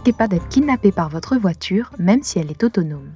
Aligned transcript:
risquez 0.00 0.16
pas 0.16 0.28
d'être 0.28 0.48
kidnappé 0.48 0.92
par 0.92 1.10
votre 1.10 1.36
voiture, 1.36 1.90
même 1.98 2.22
si 2.22 2.38
elle 2.38 2.50
est 2.50 2.64
autonome. 2.64 3.12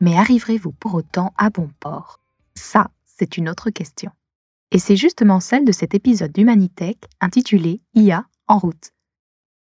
Mais 0.00 0.16
arriverez-vous 0.16 0.72
pour 0.72 0.96
autant 0.96 1.32
à 1.36 1.48
bon 1.48 1.70
port? 1.78 2.18
Ça, 2.56 2.90
c'est 3.04 3.36
une 3.36 3.48
autre 3.48 3.70
question. 3.70 4.10
Et 4.72 4.80
c'est 4.80 4.96
justement 4.96 5.38
celle 5.38 5.64
de 5.64 5.70
cet 5.70 5.94
épisode 5.94 6.32
d'Humanitech 6.32 6.98
intitulé 7.20 7.82
IA 7.94 8.26
en 8.48 8.58
route. 8.58 8.90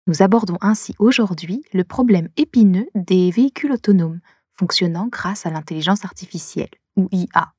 Nous 0.07 0.21
abordons 0.21 0.59
ainsi 0.61 0.95
aujourd'hui 0.99 1.64
le 1.73 1.82
problème 1.82 2.29
épineux 2.36 2.89
des 2.95 3.31
véhicules 3.31 3.72
autonomes 3.72 4.21
fonctionnant 4.53 5.08
grâce 5.11 5.46
à 5.46 5.50
l'intelligence 5.50 6.04
artificielle, 6.04 6.68
ou 6.95 7.08
IA. 7.11 7.54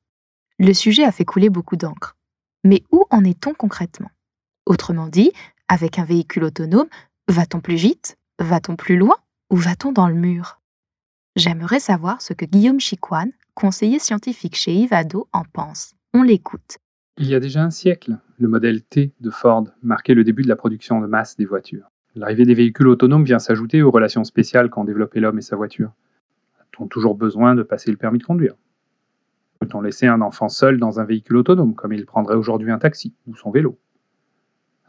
Le 0.60 0.72
sujet 0.72 1.02
a 1.02 1.10
fait 1.10 1.24
couler 1.24 1.50
beaucoup 1.50 1.74
d'encre. 1.74 2.16
Mais 2.62 2.84
où 2.92 3.04
en 3.10 3.24
est-on 3.24 3.52
concrètement? 3.52 4.12
Autrement 4.64 5.08
dit, 5.08 5.32
avec 5.66 5.98
un 5.98 6.04
véhicule 6.04 6.44
autonome, 6.44 6.88
va-t-on 7.26 7.60
plus 7.60 7.74
vite? 7.74 8.16
Va-t-on 8.42 8.74
plus 8.74 8.96
loin 8.96 9.14
Ou 9.50 9.56
va-t-on 9.56 9.92
dans 9.92 10.08
le 10.08 10.16
mur? 10.16 10.60
J'aimerais 11.36 11.78
savoir 11.78 12.20
ce 12.20 12.32
que 12.32 12.44
Guillaume 12.44 12.80
Chicoine, 12.80 13.30
conseiller 13.54 14.00
scientifique 14.00 14.56
chez 14.56 14.74
Ivado, 14.74 15.28
en 15.32 15.44
pense. 15.44 15.94
On 16.12 16.24
l'écoute. 16.24 16.78
Il 17.18 17.28
y 17.28 17.36
a 17.36 17.40
déjà 17.40 17.62
un 17.62 17.70
siècle, 17.70 18.18
le 18.38 18.48
modèle 18.48 18.82
T 18.82 19.12
de 19.20 19.30
Ford 19.30 19.68
marquait 19.84 20.14
le 20.14 20.24
début 20.24 20.42
de 20.42 20.48
la 20.48 20.56
production 20.56 21.00
de 21.00 21.06
masse 21.06 21.36
des 21.36 21.44
voitures. 21.44 21.88
L'arrivée 22.16 22.44
des 22.44 22.54
véhicules 22.54 22.88
autonomes 22.88 23.22
vient 23.22 23.38
s'ajouter 23.38 23.80
aux 23.80 23.92
relations 23.92 24.24
spéciales 24.24 24.70
qu'ont 24.70 24.82
développé 24.82 25.20
l'homme 25.20 25.38
et 25.38 25.42
sa 25.42 25.54
voiture. 25.54 25.92
A-t-on 26.58 26.88
toujours 26.88 27.14
besoin 27.14 27.54
de 27.54 27.62
passer 27.62 27.92
le 27.92 27.96
permis 27.96 28.18
de 28.18 28.24
conduire? 28.24 28.56
Peut-on 29.60 29.82
laisser 29.82 30.08
un 30.08 30.20
enfant 30.20 30.48
seul 30.48 30.80
dans 30.80 30.98
un 30.98 31.04
véhicule 31.04 31.36
autonome 31.36 31.76
comme 31.76 31.92
il 31.92 32.06
prendrait 32.06 32.34
aujourd'hui 32.34 32.72
un 32.72 32.80
taxi 32.80 33.14
ou 33.28 33.36
son 33.36 33.52
vélo? 33.52 33.78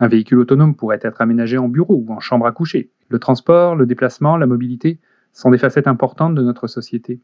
Un 0.04 0.10
véhicule 0.10 0.40
autonome 0.40 0.76
pourrait 0.76 1.00
être 1.02 1.22
aménagé 1.22 1.58
en 1.58 1.70
bureau 1.70 1.96
ou 1.96 2.12
en 2.12 2.20
chambre 2.20 2.46
à 2.46 2.52
coucher. 2.52 2.92
Le 3.08 3.20
transport, 3.20 3.78
le 3.78 3.86
déplacement, 3.86 4.36
la 4.36 4.46
mobilité 4.46 5.00
sont 5.32 5.50
des 5.50 5.58
facettes 5.58 5.88
importantes 5.88 6.36
de 6.36 6.42
notre 6.42 6.68
société. 6.68 7.22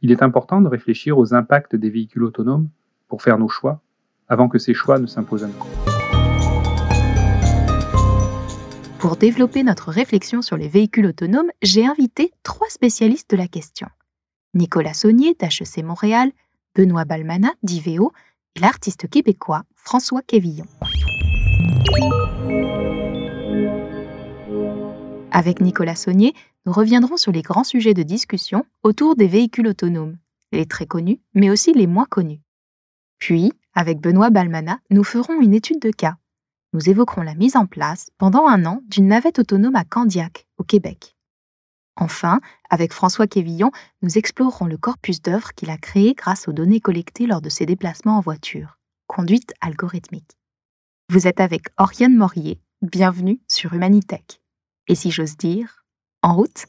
Il 0.00 0.10
est 0.10 0.22
important 0.22 0.62
de 0.62 0.68
réfléchir 0.68 1.18
aux 1.18 1.34
impacts 1.34 1.76
des 1.76 1.90
véhicules 1.90 2.24
autonomes 2.24 2.70
pour 3.06 3.20
faire 3.20 3.36
nos 3.36 3.48
choix 3.48 3.82
avant 4.30 4.48
que 4.48 4.56
ces 4.56 4.72
choix 4.72 4.98
ne 4.98 5.04
s'imposent 5.04 5.44
à 5.44 5.48
nous. 5.48 5.52
Pour 8.98 9.16
développer 9.16 9.62
notre 9.62 9.90
réflexion 9.90 10.40
sur 10.40 10.56
les 10.56 10.68
véhicules 10.68 11.04
autonomes, 11.04 11.50
j'ai 11.60 11.84
invité 11.84 12.32
trois 12.44 12.70
spécialistes 12.70 13.30
de 13.30 13.36
la 13.36 13.46
question. 13.46 13.88
Nicolas 14.54 14.94
Saunier 14.94 15.36
d'HEC 15.38 15.84
Montréal, 15.84 16.30
Benoît 16.74 17.04
Balmana 17.04 17.50
d'IVEO 17.62 18.10
et 18.54 18.60
l'artiste 18.60 19.06
québécois 19.06 19.64
François 19.74 20.22
Quévillon. 20.22 20.64
Avec 25.30 25.60
Nicolas 25.60 25.96
Saunier, 25.96 26.34
nous 26.64 26.72
reviendrons 26.72 27.16
sur 27.16 27.32
les 27.32 27.42
grands 27.42 27.64
sujets 27.64 27.94
de 27.94 28.02
discussion 28.02 28.64
autour 28.82 29.16
des 29.16 29.28
véhicules 29.28 29.68
autonomes, 29.68 30.16
les 30.52 30.66
très 30.66 30.86
connus, 30.86 31.20
mais 31.34 31.50
aussi 31.50 31.72
les 31.72 31.86
moins 31.86 32.06
connus. 32.06 32.40
Puis, 33.18 33.52
avec 33.74 34.00
Benoît 34.00 34.30
Balmana, 34.30 34.78
nous 34.90 35.04
ferons 35.04 35.40
une 35.40 35.54
étude 35.54 35.80
de 35.80 35.90
cas 35.90 36.16
nous 36.76 36.90
évoquerons 36.90 37.22
la 37.22 37.34
mise 37.34 37.56
en 37.56 37.64
place, 37.64 38.10
pendant 38.18 38.46
un 38.46 38.66
an, 38.66 38.82
d'une 38.86 39.08
navette 39.08 39.38
autonome 39.38 39.76
à 39.76 39.84
Candiac, 39.84 40.46
au 40.58 40.62
Québec. 40.62 41.16
Enfin, 41.96 42.40
avec 42.68 42.92
François 42.92 43.26
Quévillon, 43.26 43.70
nous 44.02 44.18
explorerons 44.18 44.66
le 44.66 44.76
corpus 44.76 45.22
d'œuvres 45.22 45.54
qu'il 45.54 45.70
a 45.70 45.78
créé 45.78 46.12
grâce 46.12 46.48
aux 46.48 46.52
données 46.52 46.80
collectées 46.80 47.26
lors 47.26 47.40
de 47.40 47.48
ses 47.48 47.64
déplacements 47.64 48.18
en 48.18 48.20
voiture, 48.20 48.78
conduite 49.06 49.54
algorithmique. 49.62 50.36
Vous 51.08 51.28
êtes 51.28 51.38
avec 51.38 51.66
Oriane 51.78 52.16
Morier, 52.16 52.60
bienvenue 52.82 53.40
sur 53.46 53.72
Humanitech. 53.72 54.42
Et 54.88 54.96
si 54.96 55.12
j'ose 55.12 55.36
dire, 55.36 55.84
en 56.20 56.34
route 56.34 56.66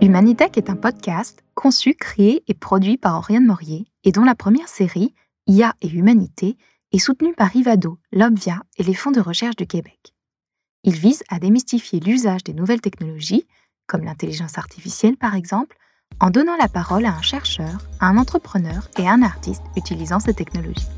Humanitech 0.00 0.56
est 0.56 0.70
un 0.70 0.76
podcast 0.76 1.44
conçu, 1.54 1.94
créé 1.94 2.42
et 2.48 2.54
produit 2.54 2.96
par 2.96 3.16
Oriane 3.16 3.44
Morier 3.44 3.88
et 4.02 4.10
dont 4.10 4.24
la 4.24 4.34
première 4.34 4.68
série, 4.68 5.14
IA 5.46 5.74
et 5.82 5.90
Humanité 5.90 6.56
est 6.92 6.98
soutenu 6.98 7.34
par 7.34 7.54
Ivado, 7.54 7.98
l'Obvia 8.10 8.62
et 8.78 8.82
les 8.82 8.94
fonds 8.94 9.10
de 9.10 9.20
recherche 9.20 9.56
du 9.56 9.66
Québec. 9.66 10.14
Il 10.82 10.94
vise 10.94 11.22
à 11.28 11.38
démystifier 11.38 12.00
l'usage 12.00 12.42
des 12.42 12.54
nouvelles 12.54 12.80
technologies, 12.80 13.46
comme 13.86 14.04
l'intelligence 14.04 14.56
artificielle 14.56 15.18
par 15.18 15.34
exemple, 15.34 15.76
en 16.18 16.30
donnant 16.30 16.56
la 16.56 16.68
parole 16.68 17.06
à 17.06 17.14
un 17.14 17.22
chercheur, 17.22 17.78
à 18.00 18.08
un 18.08 18.16
entrepreneur 18.16 18.88
et 18.98 19.06
à 19.06 19.12
un 19.12 19.22
artiste 19.22 19.62
utilisant 19.76 20.20
ces 20.20 20.34
technologies. 20.34 20.88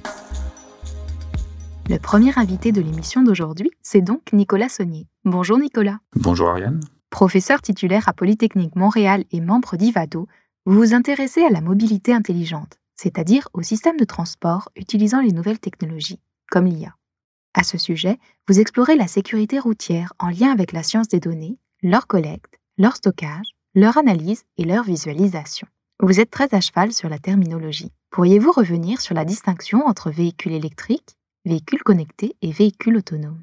Le 1.88 1.98
premier 1.98 2.32
invité 2.38 2.72
de 2.72 2.80
l'émission 2.80 3.22
d'aujourd'hui, 3.22 3.70
c'est 3.82 4.00
donc 4.00 4.32
Nicolas 4.32 4.68
Saunier. 4.68 5.06
Bonjour 5.24 5.58
Nicolas. 5.58 5.98
Bonjour 6.16 6.48
Ariane. 6.48 6.80
Professeur 7.10 7.60
titulaire 7.60 8.08
à 8.08 8.12
Polytechnique 8.12 8.76
Montréal 8.76 9.24
et 9.30 9.40
membre 9.40 9.76
d'Ivado, 9.76 10.28
vous 10.64 10.76
vous 10.76 10.94
intéressez 10.94 11.42
à 11.42 11.50
la 11.50 11.60
mobilité 11.60 12.14
intelligente 12.14 12.78
c'est-à-dire 13.02 13.48
au 13.52 13.62
système 13.62 13.96
de 13.96 14.04
transport 14.04 14.68
utilisant 14.76 15.20
les 15.20 15.32
nouvelles 15.32 15.58
technologies, 15.58 16.20
comme 16.50 16.66
l'IA. 16.66 16.94
À 17.52 17.64
ce 17.64 17.76
sujet, 17.76 18.18
vous 18.48 18.60
explorez 18.60 18.94
la 18.94 19.08
sécurité 19.08 19.58
routière 19.58 20.12
en 20.20 20.28
lien 20.28 20.52
avec 20.52 20.70
la 20.70 20.84
science 20.84 21.08
des 21.08 21.18
données, 21.18 21.58
leur 21.82 22.06
collecte, 22.06 22.60
leur 22.78 22.94
stockage, 22.94 23.56
leur 23.74 23.96
analyse 23.96 24.44
et 24.58 24.64
leur 24.64 24.84
visualisation. 24.84 25.66
Vous 26.02 26.20
êtes 26.20 26.30
très 26.30 26.54
à 26.54 26.60
cheval 26.60 26.92
sur 26.92 27.08
la 27.08 27.18
terminologie. 27.18 27.90
Pourriez-vous 28.10 28.52
revenir 28.52 29.00
sur 29.00 29.14
la 29.14 29.24
distinction 29.24 29.86
entre 29.86 30.10
véhicules 30.10 30.52
électriques, 30.52 31.16
véhicules 31.44 31.82
connectés 31.82 32.36
et 32.42 32.52
véhicules 32.52 32.96
autonomes 32.96 33.42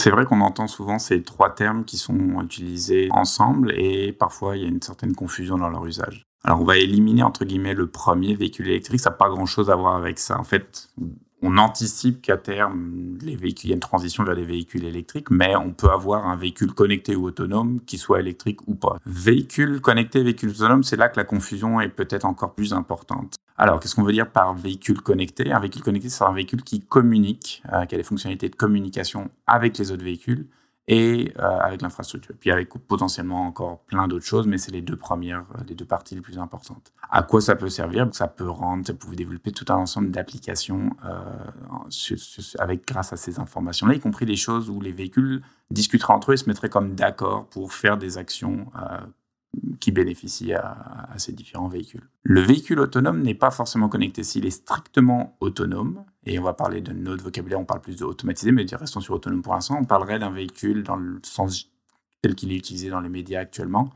c'est 0.00 0.08
vrai 0.08 0.24
qu'on 0.24 0.40
entend 0.40 0.66
souvent 0.66 0.98
ces 0.98 1.22
trois 1.22 1.50
termes 1.54 1.84
qui 1.84 1.98
sont 1.98 2.40
utilisés 2.40 3.08
ensemble 3.10 3.74
et 3.78 4.12
parfois 4.12 4.56
il 4.56 4.62
y 4.62 4.64
a 4.64 4.68
une 4.68 4.80
certaine 4.80 5.14
confusion 5.14 5.58
dans 5.58 5.68
leur 5.68 5.84
usage. 5.84 6.24
Alors 6.42 6.62
on 6.62 6.64
va 6.64 6.78
éliminer 6.78 7.22
entre 7.22 7.44
guillemets 7.44 7.74
le 7.74 7.86
premier 7.86 8.34
véhicule 8.34 8.68
électrique, 8.68 8.98
ça 8.98 9.10
n'a 9.10 9.16
pas 9.16 9.28
grand-chose 9.28 9.68
à 9.68 9.76
voir 9.76 9.96
avec 9.96 10.18
ça. 10.18 10.40
En 10.40 10.44
fait, 10.44 10.88
on 11.42 11.56
anticipe 11.56 12.22
qu'à 12.22 12.36
terme, 12.36 13.18
les 13.22 13.32
il 13.32 13.68
y 13.68 13.72
a 13.72 13.74
une 13.74 13.80
transition 13.80 14.24
vers 14.24 14.36
des 14.36 14.44
véhicules 14.44 14.84
électriques, 14.84 15.30
mais 15.30 15.56
on 15.56 15.72
peut 15.72 15.90
avoir 15.90 16.26
un 16.26 16.36
véhicule 16.36 16.72
connecté 16.72 17.16
ou 17.16 17.26
autonome 17.26 17.80
qui 17.86 17.98
soit 17.98 18.20
électrique 18.20 18.60
ou 18.66 18.74
pas. 18.74 18.98
Véhicule 19.06 19.80
connecté, 19.80 20.22
véhicule 20.22 20.50
autonome, 20.50 20.82
c'est 20.82 20.96
là 20.96 21.08
que 21.08 21.16
la 21.16 21.24
confusion 21.24 21.80
est 21.80 21.88
peut-être 21.88 22.24
encore 22.24 22.54
plus 22.54 22.72
importante. 22.72 23.36
Alors, 23.56 23.80
qu'est-ce 23.80 23.94
qu'on 23.94 24.04
veut 24.04 24.12
dire 24.12 24.30
par 24.30 24.54
véhicule 24.54 25.00
connecté? 25.00 25.52
Un 25.52 25.60
véhicule 25.60 25.82
connecté, 25.82 26.08
c'est 26.08 26.24
un 26.24 26.32
véhicule 26.32 26.62
qui 26.62 26.80
communique, 26.80 27.62
euh, 27.72 27.84
qui 27.84 27.94
a 27.94 27.98
des 27.98 28.04
fonctionnalités 28.04 28.48
de 28.48 28.56
communication 28.56 29.30
avec 29.46 29.78
les 29.78 29.92
autres 29.92 30.04
véhicules 30.04 30.46
et 30.90 31.32
euh, 31.38 31.58
avec 31.60 31.82
l'infrastructure. 31.82 32.34
Puis 32.38 32.50
avec 32.50 32.68
potentiellement 32.88 33.46
encore 33.46 33.78
plein 33.86 34.08
d'autres 34.08 34.24
choses, 34.26 34.48
mais 34.48 34.58
c'est 34.58 34.72
les 34.72 34.82
deux 34.82 34.96
premières, 34.96 35.44
euh, 35.54 35.62
les 35.68 35.76
deux 35.76 35.84
parties 35.84 36.16
les 36.16 36.20
plus 36.20 36.36
importantes. 36.36 36.92
À 37.10 37.22
quoi 37.22 37.40
ça 37.40 37.54
peut 37.54 37.68
servir? 37.68 38.08
Ça 38.10 38.26
peut 38.26 38.50
rendre, 38.50 38.84
ça 38.84 38.92
peut 38.92 39.14
développer 39.14 39.52
tout 39.52 39.64
un 39.68 39.76
ensemble 39.76 40.10
d'applications 40.10 40.90
euh, 41.04 42.76
grâce 42.88 43.12
à 43.12 43.16
ces 43.16 43.38
informations-là, 43.38 43.94
y 43.94 44.00
compris 44.00 44.26
des 44.26 44.34
choses 44.34 44.68
où 44.68 44.80
les 44.80 44.90
véhicules 44.90 45.42
discuteraient 45.70 46.14
entre 46.14 46.32
eux 46.32 46.34
et 46.34 46.38
se 46.38 46.48
mettraient 46.48 46.68
comme 46.68 46.96
d'accord 46.96 47.46
pour 47.46 47.72
faire 47.72 47.96
des 47.96 48.18
actions 48.18 48.66
qui 49.80 49.90
bénéficient 49.90 50.52
à, 50.52 51.08
ces 51.16 51.32
différents 51.32 51.68
véhicules. 51.68 52.08
Le 52.22 52.40
véhicule 52.40 52.80
autonome 52.80 53.22
n'est 53.22 53.34
pas 53.34 53.50
forcément 53.50 53.88
connecté. 53.88 54.22
S'il 54.22 54.46
est 54.46 54.50
strictement 54.50 55.36
autonome, 55.40 56.04
et 56.24 56.38
on 56.38 56.42
va 56.42 56.52
parler 56.52 56.80
de 56.80 56.92
notre 56.92 57.24
vocabulaire, 57.24 57.58
on 57.58 57.64
parle 57.64 57.80
plus 57.80 57.96
de 57.96 58.04
automatisé, 58.04 58.52
mais 58.52 58.64
restons 58.72 59.00
sur 59.00 59.14
autonome 59.14 59.42
pour 59.42 59.54
l'instant, 59.54 59.78
on 59.80 59.84
parlerait 59.84 60.18
d'un 60.18 60.30
véhicule 60.30 60.82
dans 60.82 60.96
le 60.96 61.18
sens 61.22 61.68
tel 62.22 62.34
qu'il 62.34 62.52
est 62.52 62.56
utilisé 62.56 62.90
dans 62.90 63.00
les 63.00 63.08
médias 63.08 63.40
actuellement. 63.40 63.90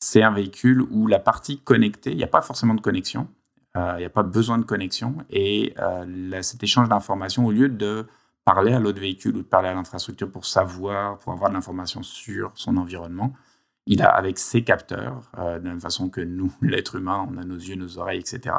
C'est 0.00 0.22
un 0.22 0.32
véhicule 0.32 0.82
où 0.90 1.06
la 1.06 1.18
partie 1.18 1.58
connectée, 1.58 2.10
il 2.10 2.16
n'y 2.16 2.24
a 2.24 2.28
pas 2.28 2.42
forcément 2.42 2.74
de 2.74 2.80
connexion, 2.80 3.28
euh, 3.76 3.92
il 3.96 4.00
n'y 4.00 4.06
a 4.06 4.10
pas 4.10 4.22
besoin 4.22 4.58
de 4.58 4.64
connexion, 4.64 5.18
et 5.28 5.74
euh, 5.78 6.42
cet 6.42 6.62
échange 6.62 6.88
d'informations, 6.88 7.46
au 7.46 7.52
lieu 7.52 7.68
de 7.68 8.06
parler 8.44 8.72
à 8.72 8.80
l'autre 8.80 9.00
véhicule 9.00 9.36
ou 9.36 9.42
de 9.42 9.46
parler 9.46 9.68
à 9.68 9.74
l'infrastructure 9.74 10.30
pour 10.30 10.46
savoir, 10.46 11.18
pour 11.18 11.32
avoir 11.32 11.50
de 11.50 11.54
l'information 11.54 12.02
sur 12.02 12.50
son 12.54 12.78
environnement, 12.78 13.34
il 13.90 14.02
a 14.02 14.08
avec 14.08 14.38
ses 14.38 14.62
capteurs, 14.62 15.20
euh, 15.36 15.58
de 15.58 15.64
la 15.64 15.70
même 15.70 15.80
façon 15.80 16.08
que 16.08 16.20
nous, 16.20 16.52
l'être 16.62 16.94
humain, 16.96 17.28
on 17.30 17.36
a 17.36 17.44
nos 17.44 17.56
yeux, 17.56 17.74
nos 17.74 17.98
oreilles, 17.98 18.20
etc. 18.20 18.54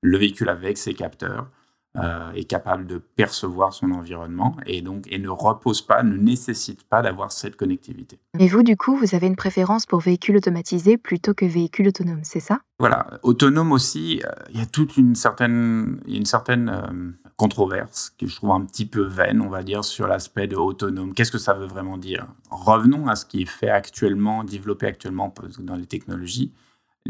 Le 0.00 0.16
véhicule 0.16 0.48
avec 0.48 0.78
ses 0.78 0.94
capteurs 0.94 1.50
euh, 1.98 2.30
est 2.32 2.44
capable 2.44 2.86
de 2.86 2.98
percevoir 2.98 3.72
son 3.72 3.90
environnement 3.90 4.56
et 4.66 4.82
donc 4.82 5.10
et 5.10 5.18
ne 5.18 5.28
repose 5.28 5.82
pas, 5.82 6.02
ne 6.02 6.16
nécessite 6.16 6.84
pas 6.84 7.02
d'avoir 7.02 7.32
cette 7.32 7.56
connectivité. 7.56 8.20
Et 8.38 8.46
vous, 8.46 8.62
du 8.62 8.76
coup, 8.76 8.96
vous 8.96 9.14
avez 9.14 9.26
une 9.26 9.34
préférence 9.34 9.86
pour 9.86 10.00
véhicule 10.00 10.36
automatisé 10.36 10.98
plutôt 10.98 11.34
que 11.34 11.46
véhicule 11.46 11.88
autonome, 11.88 12.20
c'est 12.22 12.40
ça? 12.40 12.60
Voilà, 12.78 13.18
autonome 13.22 13.72
aussi, 13.72 14.22
euh, 14.24 14.30
il 14.50 14.60
y 14.60 14.62
a 14.62 14.66
toute 14.66 14.96
une 14.96 15.16
certaine, 15.16 16.00
une 16.06 16.26
certaine 16.26 17.16
controverse 17.36 18.14
que 18.18 18.26
je 18.26 18.34
trouve 18.36 18.50
un 18.50 18.64
petit 18.64 18.86
peu 18.86 19.02
vaine, 19.02 19.40
on 19.40 19.48
va 19.48 19.62
dire, 19.62 19.84
sur 19.84 20.06
l'aspect 20.06 20.46
de 20.46 20.56
autonome. 20.56 21.12
Qu'est-ce 21.12 21.32
que 21.32 21.38
ça 21.38 21.54
veut 21.54 21.66
vraiment 21.66 21.98
dire? 21.98 22.26
Revenons 22.50 23.08
à 23.08 23.16
ce 23.16 23.26
qui 23.26 23.42
est 23.42 23.46
fait 23.46 23.68
actuellement, 23.68 24.42
développé 24.42 24.86
actuellement 24.86 25.32
dans 25.58 25.76
les 25.76 25.86
technologies. 25.86 26.52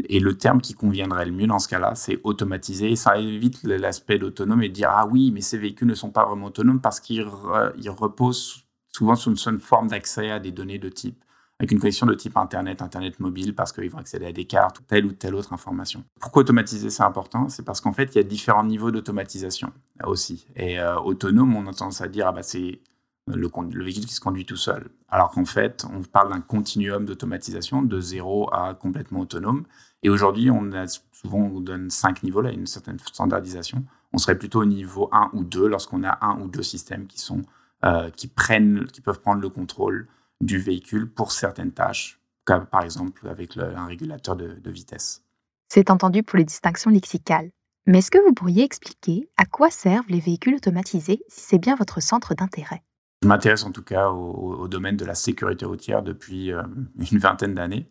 Et 0.09 0.19
le 0.19 0.37
terme 0.37 0.61
qui 0.61 0.73
conviendrait 0.73 1.25
le 1.25 1.31
mieux 1.31 1.47
dans 1.47 1.59
ce 1.59 1.67
cas-là, 1.69 1.95
c'est 1.95 2.19
automatiser. 2.23 2.95
Ça 2.95 3.17
évite 3.17 3.63
l'aspect 3.63 4.19
d'autonome 4.19 4.61
et 4.63 4.69
de 4.69 4.73
dire 4.73 4.89
ah 4.91 5.07
oui, 5.07 5.31
mais 5.31 5.41
ces 5.41 5.57
véhicules 5.57 5.87
ne 5.87 5.95
sont 5.95 6.11
pas 6.11 6.25
vraiment 6.25 6.47
autonomes 6.47 6.81
parce 6.81 6.99
qu'ils 6.99 7.23
reposent 7.23 8.65
souvent 8.89 9.15
sur 9.15 9.31
une 9.31 9.59
forme 9.59 9.87
d'accès 9.87 10.29
à 10.29 10.39
des 10.39 10.51
données 10.51 10.79
de 10.79 10.89
type 10.89 11.23
avec 11.59 11.71
une 11.71 11.79
connexion 11.79 12.05
de 12.05 12.13
type 12.13 12.37
Internet, 12.37 12.81
Internet 12.81 13.19
mobile, 13.19 13.55
parce 13.55 13.71
qu'ils 13.71 13.89
vont 13.89 13.97
accéder 13.97 14.27
à 14.27 14.31
des 14.31 14.45
cartes 14.45 14.79
ou 14.79 14.83
telle 14.83 15.05
ou 15.05 15.11
telle 15.11 15.33
autre 15.33 15.53
information. 15.53 16.03
Pourquoi 16.19 16.41
automatiser, 16.41 16.89
c'est 16.89 17.03
important? 17.03 17.49
C'est 17.49 17.63
parce 17.63 17.81
qu'en 17.81 17.93
fait, 17.93 18.13
il 18.13 18.17
y 18.17 18.21
a 18.21 18.23
différents 18.23 18.63
niveaux 18.63 18.91
d'automatisation 18.91 19.71
aussi. 20.03 20.45
Et 20.55 20.79
euh, 20.79 20.99
autonome, 20.99 21.55
on 21.55 21.65
a 21.67 21.73
tendance 21.73 22.01
à 22.01 22.07
dire, 22.07 22.27
ah 22.27 22.31
bah, 22.31 22.43
c'est 22.43 22.79
le, 23.25 23.49
le, 23.71 23.83
véhicule 23.83 24.05
qui 24.05 24.13
se 24.13 24.21
conduit 24.21 24.45
tout 24.45 24.55
seul. 24.55 24.89
Alors 25.09 25.31
qu'en 25.31 25.45
fait, 25.45 25.85
on 25.91 26.01
parle 26.03 26.31
d'un 26.31 26.41
continuum 26.41 27.05
d'automatisation 27.05 27.81
de 27.81 27.99
zéro 27.99 28.53
à 28.53 28.75
complètement 28.75 29.21
autonome. 29.21 29.65
Et 30.03 30.09
aujourd'hui, 30.09 30.51
on 30.51 30.71
a 30.73 30.85
souvent 31.11 31.39
on 31.39 31.59
donne 31.59 31.89
cinq 31.89 32.21
niveaux 32.21 32.41
là, 32.41 32.51
une 32.51 32.67
certaine 32.67 32.99
standardisation. 32.99 33.83
On 34.13 34.19
serait 34.19 34.37
plutôt 34.37 34.61
au 34.61 34.65
niveau 34.65 35.09
1 35.11 35.31
ou 35.33 35.43
2 35.43 35.67
lorsqu'on 35.67 36.03
a 36.03 36.19
un 36.21 36.39
ou 36.39 36.47
deux 36.47 36.63
systèmes 36.63 37.07
qui 37.07 37.19
sont 37.19 37.41
euh, 37.83 38.09
qui 38.11 38.27
prennent, 38.27 38.85
qui 38.85 39.01
peuvent 39.01 39.19
prendre 39.19 39.41
le 39.41 39.49
contrôle 39.49 40.07
du 40.41 40.59
véhicule 40.59 41.09
pour 41.09 41.31
certaines 41.31 41.71
tâches, 41.71 42.19
comme 42.45 42.65
par 42.65 42.83
exemple 42.83 43.27
avec 43.27 43.57
un 43.57 43.85
régulateur 43.85 44.35
de, 44.35 44.53
de 44.53 44.71
vitesse. 44.71 45.23
C'est 45.69 45.89
entendu 45.89 46.23
pour 46.23 46.37
les 46.37 46.45
distinctions 46.45 46.91
lexicales. 46.91 47.49
Mais 47.85 47.99
est-ce 47.99 48.11
que 48.11 48.17
vous 48.25 48.33
pourriez 48.33 48.63
expliquer 48.63 49.29
à 49.37 49.45
quoi 49.45 49.69
servent 49.69 50.09
les 50.09 50.19
véhicules 50.19 50.55
automatisés 50.55 51.23
si 51.29 51.41
c'est 51.41 51.57
bien 51.57 51.75
votre 51.75 52.01
centre 52.01 52.35
d'intérêt? 52.35 52.83
Je 53.23 53.27
m'intéresse 53.27 53.63
en 53.63 53.71
tout 53.71 53.81
cas 53.81 54.09
au, 54.09 54.67
domaine 54.67 54.95
de 54.95 55.05
la 55.05 55.15
sécurité 55.15 55.65
routière 55.65 56.03
depuis 56.03 56.51
euh, 56.51 56.61
une 57.11 57.17
vingtaine 57.17 57.53
d'années. 57.53 57.87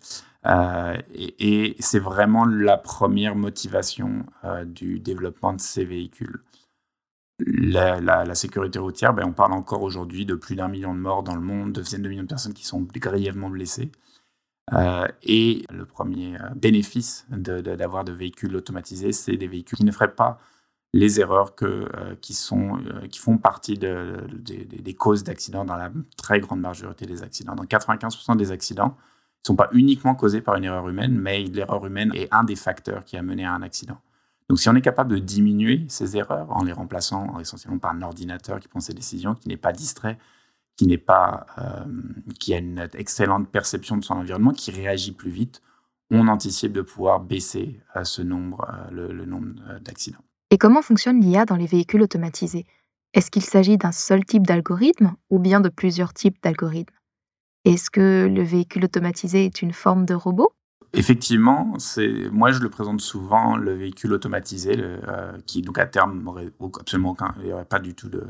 Euh, 0.47 0.97
et, 1.15 1.75
c'est 1.81 1.99
vraiment 1.99 2.45
la 2.45 2.77
première 2.77 3.35
motivation 3.35 4.27
euh, 4.45 4.65
du 4.65 5.01
développement 5.01 5.53
de 5.53 5.61
ces 5.61 5.85
véhicules. 5.85 6.41
La, 7.39 8.35
sécurité 8.35 8.79
routière, 8.79 9.13
ben, 9.13 9.25
on 9.27 9.33
parle 9.33 9.53
encore 9.53 9.83
aujourd'hui 9.83 10.25
de 10.25 10.35
plus 10.35 10.57
d'un 10.57 10.69
million 10.69 10.95
de 10.95 11.01
morts 11.01 11.23
dans 11.23 11.35
le 11.35 11.43
monde, 11.43 11.73
de 11.73 11.83
dizaines 11.83 12.03
de 12.03 12.09
millions 12.09 12.23
de 12.23 12.29
personnes 12.29 12.55
qui 12.55 12.65
sont 12.65 12.81
grièvement 12.81 13.51
blessées. 13.51 13.93
Euh, 14.73 15.07
et 15.23 15.65
le 15.71 15.85
premier 15.85 16.37
euh, 16.37 16.49
bénéfice 16.57 17.27
d'avoir 17.31 18.05
de, 18.05 18.13
véhicules 18.13 18.57
automatisés, 18.57 19.13
c'est 19.13 19.37
des 19.37 19.47
véhicules 19.47 19.79
qui 19.79 19.85
ne 19.85 19.93
feraient 19.93 20.15
pas 20.15 20.39
les 20.93 21.21
erreurs 21.21 21.55
euh, 21.63 22.17
qui, 22.21 22.33
sont, 22.35 22.81
qui 23.11 23.19
font 23.19 23.39
partie 23.39 23.79
de, 23.79 24.17
des 24.33 24.95
causes 24.95 25.23
d'accidents 25.23 25.65
dans 25.65 25.77
la 25.77 25.93
très 26.17 26.41
grande 26.41 26.61
majorité 26.61 27.07
des 27.07 27.23
accidents. 27.23 27.55
Dans 27.55 27.65
95% 27.65 28.37
des 28.37 28.51
accidents, 28.51 28.97
ne 29.45 29.47
sont 29.47 29.57
pas 29.57 29.69
uniquement 29.73 30.15
causés 30.15 30.41
par 30.41 30.57
une 30.57 30.65
erreur 30.65 30.89
humaine, 30.89 31.17
mais 31.17 31.45
l'erreur 31.45 31.85
humaine 31.87 32.11
est 32.15 32.33
un 32.33 32.45
des 32.45 32.57
facteurs 32.57 33.05
qui 33.05 33.17
a 33.17 33.23
mené 33.23 33.45
à 33.45 33.53
un 33.53 33.63
accident. 33.63 34.01
Donc 34.49 34.61
si 34.61 34.69
on 34.69 34.75
est 34.75 34.81
capable 34.83 35.13
de 35.13 35.19
diminuer 35.19 35.85
ces 35.89 36.17
erreurs 36.17 36.47
en 36.51 36.63
les 36.63 36.73
remplaçant 36.73 37.39
essentiellement 37.41 37.79
par 37.79 37.93
un 37.93 38.03
ordinateur 38.03 38.61
qui 38.61 38.69
prend 38.69 38.81
ses 38.81 38.95
décisions, 38.95 39.35
qui 39.35 39.49
n'est 39.49 39.57
pas 39.57 39.73
distrait, 39.73 40.19
qui 40.77 40.87
n'est 40.87 40.99
pas, 40.99 41.47
euh, 41.59 41.85
qui 42.39 42.55
a 42.55 42.59
une 42.59 42.89
excellente 42.95 43.49
perception 43.49 43.97
de 43.97 44.05
son 44.05 44.15
environnement, 44.15 44.53
qui 44.53 44.71
réagit 44.71 45.13
plus 45.13 45.31
vite, 45.31 45.63
on 46.11 46.29
anticipe 46.29 46.73
de 46.73 46.83
pouvoir 46.83 47.21
baisser 47.21 47.81
euh, 47.97 48.05
ce 48.05 48.23
nombre, 48.23 48.65
euh, 48.93 49.11
le, 49.11 49.25
nombre 49.25 49.55
d'accidents. 49.81 50.23
Et 50.51 50.59
comment 50.59 50.83
fonctionne 50.83 51.21
l'IA 51.21 51.45
dans 51.45 51.57
les 51.57 51.67
véhicules 51.67 52.03
automatisés? 52.03 52.67
Est-ce 53.15 53.31
qu'il 53.31 53.43
s'agit 53.43 53.79
d'un 53.79 53.93
seul 53.93 54.25
type 54.25 54.47
d'algorithme 54.47 55.15
ou 55.31 55.39
bien 55.39 55.61
de 55.61 55.69
plusieurs 55.69 56.13
types 56.13 56.41
d'algorithmes? 56.43 56.95
Est-ce 57.65 57.91
que 57.91 58.31
le 58.33 58.43
véhicule 58.45 58.85
automatisé 58.85 59.47
est 59.47 59.63
une 59.63 59.73
forme 59.73 60.05
de 60.05 60.15
robot? 60.15 60.53
Effectivement, 60.97 61.75
c'est 61.79 62.31
moi 62.31 62.53
je 62.53 62.61
le 62.61 62.71
présente 62.71 63.03
souvent 63.03 63.59
le 63.59 63.75
véhicule 63.75 64.15
automatisé, 64.15 64.77
euh, 64.79 65.33
qui 65.47 65.61
donc 65.61 65.79
à 65.79 65.85
terme 65.85 66.23
n'aurait 66.23 66.51
absolument 66.81 67.11
aucun, 67.11 67.35
il 67.41 67.45
n'y 67.45 67.53
aurait 67.53 67.67
pas 67.67 67.81
du 67.81 67.95
tout 67.95 68.09
de, 68.09 68.25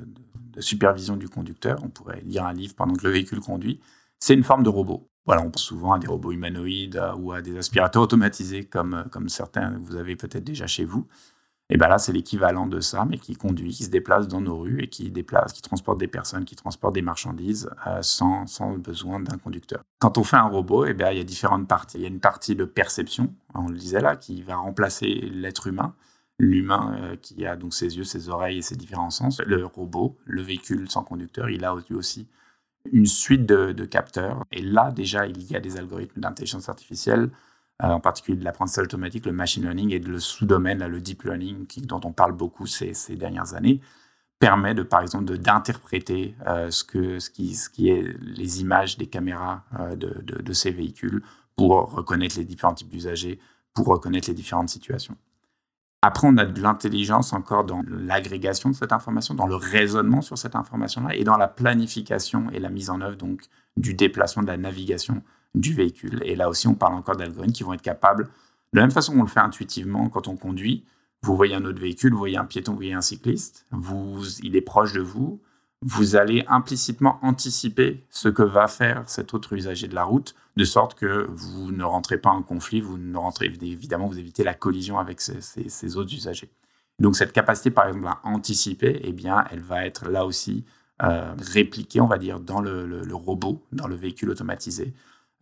supervision 0.58 1.16
du 1.16 1.28
conducteur. 1.28 1.78
On 1.84 1.88
pourrait 1.90 2.22
lire 2.24 2.44
un 2.44 2.52
livre 2.52 2.74
pendant 2.74 2.94
que 2.94 3.04
le 3.04 3.12
véhicule 3.12 3.40
conduit. 3.40 3.80
C'est 4.18 4.34
une 4.34 4.42
forme 4.42 4.64
de 4.64 4.68
robot. 4.68 5.08
Voilà, 5.26 5.42
on 5.42 5.50
pense 5.50 5.62
souvent 5.62 5.92
à 5.92 5.98
des 6.00 6.08
robots 6.08 6.32
humanoïdes 6.32 7.00
ou 7.18 7.32
à 7.32 7.40
des 7.40 7.56
aspirateurs 7.56 8.02
automatisés 8.02 8.64
comme, 8.64 8.94
euh, 8.94 9.04
comme 9.12 9.28
certains 9.28 9.72
que 9.72 9.78
vous 9.78 9.96
avez 9.96 10.16
peut-être 10.16 10.44
déjà 10.44 10.66
chez 10.66 10.84
vous. 10.84 11.06
Et 11.68 11.76
bien 11.76 11.88
là, 11.88 11.98
c'est 11.98 12.12
l'équivalent 12.12 12.66
de 12.66 12.78
ça, 12.78 13.04
mais 13.04 13.18
qui 13.18 13.34
conduit, 13.34 13.72
qui 13.72 13.84
se 13.84 13.90
déplace 13.90 14.28
dans 14.28 14.40
nos 14.40 14.58
rues 14.58 14.82
et 14.82 14.88
qui 14.88 15.10
déplace, 15.10 15.52
qui 15.52 15.62
transporte 15.62 15.98
des 15.98 16.06
personnes, 16.06 16.44
qui 16.44 16.54
transporte 16.54 16.94
des 16.94 17.02
marchandises 17.02 17.70
euh, 17.88 17.98
sans, 18.02 18.46
sans, 18.46 18.78
besoin 18.78 19.18
d'un 19.18 19.36
conducteur. 19.38 19.82
Quand 19.98 20.16
on 20.16 20.22
fait 20.22 20.36
un 20.36 20.48
robot, 20.48 20.86
et 20.86 20.94
bien, 20.94 21.10
il 21.10 21.18
y 21.18 21.20
a 21.20 21.24
différentes 21.24 21.66
parties. 21.66 21.98
Il 21.98 22.02
y 22.02 22.04
a 22.04 22.08
une 22.08 22.20
partie 22.20 22.54
de 22.54 22.64
perception, 22.64 23.34
on 23.54 23.68
le 23.68 23.76
disait 23.76 24.00
là, 24.00 24.14
qui 24.14 24.42
va 24.42 24.56
remplacer 24.56 25.06
l'être 25.06 25.66
humain. 25.66 25.94
L'humain 26.38 26.94
euh, 27.00 27.16
qui 27.16 27.46
a 27.46 27.56
donc 27.56 27.72
ses 27.72 27.96
yeux, 27.96 28.04
ses 28.04 28.28
oreilles 28.28 28.58
et 28.58 28.62
ses 28.62 28.76
différents 28.76 29.10
sens. 29.10 29.40
Le 29.44 29.64
robot, 29.64 30.18
le 30.24 30.42
véhicule 30.42 30.88
sans 30.90 31.02
conducteur, 31.02 31.48
il 31.48 31.64
a 31.64 31.74
aussi 31.74 32.28
une 32.92 33.06
suite 33.06 33.46
de, 33.46 33.72
de 33.72 33.84
capteurs. 33.86 34.44
Et 34.52 34.62
là, 34.62 34.92
déjà, 34.92 35.26
il 35.26 35.50
y 35.50 35.56
a 35.56 35.60
des 35.60 35.78
algorithmes 35.78 36.20
d'intelligence 36.20 36.68
artificielle 36.68 37.30
en 37.82 38.00
particulier 38.00 38.38
de 38.38 38.44
l'apprentissage 38.44 38.84
automatique, 38.84 39.26
le 39.26 39.32
machine 39.32 39.62
learning 39.62 39.93
et 39.93 39.99
le 39.99 40.19
sous-domaine, 40.19 40.84
le 40.87 41.00
deep 41.00 41.25
learning, 41.25 41.67
dont 41.82 42.00
on 42.05 42.12
parle 42.12 42.32
beaucoup 42.32 42.67
ces, 42.67 42.94
dernières 43.17 43.55
années, 43.55 43.81
permet 44.38 44.75
de, 44.75 44.82
par 44.82 45.02
exemple, 45.02 45.37
d'interpréter 45.38 46.34
euh, 46.46 46.70
ce, 46.70 47.19
ce, 47.19 47.31
qui, 47.31 47.55
ce 47.55 47.69
qui 47.69 47.88
est 47.88 48.02
les 48.20 48.61
images 48.61 48.96
des 48.96 49.06
caméras 49.06 49.64
euh, 49.78 49.96
de, 49.96 50.23
de, 50.23 50.52
ces 50.52 50.70
véhicules 50.70 51.23
pour 51.56 51.93
reconnaître 51.93 52.37
les 52.38 52.44
différents 52.44 52.75
types 52.75 52.90
d'usagers, 52.90 53.38
pour 53.75 53.87
reconnaître 53.87 54.28
les 54.28 54.34
différentes 54.34 54.69
situations. 54.69 55.17
Après, 56.02 56.28
on 56.28 56.37
a 56.37 56.44
de 56.44 56.61
l'intelligence 56.61 57.32
encore 57.32 57.64
dans 57.64 57.82
l'agrégation 57.88 58.70
de 58.70 58.75
cette 58.75 58.93
information, 58.93 59.34
dans 59.34 59.46
le 59.46 59.56
raisonnement 59.56 60.20
sur 60.20 60.37
cette 60.37 60.55
information-là 60.55 61.17
et 61.17 61.25
dans 61.25 61.37
la 61.37 61.49
planification 61.49 62.50
et 62.52 62.61
la 62.61 62.69
mise 62.69 62.90
en 62.90 63.00
œuvre 63.00 63.17
donc 63.17 63.43
du 63.76 63.94
déplacement 63.94 64.43
de 64.43 64.49
la 64.49 64.56
navigation 64.58 65.23
du 65.56 65.73
véhicule. 65.73 66.23
Et 66.25 66.37
là 66.37 66.49
aussi, 66.49 66.69
on 66.69 66.75
parle 66.75 66.94
encore 66.94 67.17
d'algorithmes 67.17 67.53
qui 67.53 67.64
vont 67.64 67.73
être 67.73 67.82
capables, 67.82 68.25
de 68.73 68.79
la 68.79 68.82
même 68.82 68.91
façon 68.93 69.14
qu'on 69.14 69.23
le 69.23 69.29
fait 69.29 69.41
intuitivement 69.41 70.08
quand 70.08 70.29
on 70.29 70.37
conduit, 70.37 70.85
vous 71.23 71.35
voyez 71.35 71.55
un 71.55 71.64
autre 71.64 71.81
véhicule, 71.81 72.12
vous 72.12 72.19
voyez 72.19 72.37
un 72.37 72.44
piéton, 72.44 72.73
vous 72.73 72.79
voyez 72.79 72.93
un 72.93 73.00
cycliste, 73.00 73.67
vous, 73.70 74.23
il 74.43 74.55
est 74.55 74.61
proche 74.61 74.93
de 74.93 75.00
vous, 75.00 75.41
vous 75.82 76.17
allez 76.17 76.44
implicitement 76.49 77.19
anticiper 77.23 78.05
ce 78.11 78.29
que 78.29 78.43
va 78.43 78.69
faire 78.69 79.03
cet 79.06 79.35
autre 79.35 79.55
usager 79.55 79.88
de 79.88 79.94
la 79.94 80.05
route, 80.05 80.35
de 80.56 80.64
sorte 80.64 80.94
que 80.94 81.26
vous 81.31 81.73
ne 81.73 81.85
rentrez 81.85 82.19
pas 82.19 82.30
en 82.30 82.42
conflit, 82.42 82.80
vous 82.80 82.99
ne 82.99 83.16
rentrez 83.16 83.47
évidemment, 83.47 84.07
vous 84.07 84.19
évitez 84.19 84.45
la 84.45 84.54
collision 84.54 84.99
avec 84.99 85.21
ces, 85.21 85.97
autres 85.97 86.14
usagers. 86.14 86.50
Donc 86.99 87.16
cette 87.16 87.33
capacité, 87.33 87.71
par 87.71 87.88
exemple, 87.88 88.07
à 88.09 88.21
anticiper, 88.25 89.00
eh 89.02 89.12
bien, 89.12 89.45
elle 89.50 89.61
va 89.61 89.87
être 89.87 90.09
là 90.09 90.25
aussi 90.25 90.64
euh, 91.02 91.35
répliquée, 91.38 92.00
on 92.00 92.07
va 92.07 92.19
dire, 92.19 92.40
dans 92.40 92.61
le 92.61 93.14
robot, 93.14 93.62
dans 93.73 93.87
le 93.87 93.97
véhicule 93.97 94.30
automatisé, 94.30 94.95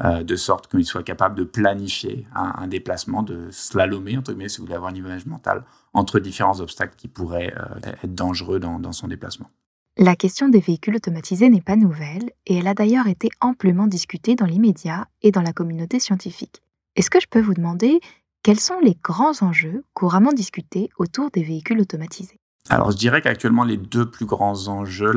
euh, 0.02 0.24
de 0.24 0.34
sorte 0.34 0.68
qu'il 0.68 0.84
soit 0.84 1.04
capable 1.04 1.36
de 1.36 1.44
planifier 1.44 2.26
un, 2.34 2.66
déplacement, 2.66 3.22
de 3.22 3.48
slalomer, 3.52 4.18
entre 4.18 4.32
guillemets, 4.32 4.48
si 4.48 4.58
vous 4.58 4.64
voulez 4.64 4.74
avoir 4.74 4.90
une 4.90 4.96
image 4.96 5.24
mentale, 5.26 5.64
entre 5.92 6.18
différents 6.18 6.58
obstacles 6.58 6.96
qui 6.96 7.06
pourraient 7.06 7.54
euh, 7.56 7.92
être 8.02 8.14
dangereux 8.14 8.58
dans, 8.58 8.92
son 8.92 9.06
déplacement. 9.06 9.50
La 9.96 10.16
question 10.16 10.48
des 10.48 10.58
véhicules 10.58 10.96
automatisés 10.96 11.48
n'est 11.48 11.60
pas 11.60 11.76
nouvelle 11.76 12.32
et 12.46 12.56
elle 12.56 12.66
a 12.66 12.74
d'ailleurs 12.74 13.06
été 13.06 13.28
amplement 13.40 13.86
discutée 13.86 14.34
dans 14.34 14.46
l'immédiat 14.46 15.06
et 15.22 15.30
dans 15.30 15.42
la 15.42 15.52
communauté 15.52 16.00
scientifique. 16.00 16.60
Est-ce 16.96 17.10
que 17.10 17.20
je 17.20 17.28
peux 17.28 17.40
vous 17.40 17.54
demander 17.54 18.00
quels 18.42 18.58
sont 18.58 18.80
les 18.80 18.96
grands 19.00 19.42
enjeux 19.42 19.84
couramment 19.94 20.32
discutés 20.32 20.90
autour 20.98 21.30
des 21.30 21.44
véhicules 21.44 21.80
automatisés? 21.80 22.40
Alors, 22.70 22.90
je 22.90 22.96
dirais 22.96 23.20
qu'actuellement, 23.20 23.64
les 23.64 23.76
deux 23.76 24.10
plus 24.10 24.24
grands 24.24 24.68
enjeux, 24.68 25.12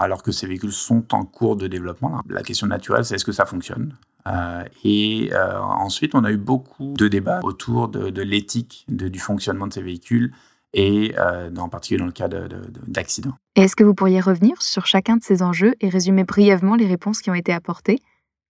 alors 0.00 0.22
que 0.22 0.32
ces 0.32 0.46
véhicules 0.46 0.72
sont 0.72 1.14
en 1.14 1.24
cours 1.24 1.56
de 1.56 1.66
développement, 1.66 2.20
la 2.28 2.42
question 2.42 2.66
naturelle, 2.66 3.06
c'est 3.06 3.14
est-ce 3.14 3.24
que 3.24 3.32
ça 3.32 3.46
fonctionne? 3.46 3.96
Euh, 4.26 4.64
et 4.84 5.30
euh, 5.32 5.58
ensuite, 5.58 6.14
on 6.14 6.24
a 6.24 6.30
eu 6.30 6.36
beaucoup 6.36 6.94
de 6.98 7.08
débats 7.08 7.40
autour 7.42 7.88
de, 7.88 8.20
l'éthique 8.20 8.84
du 8.88 9.18
fonctionnement 9.18 9.66
de 9.66 9.72
ces 9.72 9.82
véhicules 9.82 10.32
et 10.74 11.14
euh, 11.18 11.50
en 11.56 11.70
particulier 11.70 12.00
dans 12.00 12.06
le 12.06 12.12
cas 12.12 12.28
d'accidents. 12.28 13.34
Est-ce 13.56 13.74
que 13.74 13.82
vous 13.82 13.94
pourriez 13.94 14.20
revenir 14.20 14.60
sur 14.60 14.86
chacun 14.86 15.16
de 15.16 15.22
ces 15.22 15.42
enjeux 15.42 15.74
et 15.80 15.88
résumer 15.88 16.24
brièvement 16.24 16.76
les 16.76 16.86
réponses 16.86 17.22
qui 17.22 17.30
ont 17.30 17.34
été 17.34 17.52
apportées? 17.52 17.98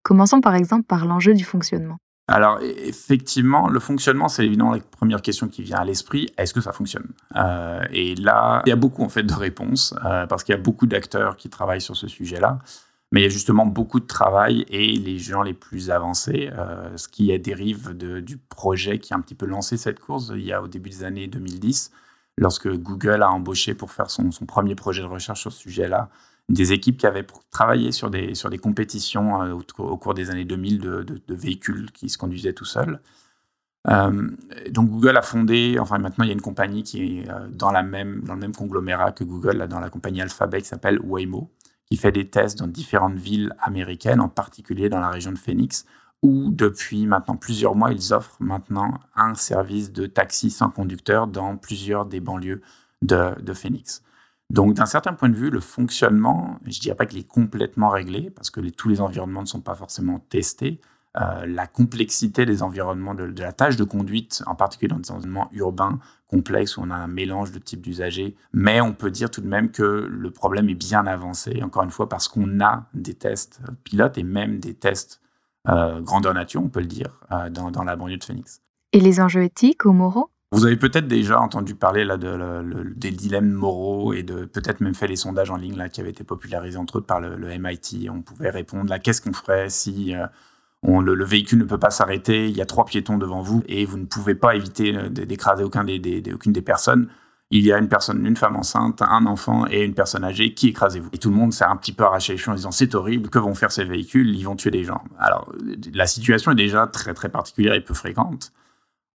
Commençons 0.03 0.41
par 0.41 0.57
exemple 0.57 0.85
par 0.85 1.07
l'enjeu 1.07 1.35
du 1.35 1.45
fonctionnement. 1.45 1.99
Alors 2.31 2.61
effectivement, 2.63 3.69
le 3.69 3.81
fonctionnement, 3.81 4.29
c'est 4.29 4.47
évidemment 4.47 4.73
la 4.73 4.81
première 4.81 5.21
question 5.21 5.49
qui 5.49 5.63
vient 5.63 5.79
à 5.79 5.85
l'esprit. 5.85 6.29
Est-ce 6.39 6.55
que 6.55 6.61
ça 6.61 6.73
fonctionne? 6.73 7.09
Et 7.91 8.15
là, 8.15 8.63
il 8.65 8.69
y 8.69 8.73
a 8.73 8.77
beaucoup 8.77 9.03
en 9.03 9.09
fait 9.09 9.25
de 9.25 9.35
réponses 9.35 9.95
parce 10.29 10.45
qu'il 10.45 10.55
y 10.55 10.59
a 10.59 10.61
beaucoup 10.61 10.87
d'acteurs 10.87 11.37
qui 11.37 11.51
travaillent 11.51 11.81
sur 11.81 11.97
ce 11.97 12.07
sujet-là. 12.07 12.61
Mais 13.13 13.21
il 13.21 13.23
y 13.25 13.27
a 13.27 13.31
justement 13.31 13.67
beaucoup 13.67 13.99
de 13.99 14.07
travail 14.07 14.65
et 14.69 14.93
les 14.93 15.19
gens 15.19 15.43
les 15.43 15.55
plus 15.55 15.91
avancés, 15.91 16.51
euh, 16.57 16.97
ce 16.97 17.09
qui 17.09 17.37
dérive 17.41 17.93
du 17.93 18.37
projet 18.37 19.01
qui 19.01 19.13
a 19.13 19.17
un 19.17 19.21
petit 19.21 19.35
peu 19.35 19.47
lancé 19.47 19.77
cette 19.77 19.99
course 19.99 20.31
il 20.33 20.45
y 20.45 20.53
a 20.53 20.63
au 20.63 20.69
début 20.69 20.91
des 20.91 21.03
années 21.03 21.27
2010, 21.27 21.91
lorsque 22.39 22.69
Google 22.69 23.23
a 23.25 23.31
embauché 23.31 23.75
pour 23.75 23.91
faire 23.91 24.11
son 24.11 24.31
premier 24.47 24.77
projet 24.77 25.03
de 25.03 25.09
recherche 25.09 25.41
sur 25.41 25.53
ce 25.53 25.59
sujet-là 25.59 26.09
des 26.51 26.73
équipes 26.73 26.99
qui 26.99 27.07
avaient 27.07 27.27
travaillé 27.51 27.93
sur 27.93 28.11
des, 28.11 28.35
sur 28.35 28.51
des 28.51 28.59
compétitions 28.59 29.43
euh, 29.43 29.59
au, 29.79 29.97
cours 29.97 30.15
des 30.15 30.31
années 30.31 30.45
2000 30.45 30.79
de, 30.79 31.03
de, 31.03 31.35
véhicules 31.35 31.91
qui 31.93 32.09
se 32.09 32.19
conduisaient 32.19 32.53
tout 32.53 32.65
seuls. 32.65 33.01
Euh, 33.89 34.29
donc 34.71 34.91
Google 34.91 35.17
a 35.17 35.23
fondé, 35.23 35.79
enfin 35.81 35.99
maintenant 35.99 36.25
il 36.25 36.29
y 36.29 36.31
a 36.31 36.35
une 36.35 36.43
compagnie 36.43 36.83
qui 36.83 37.21
est 37.21 37.29
dans, 37.51 37.71
la 37.73 37.83
même, 37.83 38.21
dans 38.25 38.35
le 38.35 38.41
même 38.41 38.55
conglomérat 38.55 39.13
que 39.13 39.25
Google, 39.25 39.67
dans 39.69 39.81
la 39.81 39.89
compagnie 39.89 40.21
Alphabet 40.21 40.61
qui 40.61 40.69
s'appelle 40.69 41.01
Waymo, 41.03 41.51
qui 41.91 41.97
fait 41.97 42.13
des 42.13 42.29
tests 42.29 42.59
dans 42.59 42.67
différentes 42.67 43.17
villes 43.17 43.55
américaines, 43.59 44.21
en 44.21 44.29
particulier 44.29 44.89
dans 44.89 45.01
la 45.01 45.09
région 45.09 45.33
de 45.33 45.39
Phoenix, 45.39 45.87
où 46.23 46.51
depuis 46.51 47.07
maintenant 47.07 47.37
plusieurs 47.37 47.75
mois, 47.75 47.93
ils 47.93 48.13
offrent 48.13 48.37
maintenant 48.41 49.01
un 49.17 49.35
service 49.35 49.93
de 49.93 50.07
taxi 50.07 50.51
sans 50.51 50.71
conducteur 50.71 51.27
dans 51.27 51.57
plusieurs 51.57 52.07
des 52.07 52.21
banlieues 52.21 52.63
de, 53.03 53.53
Phoenix. 53.55 54.03
Donc, 54.51 54.75
d'un 54.75 54.87
certain 54.87 55.13
point 55.13 55.29
de 55.29 55.37
vue, 55.37 55.49
le 55.49 55.61
fonctionnement, 55.61 56.59
je 56.65 56.77
ne 56.77 56.81
dirais 56.81 56.97
pas 56.97 57.07
qu'il 57.07 57.21
est 57.21 57.29
complètement 57.29 57.89
réglé, 57.89 58.31
parce 58.31 58.51
que 58.51 58.61
tous 58.61 58.89
les 58.89 59.01
environnements 59.01 59.43
ne 59.43 59.47
sont 59.47 59.61
pas 59.61 59.77
forcément 59.77 60.19
testés. 60.19 60.81
Euh, 61.21 61.47
la 61.47 61.67
complexité 61.67 62.47
des 62.47 62.63
environnements, 62.63 63.15
de, 63.15 63.33
la 63.41 63.53
tâche 63.53 63.77
de 63.77 63.85
conduite, 63.85 64.43
en 64.47 64.57
particulier 64.57 64.89
dans 64.89 64.99
des 64.99 65.11
environnements 65.11 65.49
urbains 65.53 65.99
complexes 66.27 66.77
où 66.77 66.83
on 66.83 66.91
a 66.91 66.97
un 66.97 67.09
mélange 67.09 67.53
de 67.53 67.59
types 67.59 67.81
d'usagers. 67.81 68.37
Mais 68.53 68.81
on 68.81 68.93
peut 68.93 69.11
dire 69.11 69.31
tout 69.31 69.41
de 69.41 69.49
même 69.49 69.71
que 69.71 69.83
le 69.83 70.31
problème 70.31 70.69
est 70.69 70.75
bien 70.75 71.07
avancé, 71.07 71.63
encore 71.63 71.85
une 71.85 71.91
fois, 71.91 72.09
parce 72.09 72.27
qu'on 72.27 72.61
a 72.61 72.87
des 72.93 73.15
tests 73.15 73.61
pilotes 73.85 74.19
et 74.19 74.25
même 74.25 74.59
des 74.59 74.75
tests 74.75 75.21
euh, 75.69 76.01
grandeur 76.01 76.35
nature, 76.35 76.63
on 76.63 76.69
peut 76.69 76.81
le 76.81 76.87
dire, 76.87 77.21
euh, 77.33 77.51
dans, 77.51 77.71
dans 77.71 77.85
la 77.85 77.95
banlieue 77.95 78.17
de 78.17 78.25
Phoenix. 78.25 78.63
Et 78.93 79.01
les 79.01 79.21
enjeux 79.21 79.45
éthiques 79.45 79.85
ou 79.85 79.93
moraux 79.93 80.31
vous 80.53 80.67
avez 80.67 80.77
peut-être 80.77 81.07
déjà 81.07 81.41
entendu 81.41 81.77
parler 81.77 82.05
là, 82.05 82.17
de, 82.17 82.93
des 82.97 83.13
dilemmes 83.13 83.53
moraux 83.53 84.13
et 84.13 84.25
de 84.25 84.45
peut-être 84.45 84.81
même 84.81 84.95
fait 84.95 85.07
les 85.07 85.17
sondages 85.17 85.51
en 85.51 85.57
ligne 85.57 85.77
là, 85.77 85.89
qui 85.89 86.01
avaient 86.01 86.11
été 86.11 86.25
popularisés 86.25 86.77
entre 86.77 86.97
autres 86.97 87.07
par 87.07 87.21
le, 87.21 87.37
MIT. 87.39 88.09
On 88.11 88.23
pouvait 88.23 88.51
répondre 88.51 88.91
là, 88.91 88.99
qu'est-ce 88.99 89.23
qu'on 89.23 89.33
ferait 89.33 89.71
si 89.71 90.15
euh, 90.17 90.27
le, 90.83 91.25
véhicule 91.25 91.61
ne 91.61 91.65
peut 91.65 91.79
pas 91.79 91.91
s'arrêter, 91.91 92.49
il 92.49 92.57
y 92.57 92.61
a 92.61 92.67
trois 92.67 92.85
piétons 92.85 93.17
devant 93.17 93.43
vous 93.43 93.63
et 93.69 93.85
vous 93.85 93.97
ne 93.97 94.07
pouvez 94.07 94.35
pas 94.35 94.57
éviter 94.57 94.97
euh, 94.97 95.09
d'écraser 95.09 95.63
aucun 95.63 95.85
des, 95.85 96.23
aucune 96.35 96.53
des 96.53 96.63
personnes. 96.63 97.09
Il 97.53 97.65
y 97.65 97.73
a 97.73 97.79
une 97.79 97.89
personne, 97.89 98.25
une 98.27 98.37
femme 98.37 98.57
enceinte, 98.57 99.03
un 99.03 99.27
enfant 99.27 99.67
et 99.69 99.85
une 99.85 99.95
personne 99.95 100.25
âgée. 100.25 100.55
Qui 100.55 100.69
écrasez-vous? 100.69 101.11
Et 101.13 101.19
tout 101.19 101.31
le 101.31 101.37
monde 101.37 101.53
s'est 101.53 101.65
un 101.65 101.77
petit 101.77 101.93
peu 101.93 102.05
arraché 102.05 102.33
les 102.33 102.39
cheveux 102.39 102.53
en 102.53 102.57
disant 102.57 102.71
c'est 102.73 102.95
horrible, 102.97 103.29
que 103.29 103.39
vont 103.39 103.55
faire 103.55 103.71
ces 103.71 103.85
véhicules? 103.85 104.35
Ils 104.37 104.45
vont 104.45 104.57
tuer 104.57 104.71
des 104.73 104.85
gens. 104.85 105.03
Alors 105.19 105.53
la 105.95 106.07
situation 106.07 106.53
est 106.53 106.57
déjà 106.57 106.89
très 106.89 107.15
très 107.15 107.29
particulière 107.29 107.75
et 107.75 107.81
peu 107.81 107.95
fréquente. 107.95 108.53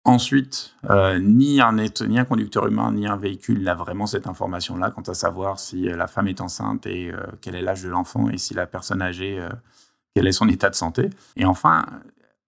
Ensuite, 0.07 0.75
euh, 0.91 1.17
ni, 1.17 1.59
un, 1.59 1.74
ni 1.74 2.19
un 2.19 2.25
conducteur 2.25 2.67
humain, 2.67 2.91
ni 2.91 3.07
un 3.07 3.17
véhicule 3.17 3.63
n'a 3.63 3.74
vraiment 3.74 4.05
cette 4.05 4.27
information-là 4.27 4.91
quant 4.91 5.01
à 5.01 5.15
savoir 5.15 5.59
si 5.59 5.89
euh, 5.89 5.97
la 5.97 6.05
femme 6.05 6.27
est 6.27 6.41
enceinte 6.41 6.85
et 6.85 7.12
euh, 7.12 7.25
quel 7.41 7.55
est 7.55 7.62
l'âge 7.63 7.81
de 7.81 7.89
l'enfant 7.89 8.29
et 8.29 8.38
si 8.38 8.53
la 8.53 8.67
personne 8.67 9.01
âgée, 9.01 9.43
quel 10.13 10.27
est 10.27 10.31
son 10.31 10.47
état 10.47 10.69
de 10.69 10.75
santé. 10.75 11.09
Et 11.38 11.45
enfin, 11.45 11.88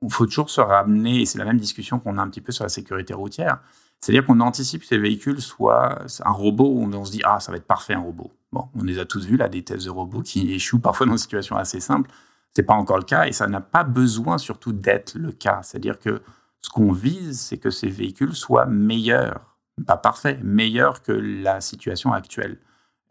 il 0.04 0.14
faut 0.14 0.28
toujours 0.28 0.52
se 0.52 0.62
ramener, 0.62 1.22
et 1.22 1.26
c'est 1.26 1.40
la 1.40 1.46
même 1.46 1.58
discussion 1.58 1.98
qu'on 1.98 2.20
a 2.20 2.22
un 2.22 2.30
petit 2.30 2.42
peu 2.42 2.52
sur 2.52 2.64
la 2.64 2.70
sécurité 2.70 3.16
routière, 3.16 3.58
c'est-à-dire 4.02 4.24
qu'on 4.24 4.40
anticipe 4.40 4.82
que 4.82 4.88
ces 4.88 5.00
véhicules 5.00 5.42
soient 5.42 6.04
un 6.24 6.32
robot 6.32 6.68
où 6.68 6.84
on 6.84 7.06
se 7.06 7.12
dit 7.12 7.22
ah 7.26 7.40
ça 7.40 7.52
va 7.52 7.58
être 7.58 7.66
parfait 7.66 7.96
un 7.96 8.02
robot. 8.02 8.32
Bon, 8.52 8.66
on 8.76 8.84
les 8.84 9.00
a 9.00 9.06
tous 9.06 9.26
vus 9.26 9.36
là 9.36 9.50
des 9.50 9.64
tests 9.64 9.86
de 9.86 9.90
robots 9.90 10.22
qui 10.22 10.54
échouent 10.54 10.80
parfois 10.80 11.08
dans 11.08 11.14
des 11.14 11.18
situations 11.18 11.56
assez 11.56 11.80
simples. 11.80 12.12
C'est 12.54 12.62
pas 12.62 12.76
encore 12.76 12.98
le 12.98 13.04
cas 13.04 13.26
et 13.26 13.32
ça 13.32 13.48
n'a 13.48 13.62
pas 13.62 13.84
besoin 13.84 14.38
surtout 14.38 14.74
d'être 14.74 15.16
le 15.16 15.32
cas. 15.32 15.62
C'est-à-dire 15.64 15.98
que 15.98 16.22
ce 16.68 16.70
qu'on 16.70 16.92
vise, 16.92 17.40
c'est 17.40 17.58
que 17.58 17.70
ces 17.70 17.88
véhicules 17.88 18.36
soient 18.36 18.66
meilleurs, 18.66 19.58
pas 19.86 19.96
parfaits, 19.96 20.44
meilleurs 20.44 21.02
que 21.02 21.14
la 21.14 21.62
situation 21.62 22.12
actuelle. 22.12 22.60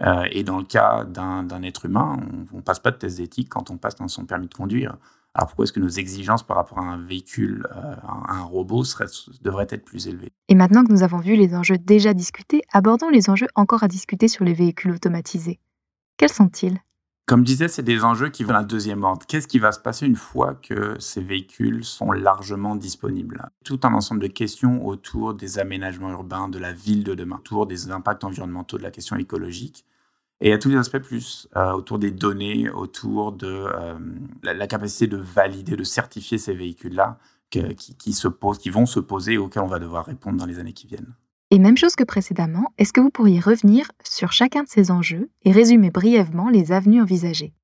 Euh, 0.03 0.29
et 0.31 0.45
dans 0.45 0.59
le 0.59 0.65
cas 0.65 1.05
d'un 1.05 1.63
être 1.63 1.87
humain, 1.87 2.19
on 2.53 2.59
ne 2.59 2.63
passe 2.63 2.81
pas 2.81 2.91
de 2.91 2.97
test 2.97 3.17
d'éthique 3.17 3.49
quand 3.49 3.71
on 3.71 3.79
passe 3.79 3.97
dans 3.97 4.09
son 4.09 4.27
permis 4.27 4.49
de 4.49 4.53
conduire. 4.53 4.99
Alors 5.33 5.49
pourquoi 5.49 5.65
est-ce 5.65 5.73
que 5.73 5.81
nos 5.81 5.89
exigences 5.89 6.43
par 6.43 6.59
rapport 6.59 6.79
à 6.79 6.83
un 6.83 6.99
véhicule, 6.99 7.67
euh, 7.75 7.95
à 8.05 8.35
un 8.35 8.43
robot, 8.43 8.83
devraient 9.41 9.67
être 9.71 9.87
plus 9.87 10.07
élevées? 10.07 10.33
Et 10.49 10.55
maintenant 10.55 10.85
que 10.85 10.93
nous 10.93 11.03
avons 11.03 11.19
vu 11.19 11.35
les 11.35 11.55
enjeux 11.55 11.79
déjà 11.79 12.13
discutés, 12.13 12.61
abordons 12.75 13.09
les 13.09 13.31
enjeux 13.31 13.49
encore 13.55 13.85
à 13.85 13.89
discuter 13.89 14.29
sur 14.29 14.45
les 14.45 14.55
véhicules 14.55 14.93
automatisés. 14.93 15.61
Quels 16.19 16.33
sont-ils? 16.33 16.79
Comme 17.27 17.41
je 17.41 17.47
disais, 17.47 17.67
c'est 17.67 17.83
des 17.83 18.05
enjeux 18.05 18.29
qui 18.29 18.45
vont 18.45 18.55
à 18.55 18.63
deuxième 18.63 19.03
ordre. 19.03 19.27
Qu'est-ce 19.27 19.49
qui 19.49 19.59
va 19.59 19.73
se 19.73 19.81
passer 19.81 20.07
une 20.07 20.15
fois 20.15 20.55
que 20.55 20.95
ces 21.01 21.21
véhicules 21.21 21.85
sont 21.85 22.13
largement 22.13 22.77
disponibles? 22.77 23.51
Tout 23.65 23.81
un 23.83 23.93
ensemble 23.95 24.21
de 24.21 24.29
questions 24.29 24.87
autour 24.87 25.35
des 25.35 25.59
aménagements 25.59 26.11
urbains, 26.13 26.49
de 26.49 26.61
la 26.61 26.73
ville 26.73 27.03
de 27.03 27.15
demain, 27.15 27.37
autour 27.37 27.67
des 27.67 27.91
impacts 27.91 28.23
environnementaux, 28.23 28.79
de 28.79 28.85
la 28.85 28.93
question 28.93 29.17
écologique. 29.17 29.85
Et 30.41 30.53
à 30.53 30.59
tous 30.59 30.69
les 30.69 30.77
aspects 30.77 30.99
plus 30.99 31.49
euh, 31.57 31.73
autour 31.73 31.99
des 31.99 32.13
données, 32.13 32.71
autour 32.71 33.33
de 33.33 33.49
euh, 33.49 33.99
la, 34.45 34.67
capacité 34.69 35.09
de 35.09 35.17
valider, 35.17 35.75
de 35.75 35.85
certifier 35.85 36.39
ces 36.39 36.55
véhicules-là 36.55 37.19
qui, 37.51 38.13
se 38.13 38.29
qui 38.29 38.71
vont 38.71 38.87
se 38.87 39.01
poser, 39.01 39.37
auxquels 39.37 39.63
on 39.63 39.69
va 39.69 39.81
devoir 39.81 40.07
répondre 40.07 40.39
dans 40.39 40.47
les 40.47 40.61
années 40.61 40.75
qui 40.75 40.87
viennent. 40.87 41.15
Et 41.57 41.59
même 41.59 41.79
chose 41.79 41.97
que 41.97 42.05
précédemment, 42.05 42.75
est-ce 42.77 42.93
que 42.93 43.01
vous 43.01 43.09
pourriez 43.09 43.41
revenir 43.41 43.91
sur 44.05 44.31
chacun 44.31 44.65
de 44.65 44.69
ces 44.69 44.91
enjeux 44.91 45.31
et 45.43 45.53
résumer 45.53 45.91
brièvement 45.91 46.51
les 46.51 46.71
avenues 46.71 47.01
envisagées? 47.01 47.55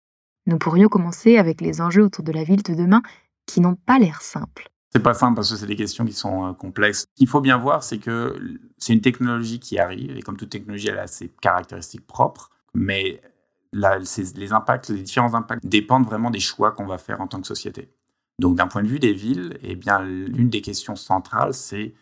Nous 0.47 0.57
pourrions 0.57 0.89
commencer 0.89 1.37
avec 1.37 1.61
les 1.61 1.83
enjeux 1.83 2.03
autour 2.03 2.25
de 2.25 2.33
la 2.33 2.43
ville 2.43 2.63
de 2.63 2.73
demain 2.73 3.03
qui 3.45 3.61
n'ont 3.61 3.75
pas 3.75 3.99
l'air 3.99 4.23
simples. 4.23 4.71
C'est 4.95 5.03
pas 5.03 5.13
simple 5.13 5.35
parce 5.35 5.51
que 5.51 5.57
c'est 5.57 5.67
des 5.67 5.77
questions 5.77 6.07
qui 6.07 6.15
sont 6.15 6.47
euh, 6.47 6.53
complexes. 6.55 7.01
Ce 7.01 7.07
qu'il 7.17 7.29
faut 7.29 7.43
bien 7.43 7.59
voir, 7.59 7.83
c'est 7.83 7.99
que 7.99 8.35
c'est 8.79 8.95
une 8.95 9.03
technologie 9.03 9.61
qui 9.61 9.79
arrive 9.79 10.17
et 10.17 10.23
comme 10.23 10.39
toute 10.39 10.49
technologie, 10.49 10.89
elle 10.89 10.99
a 10.99 11.07
ses 11.07 11.29
caractéristiques 11.29 12.07
propres, 12.07 12.49
mais 12.73 13.21
les 13.75 14.53
impacts, 14.55 14.89
les 14.89 15.03
différents 15.03 15.35
impacts 15.35 15.67
dépendent 15.67 16.07
vraiment 16.07 16.31
des 16.31 16.41
choix 16.41 16.73
qu'on 16.73 16.87
va 16.87 16.97
faire 16.97 17.21
en 17.21 17.27
tant 17.27 17.43
que 17.43 17.47
société. 17.47 17.91
Donc, 18.39 18.57
d'un 18.57 18.69
point 18.69 18.83
de 18.83 18.89
vue 18.89 19.01
des 19.01 19.13
villes, 19.13 19.59
eh 19.61 19.77
bien, 19.77 20.01
l'une 20.01 20.49
des 20.49 20.63
questions 20.63 20.97
centrales, 20.97 21.53
c'est 21.53 21.93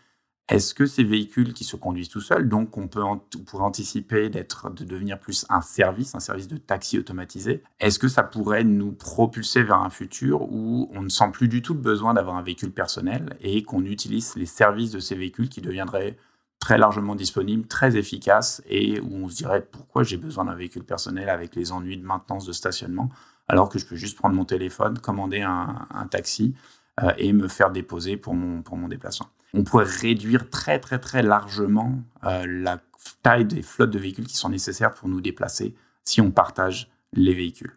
est-ce 0.50 0.74
que 0.74 0.84
ces 0.84 1.04
véhicules 1.04 1.54
qui 1.54 1.62
se 1.62 1.76
conduisent 1.76 2.08
tout 2.08 2.20
seuls, 2.20 2.48
donc 2.48 2.76
on 2.76 2.88
peut 2.88 3.04
pour 3.46 3.62
anticiper 3.62 4.28
d'être, 4.30 4.68
de 4.70 4.84
devenir 4.84 5.20
plus 5.20 5.46
un 5.48 5.60
service, 5.60 6.16
un 6.16 6.20
service 6.20 6.48
de 6.48 6.56
taxi 6.56 6.98
automatisé, 6.98 7.62
est-ce 7.78 8.00
que 8.00 8.08
ça 8.08 8.24
pourrait 8.24 8.64
nous 8.64 8.90
propulser 8.90 9.62
vers 9.62 9.80
un 9.80 9.90
futur 9.90 10.42
où 10.42 10.90
on 10.92 11.02
ne 11.02 11.08
sent 11.08 11.30
plus 11.32 11.46
du 11.46 11.62
tout 11.62 11.74
le 11.74 11.80
besoin 11.80 12.14
d'avoir 12.14 12.36
un 12.36 12.42
véhicule 12.42 12.72
personnel 12.72 13.36
et 13.40 13.62
qu'on 13.62 13.84
utilise 13.84 14.34
les 14.34 14.46
services 14.46 14.90
de 14.90 14.98
ces 14.98 15.14
véhicules 15.14 15.48
qui 15.48 15.60
deviendraient 15.60 16.16
très 16.58 16.78
largement 16.78 17.14
disponibles, 17.14 17.68
très 17.68 17.96
efficaces 17.96 18.60
et 18.68 18.98
où 19.00 19.24
on 19.24 19.28
se 19.28 19.36
dirait 19.36 19.64
pourquoi 19.64 20.02
j'ai 20.02 20.16
besoin 20.16 20.44
d'un 20.46 20.56
véhicule 20.56 20.84
personnel 20.84 21.28
avec 21.28 21.54
les 21.54 21.70
ennuis 21.70 21.96
de 21.96 22.04
maintenance 22.04 22.44
de 22.44 22.52
stationnement 22.52 23.08
alors 23.46 23.68
que 23.68 23.78
je 23.78 23.86
peux 23.86 23.96
juste 23.96 24.18
prendre 24.18 24.34
mon 24.34 24.44
téléphone, 24.44 24.98
commander 24.98 25.42
un, 25.42 26.06
taxi 26.10 26.54
euh, 27.02 27.12
et 27.18 27.32
me 27.32 27.46
faire 27.46 27.70
déposer 27.70 28.16
pour 28.16 28.34
mon, 28.34 28.62
pour 28.62 28.76
mon 28.76 28.88
déplacement? 28.88 29.28
On 29.54 29.64
pourrait 29.64 29.84
réduire 29.84 30.48
très 30.50 30.78
très 30.78 30.98
très 30.98 31.22
largement 31.22 32.02
euh, 32.24 32.46
la 32.46 32.80
taille 33.22 33.44
des 33.44 33.62
flottes 33.62 33.90
de 33.90 33.98
véhicules 33.98 34.26
qui 34.26 34.36
sont 34.36 34.48
nécessaires 34.48 34.94
pour 34.94 35.08
nous 35.08 35.20
déplacer 35.20 35.74
si 36.04 36.20
on 36.20 36.30
partage 36.30 36.90
les 37.12 37.34
véhicules. 37.34 37.76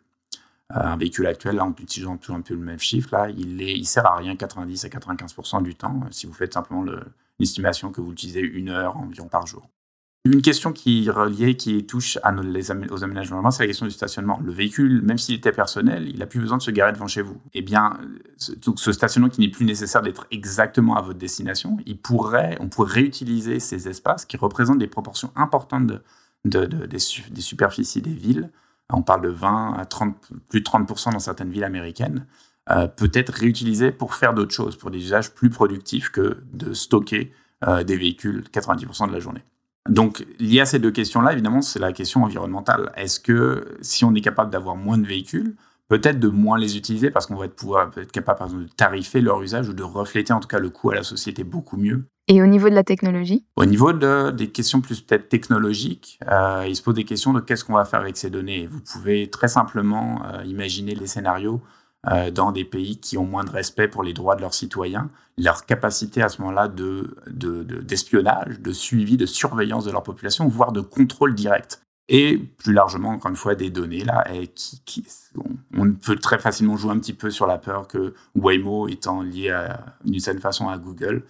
Euh, 0.72 0.80
un 0.80 0.98
véhicule 0.98 1.28
actuel, 1.28 1.56
là, 1.56 1.66
en 1.66 1.72
utilisant 1.72 2.20
un 2.30 2.42
peu 2.42 2.54
le 2.54 2.60
même 2.60 2.80
chiffre, 2.80 3.10
là, 3.12 3.30
il, 3.30 3.62
est, 3.62 3.74
il 3.74 3.86
sert 3.86 4.06
à 4.06 4.16
rien 4.16 4.36
90 4.36 4.86
à 4.86 4.88
95% 4.88 5.64
du 5.64 5.76
temps 5.76 6.02
si 6.12 6.26
vous 6.26 6.34
faites 6.34 6.54
simplement 6.54 6.84
le, 6.84 6.96
une 7.40 7.44
estimation 7.44 7.92
que 7.92 8.02
vous 8.02 8.12
utilisez 8.12 8.42
une 8.42 8.70
heure 8.70 8.98
environ 8.98 9.28
par 9.28 9.46
jour. 9.46 9.70
Une 10.26 10.42
question 10.42 10.72
qui 10.72 11.10
est 11.10 11.56
qui 11.56 11.86
touche 11.86 12.18
à 12.24 12.32
nos, 12.32 12.44
les, 12.44 12.72
aux 12.72 13.04
aménagements 13.04 13.52
c'est 13.52 13.64
la 13.64 13.68
question 13.68 13.86
du 13.86 13.92
stationnement. 13.92 14.40
Le 14.42 14.54
véhicule, 14.54 15.02
même 15.02 15.18
s'il 15.18 15.36
était 15.36 15.52
personnel, 15.52 16.08
il 16.08 16.18
n'a 16.18 16.26
plus 16.26 16.40
besoin 16.40 16.58
de 16.58 16.62
se 16.62 16.72
garer 16.72 16.94
devant 16.94 17.08
chez 17.08 17.22
vous. 17.22 17.42
Eh 17.54 17.62
bien, 17.62 18.00
ce, 18.38 18.94
stationnement 18.94 19.28
qui 19.28 19.42
n'est 19.42 19.50
plus 19.50 19.66
nécessaire 19.66 20.02
d'être 20.02 20.26
exactement 20.32 20.96
à 20.96 21.02
votre 21.02 21.20
destination, 21.20 21.76
on 21.86 21.96
pourrait 21.98 22.58
réutiliser 22.80 23.60
ces 23.60 23.90
espaces 23.90 24.24
qui 24.24 24.38
représentent 24.38 24.78
des 24.78 24.88
proportions 24.88 25.30
importantes 25.36 25.92
de, 26.46 26.66
des, 26.86 27.00
superficies 27.00 28.02
des 28.02 28.14
villes. 28.14 28.50
On 28.90 29.02
parle 29.02 29.24
de 29.24 29.30
20 29.30 29.74
à 29.74 29.86
30, 29.86 30.16
plus 30.48 30.62
de 30.62 30.66
30% 30.66 31.12
dans 31.12 31.20
certaines 31.20 31.50
villes 31.50 31.66
américaines. 31.66 32.26
Euh, 32.72 32.88
peut-être 32.88 33.34
réutilisé 33.34 33.92
pour 33.92 34.16
faire 34.16 34.34
d'autres 34.34 34.54
choses, 34.54 34.78
pour 34.78 34.90
des 34.90 35.00
usages 35.00 35.34
plus 35.34 35.50
productifs 35.50 36.12
que 36.12 36.38
de 36.54 36.74
stocker 36.74 37.34
euh, 37.68 37.84
des 37.84 37.98
véhicules 37.98 38.46
90% 38.54 39.10
de 39.10 39.12
la 39.12 39.20
journée. 39.20 39.44
Donc, 39.90 40.26
lié 40.40 40.62
à 40.62 40.66
ces 40.66 40.80
deux 40.80 40.92
questions-là, 40.92 41.34
évidemment, 41.34 41.62
c'est 41.62 41.80
la 41.80 41.92
question 41.92 42.24
environnementale. 42.24 42.92
Est-ce 42.96 43.20
que 43.20 43.78
si 43.82 44.06
on 44.06 44.14
est 44.16 44.22
capable 44.22 44.50
d'avoir 44.50 44.76
moins 44.76 44.98
de 44.98 45.06
véhicules, 45.06 45.56
peut-être 45.90 46.20
de 46.20 46.30
moins 46.30 46.58
les 46.58 46.78
utiliser 46.78 47.12
parce 47.12 47.26
qu'on 47.26 47.36
va 47.36 47.46
être, 47.46 47.56
pouvoir, 47.56 47.92
être 47.98 48.12
capable, 48.12 48.38
par 48.40 48.48
exemple, 48.48 48.64
de 48.64 48.70
tarifer 48.70 49.20
leur 49.20 49.42
usage 49.42 49.68
ou 49.70 49.74
de 49.74 49.84
refléter 49.84 50.32
en 50.32 50.40
tout 50.40 50.48
cas 50.48 50.60
le 50.60 50.70
coût 50.70 50.92
à 50.92 50.96
la 50.96 51.04
société 51.04 51.44
beaucoup 51.44 51.78
mieux? 51.78 52.06
Et 52.30 52.42
au 52.42 52.48
niveau 52.48 52.70
de 52.70 52.76
la 52.76 52.86
technologie? 52.86 53.46
Au 53.58 53.66
niveau 53.66 53.92
de, 53.92 54.32
des 54.32 54.48
questions 54.48 54.80
plus 54.80 55.02
peut-être 55.02 55.28
technologiques, 55.28 56.18
euh, 56.32 56.64
il 56.66 56.76
se 56.76 56.82
pose 56.82 56.96
des 56.96 57.04
questions 57.04 57.34
de 57.34 57.42
qu'est-ce 57.42 57.66
qu'on 57.66 57.74
va 57.74 57.84
faire 57.84 58.00
avec 58.00 58.16
ces 58.16 58.30
données. 58.30 58.66
Vous 58.68 58.80
pouvez 58.80 59.30
très 59.30 59.50
simplement 59.50 60.22
euh, 60.26 60.44
imaginer 60.46 60.96
les 60.96 61.08
scénarios 61.08 61.62
euh, 62.12 62.32
dans 62.32 62.52
des 62.52 62.66
pays 62.66 63.00
qui 63.00 63.18
ont 63.18 63.26
moins 63.26 63.46
de 63.46 63.50
respect 63.50 63.88
pour 63.88 64.04
les 64.04 64.14
droits 64.14 64.36
de 64.36 64.42
leurs 64.42 64.54
citoyens, 64.54 65.10
leur 65.38 65.66
capacité 65.66 66.22
à 66.22 66.30
ce 66.30 66.42
moment-là 66.42 66.68
d'espionnage, 66.68 68.60
de, 68.60 68.64
de, 68.64 68.72
suivi, 68.74 69.16
de 69.16 69.26
surveillance 69.26 69.86
de 69.86 69.92
leur 69.92 70.04
population, 70.04 70.48
voire 70.48 70.74
de 70.74 70.82
contrôle 70.82 71.34
direct. 71.34 71.82
Et 72.10 72.38
plus 72.38 72.74
largement, 72.74 73.12
encore 73.12 73.32
une 73.32 73.38
fois, 73.38 73.56
des 73.56 73.70
données 73.70 74.04
là, 74.04 74.26
et 74.34 74.48
qui, 74.48 75.06
on, 75.78 75.94
peut 75.94 76.18
très 76.18 76.38
facilement 76.38 76.76
jouer 76.76 76.92
un 76.92 77.00
petit 77.00 77.14
peu 77.14 77.30
sur 77.30 77.48
la 77.48 77.58
peur 77.58 77.88
que 77.88 78.14
Waymo 78.36 78.90
étant 78.90 79.22
lié 79.22 79.58
d'une 80.04 80.20
certaine 80.20 80.42
façon 80.42 80.68
à 80.68 80.78
Google, 80.78 81.24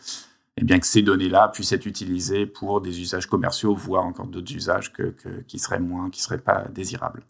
et 0.56 0.62
eh 0.62 0.66
bien 0.66 0.80
que 0.80 0.88
ces 0.88 1.04
données-là 1.04 1.50
puissent 1.50 1.72
être 1.72 1.86
utilisées 1.86 2.48
pour 2.48 2.82
des 2.82 3.02
usages 3.02 3.28
commerciaux, 3.28 3.76
voire 3.76 4.06
encore 4.06 4.28
d'autres 4.28 4.54
usages 4.54 4.92
que, 4.92 5.16
qui 5.48 5.60
seraient 5.60 5.80
moins, 5.80 6.10
qui 6.10 6.22
seraient 6.22 6.40
pas 6.40 6.66
désirables. 6.74 7.24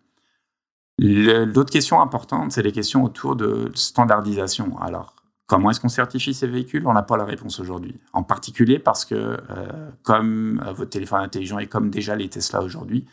L'autre 0.99 1.71
question 1.71 2.01
importante, 2.01 2.51
c'est 2.51 2.61
les 2.61 2.71
questions 2.71 3.03
autour 3.03 3.35
de 3.35 3.71
standardisation. 3.73 4.77
Alors, 4.79 5.15
comment 5.47 5.71
est-ce 5.71 5.79
qu'on 5.79 5.89
certifie 5.89 6.33
ces 6.33 6.47
véhicules? 6.47 6.85
On 6.85 6.93
n'a 6.93 7.01
pas 7.01 7.17
la 7.17 7.25
réponse 7.25 7.59
aujourd'hui. 7.59 7.99
En 8.13 8.23
particulier 8.23 8.79
parce 8.79 9.03
que, 9.05 9.15
euh, 9.15 9.89
comme 10.03 10.61
euh, 10.65 10.71
votre 10.71 10.91
téléphone 10.91 11.21
intelligent 11.21 11.57
et 11.57 11.67
comme 11.67 11.89
déjà 11.89 12.15
les 12.15 12.29
Tesla 12.29 12.61
aujourd'hui, 12.61 13.05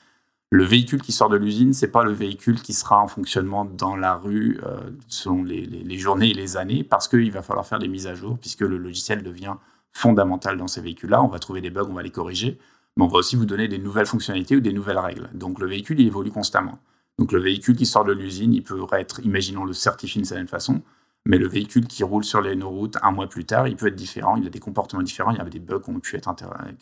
le 0.50 0.64
véhicule 0.64 1.00
qui 1.00 1.12
sort 1.12 1.28
de 1.28 1.36
l'usine, 1.36 1.72
c'est 1.72 1.90
pas 1.90 2.02
le 2.02 2.12
véhicule 2.12 2.60
qui 2.60 2.72
sera 2.72 2.98
en 3.00 3.06
fonctionnement 3.06 3.64
dans 3.64 3.96
la 3.96 4.14
rue 4.14 4.60
euh, 4.66 4.78
selon 5.08 5.44
les, 5.44 5.64
les, 5.64 5.98
journées 5.98 6.30
et 6.30 6.34
les 6.34 6.56
années, 6.56 6.82
parce 6.82 7.06
qu'il 7.08 7.30
va 7.30 7.40
falloir 7.40 7.66
faire 7.66 7.78
des 7.78 7.88
mises 7.88 8.08
à 8.08 8.14
jour, 8.14 8.36
puisque 8.36 8.62
le 8.62 8.76
logiciel 8.76 9.22
devient 9.22 9.54
fondamental 9.92 10.56
dans 10.56 10.66
ces 10.66 10.80
véhicules-là. 10.80 11.22
On 11.22 11.28
va 11.28 11.38
trouver 11.38 11.60
des 11.60 11.70
bugs, 11.70 11.86
on 11.88 11.94
va 11.94 12.02
les 12.02 12.10
corriger, 12.10 12.58
mais 12.96 13.04
on 13.04 13.08
va 13.08 13.18
aussi 13.18 13.36
vous 13.36 13.46
donner 13.46 13.68
des 13.68 13.78
nouvelles 13.78 14.06
fonctionnalités 14.06 14.56
ou 14.56 14.60
des 14.60 14.72
nouvelles 14.72 14.98
règles. 14.98 15.30
Donc 15.34 15.60
le 15.60 15.66
véhicule, 15.66 16.00
il 16.00 16.08
évolue 16.08 16.32
constamment. 16.32 16.78
Donc 17.20 17.32
le 17.32 17.38
véhicule 17.38 17.76
qui 17.76 17.84
sort 17.84 18.06
de 18.06 18.14
l'usine, 18.14 18.54
il 18.54 18.62
peut 18.62 18.80
être, 18.92 19.20
imaginons, 19.20 19.66
le 19.66 19.74
certifié 19.74 20.20
d'une 20.20 20.24
certaine 20.24 20.48
façon, 20.48 20.80
mais 21.26 21.36
le 21.36 21.46
véhicule 21.46 21.86
qui 21.86 22.02
roule 22.02 22.24
sur 22.24 22.40
les 22.40 22.56
nos 22.56 22.70
routes 22.70 22.96
un 23.02 23.12
mois 23.12 23.28
plus 23.28 23.44
tard, 23.44 23.68
il 23.68 23.76
peut 23.76 23.88
être 23.88 23.94
différent, 23.94 24.36
il 24.36 24.46
a 24.46 24.50
des 24.50 24.58
comportements 24.58 25.02
différents, 25.02 25.30
il 25.30 25.36
y 25.36 25.40
a 25.40 25.44
des 25.44 25.58
bugs 25.58 25.80
qui 25.80 25.90
ont 25.90 26.00
pu 26.00 26.16
être 26.16 26.34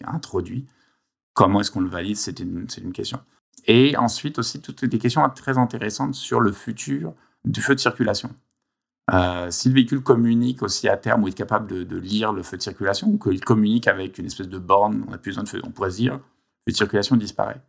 introduits. 0.07 0.65
Comment 1.35 1.61
est-ce 1.61 1.73
qu'on 1.73 1.81
le 1.81 1.89
valide 1.89 2.17
C'est 2.17 2.39
une, 2.39 2.67
question. 2.93 3.19
Et 3.67 3.97
ensuite 3.97 4.39
aussi 4.39 4.63
toutes 4.63 4.85
des 4.85 4.99
questions 5.01 5.29
très 5.31 5.59
intéressantes 5.59 6.15
sur 6.15 6.39
le 6.39 6.53
futur 6.53 7.15
du 7.45 7.61
feu 7.61 7.75
de 7.75 7.81
circulation. 7.81 8.31
Euh, 9.13 9.51
si 9.51 9.71
le 9.71 9.75
véhicule 9.75 10.03
communique 10.03 10.63
aussi 10.63 10.89
à 10.89 10.97
terme 10.97 11.25
ou 11.25 11.29
est 11.29 11.33
capable 11.33 11.85
de, 11.85 11.97
lire 11.97 12.33
le 12.33 12.45
feu 12.45 12.57
de 12.57 12.63
circulation, 12.63 13.09
ou 13.09 13.19
qu'il 13.19 13.41
communique 13.41 13.89
avec 13.89 14.19
une 14.19 14.27
espèce 14.27 14.49
de 14.49 14.59
borne, 14.59 15.05
on 15.09 15.13
a 15.13 15.19
plus 15.19 15.31
besoin 15.31 15.43
de 15.43 15.49
feu, 15.49 15.61
on 15.65 15.73
pourrait 15.73 15.91
dire, 15.91 16.13
le 16.15 16.19
feu 16.19 16.73
de 16.73 16.77
circulation 16.77 17.17
disparaît. 17.17 17.61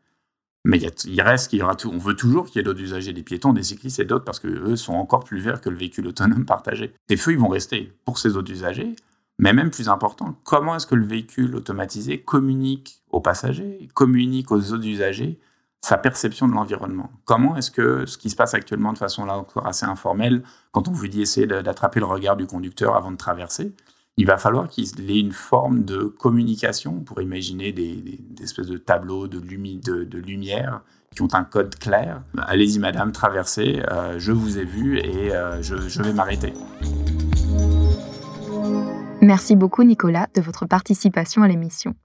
Mais 0.70 0.78
il, 0.78 1.22
reste 1.24 1.50
qu'il 1.50 1.58
y 1.58 1.64
aura 1.64 1.74
tout. 1.74 1.90
On 1.92 1.98
veut 1.98 2.16
toujours 2.16 2.46
qu'il 2.46 2.58
y 2.58 2.60
ait 2.60 2.64
d'autres 2.64 2.80
usagers, 2.80 3.12
des 3.12 3.24
piétons, 3.24 3.54
des 3.54 3.64
cyclistes 3.64 4.00
et 4.00 4.06
d'autres, 4.06 4.24
parce 4.24 4.40
qu'eux 4.40 4.76
sont 4.76 4.94
encore 4.94 5.24
plus 5.24 5.40
verts 5.40 5.62
que 5.62 5.70
le 5.70 5.76
véhicule 5.76 6.06
autonome 6.06 6.46
partagé. 6.46 6.94
Ces 7.10 7.18
feux, 7.18 7.32
ils 7.32 7.40
vont 7.40 7.48
rester 7.48 7.92
pour 8.06 8.20
ces 8.20 8.38
autres 8.38 8.52
usagers. 8.52 8.96
Mais 9.40 9.52
même 9.52 9.72
plus 9.72 9.90
important, 9.90 10.36
comment 10.44 10.76
est-ce 10.76 10.86
que 10.86 10.94
le 10.94 11.08
véhicule 11.08 11.56
automatisé 11.56 12.20
communique 12.20 13.02
aux 13.10 13.20
passagers, 13.20 13.90
communique 13.96 14.52
aux 14.52 14.74
autres 14.74 14.86
usagers 14.86 15.40
sa 15.82 15.98
perception 15.98 16.48
de 16.48 16.54
l'environnement? 16.54 17.10
Comment 17.26 17.56
est-ce 17.56 17.72
que 17.72 18.06
ce 18.06 18.20
qui 18.20 18.30
se 18.30 18.36
passe 18.36 18.54
actuellement 18.54 18.94
de 18.94 19.00
façon 19.00 19.26
là 19.26 19.38
encore 19.38 19.66
assez 19.66 19.88
informelle, 19.88 20.44
quand 20.72 20.88
on 20.88 20.92
vous 20.92 21.08
dit 21.08 21.24
essayer 21.24 21.48
d'attraper 21.48 22.00
le 22.00 22.06
regard 22.06 22.38
du 22.38 22.46
conducteur 22.46 22.96
avant 22.96 23.12
de 23.12 23.18
traverser, 23.18 23.74
il 24.20 24.26
va 24.26 24.36
falloir 24.38 24.68
qu'il 24.68 25.10
ait 25.10 25.20
une 25.22 25.32
forme 25.32 25.86
de 25.86 26.04
communication 26.04 27.00
pour 27.00 27.22
imaginer 27.22 27.72
des, 27.72 28.20
espèces 28.44 28.68
de 28.68 28.78
tableaux 28.78 29.30
de, 29.30 29.40
lumière 30.20 30.82
qui 31.16 31.22
ont 31.22 31.34
un 31.34 31.46
code 31.46 31.80
clair. 31.80 32.22
Allez-y 32.38 32.80
madame, 32.80 33.14
traversez, 33.14 33.82
euh, 33.90 34.20
je 34.20 34.34
vous 34.34 34.58
ai 34.58 34.66
vu 34.66 35.00
et 35.00 35.34
euh, 35.34 35.62
je, 35.62 36.02
vais 36.02 36.12
m'arrêter. 36.12 36.52
Merci 39.22 39.56
beaucoup 39.56 39.84
Nicolas 39.84 40.28
de 40.36 40.42
votre 40.42 40.66
participation 40.66 41.42
à 41.42 41.48
l'émission. 41.48 41.96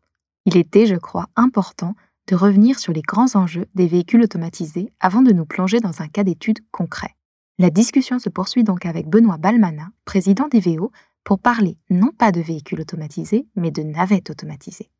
Il 0.46 0.56
était, 0.56 0.86
je 0.86 0.94
crois, 0.94 1.26
important 1.34 1.96
de 2.28 2.36
revenir 2.36 2.78
sur 2.78 2.92
les 2.92 3.02
grands 3.02 3.34
enjeux 3.34 3.66
des 3.74 3.88
véhicules 3.88 4.22
automatisés 4.22 4.92
avant 5.00 5.22
de 5.22 5.32
nous 5.32 5.46
plonger 5.46 5.80
dans 5.80 6.00
un 6.00 6.06
cas 6.06 6.22
d'étude 6.22 6.60
concret. 6.70 7.16
La 7.58 7.70
discussion 7.70 8.20
se 8.20 8.28
poursuit 8.28 8.62
donc 8.62 8.86
avec 8.86 9.08
Benoît 9.08 9.36
Balmana, 9.36 9.88
président 10.04 10.46
d'IVEO, 10.46 10.92
pour 11.24 11.38
parler 11.38 11.76
non 11.90 12.10
pas 12.16 12.32
de 12.32 12.40
véhicules 12.40 12.80
automatisés, 12.80 13.46
mais 13.56 13.70
de 13.70 13.82
navettes 13.82 14.30
automatisées. 14.30 14.90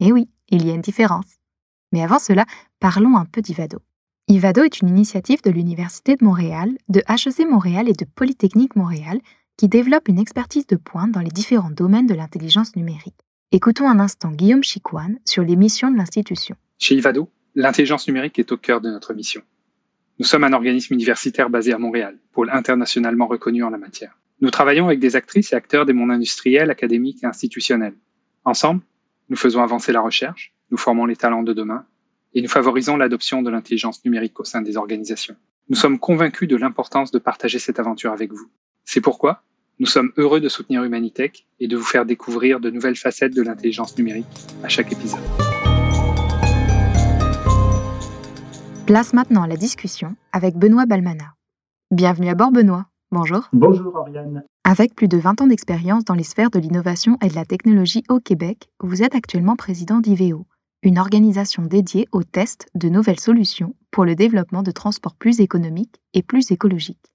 Et 0.00 0.12
oui, 0.12 0.28
il 0.48 0.66
y 0.66 0.70
a 0.70 0.74
une 0.74 0.80
différence. 0.80 1.26
Mais 1.92 2.02
avant 2.02 2.18
cela, 2.18 2.44
parlons 2.80 3.16
un 3.16 3.24
peu 3.24 3.42
d'Ivado. 3.42 3.78
Ivado 4.28 4.64
est 4.64 4.80
une 4.80 4.88
initiative 4.88 5.42
de 5.42 5.50
l'Université 5.50 6.16
de 6.16 6.24
Montréal, 6.24 6.76
de 6.88 7.00
HEC 7.08 7.48
Montréal 7.48 7.88
et 7.88 7.92
de 7.92 8.04
Polytechnique 8.04 8.74
Montréal 8.74 9.20
qui 9.56 9.68
développe 9.68 10.08
une 10.08 10.18
expertise 10.18 10.66
de 10.66 10.76
pointe 10.76 11.12
dans 11.12 11.20
les 11.20 11.30
différents 11.30 11.70
domaines 11.70 12.06
de 12.06 12.14
l'intelligence 12.14 12.76
numérique. 12.76 13.14
Écoutons 13.52 13.88
un 13.88 14.00
instant 14.00 14.30
Guillaume 14.30 14.64
Chicoine 14.64 15.18
sur 15.24 15.42
les 15.42 15.56
missions 15.56 15.90
de 15.90 15.96
l'institution. 15.96 16.56
Chez 16.78 16.96
Ivado, 16.96 17.30
l'intelligence 17.54 18.06
numérique 18.06 18.38
est 18.38 18.52
au 18.52 18.56
cœur 18.56 18.80
de 18.80 18.90
notre 18.90 19.14
mission. 19.14 19.42
Nous 20.18 20.26
sommes 20.26 20.44
un 20.44 20.52
organisme 20.52 20.94
universitaire 20.94 21.48
basé 21.48 21.72
à 21.72 21.78
Montréal, 21.78 22.18
pôle 22.32 22.50
internationalement 22.50 23.26
reconnu 23.26 23.62
en 23.62 23.70
la 23.70 23.78
matière. 23.78 24.18
Nous 24.42 24.50
travaillons 24.50 24.86
avec 24.86 25.00
des 25.00 25.16
actrices 25.16 25.54
et 25.54 25.56
acteurs 25.56 25.86
des 25.86 25.94
mondes 25.94 26.10
industriels, 26.10 26.70
académiques 26.70 27.22
et 27.22 27.26
institutionnels. 27.26 27.94
Ensemble, 28.44 28.82
nous 29.30 29.36
faisons 29.36 29.62
avancer 29.62 29.92
la 29.92 30.02
recherche, 30.02 30.52
nous 30.70 30.76
formons 30.76 31.06
les 31.06 31.16
talents 31.16 31.42
de 31.42 31.54
demain 31.54 31.86
et 32.34 32.42
nous 32.42 32.48
favorisons 32.48 32.98
l'adoption 32.98 33.40
de 33.40 33.48
l'intelligence 33.48 34.04
numérique 34.04 34.38
au 34.38 34.44
sein 34.44 34.60
des 34.60 34.76
organisations. 34.76 35.36
Nous 35.70 35.76
sommes 35.76 35.98
convaincus 35.98 36.48
de 36.48 36.56
l'importance 36.56 37.10
de 37.10 37.18
partager 37.18 37.58
cette 37.58 37.80
aventure 37.80 38.12
avec 38.12 38.30
vous. 38.30 38.50
C'est 38.84 39.00
pourquoi 39.00 39.42
nous 39.78 39.86
sommes 39.86 40.12
heureux 40.18 40.40
de 40.40 40.50
soutenir 40.50 40.84
Humanitech 40.84 41.46
et 41.58 41.66
de 41.66 41.76
vous 41.76 41.84
faire 41.84 42.04
découvrir 42.04 42.60
de 42.60 42.68
nouvelles 42.68 42.96
facettes 42.96 43.34
de 43.34 43.42
l'intelligence 43.42 43.96
numérique 43.96 44.26
à 44.62 44.68
chaque 44.68 44.92
épisode. 44.92 45.20
Place 48.86 49.14
maintenant 49.14 49.44
à 49.44 49.48
la 49.48 49.56
discussion 49.56 50.14
avec 50.32 50.56
Benoît 50.56 50.84
Balmana. 50.84 51.34
Bienvenue 51.90 52.28
à 52.28 52.34
bord 52.34 52.52
Benoît. 52.52 52.86
Bonjour. 53.12 53.48
Bonjour 53.52 53.94
Oriane. 53.94 54.42
Avec 54.64 54.96
plus 54.96 55.06
de 55.06 55.16
20 55.16 55.40
ans 55.40 55.46
d'expérience 55.46 56.04
dans 56.04 56.14
les 56.14 56.24
sphères 56.24 56.50
de 56.50 56.58
l'innovation 56.58 57.16
et 57.22 57.28
de 57.28 57.36
la 57.36 57.44
technologie 57.44 58.02
au 58.08 58.18
Québec, 58.18 58.68
vous 58.80 59.00
êtes 59.00 59.14
actuellement 59.14 59.54
président 59.54 60.00
d'IVEO, 60.00 60.44
une 60.82 60.98
organisation 60.98 61.62
dédiée 61.62 62.08
au 62.10 62.24
test 62.24 62.66
de 62.74 62.88
nouvelles 62.88 63.20
solutions 63.20 63.76
pour 63.92 64.04
le 64.04 64.16
développement 64.16 64.64
de 64.64 64.72
transports 64.72 65.14
plus 65.14 65.40
économiques 65.40 66.00
et 66.14 66.22
plus 66.24 66.50
écologiques. 66.50 67.12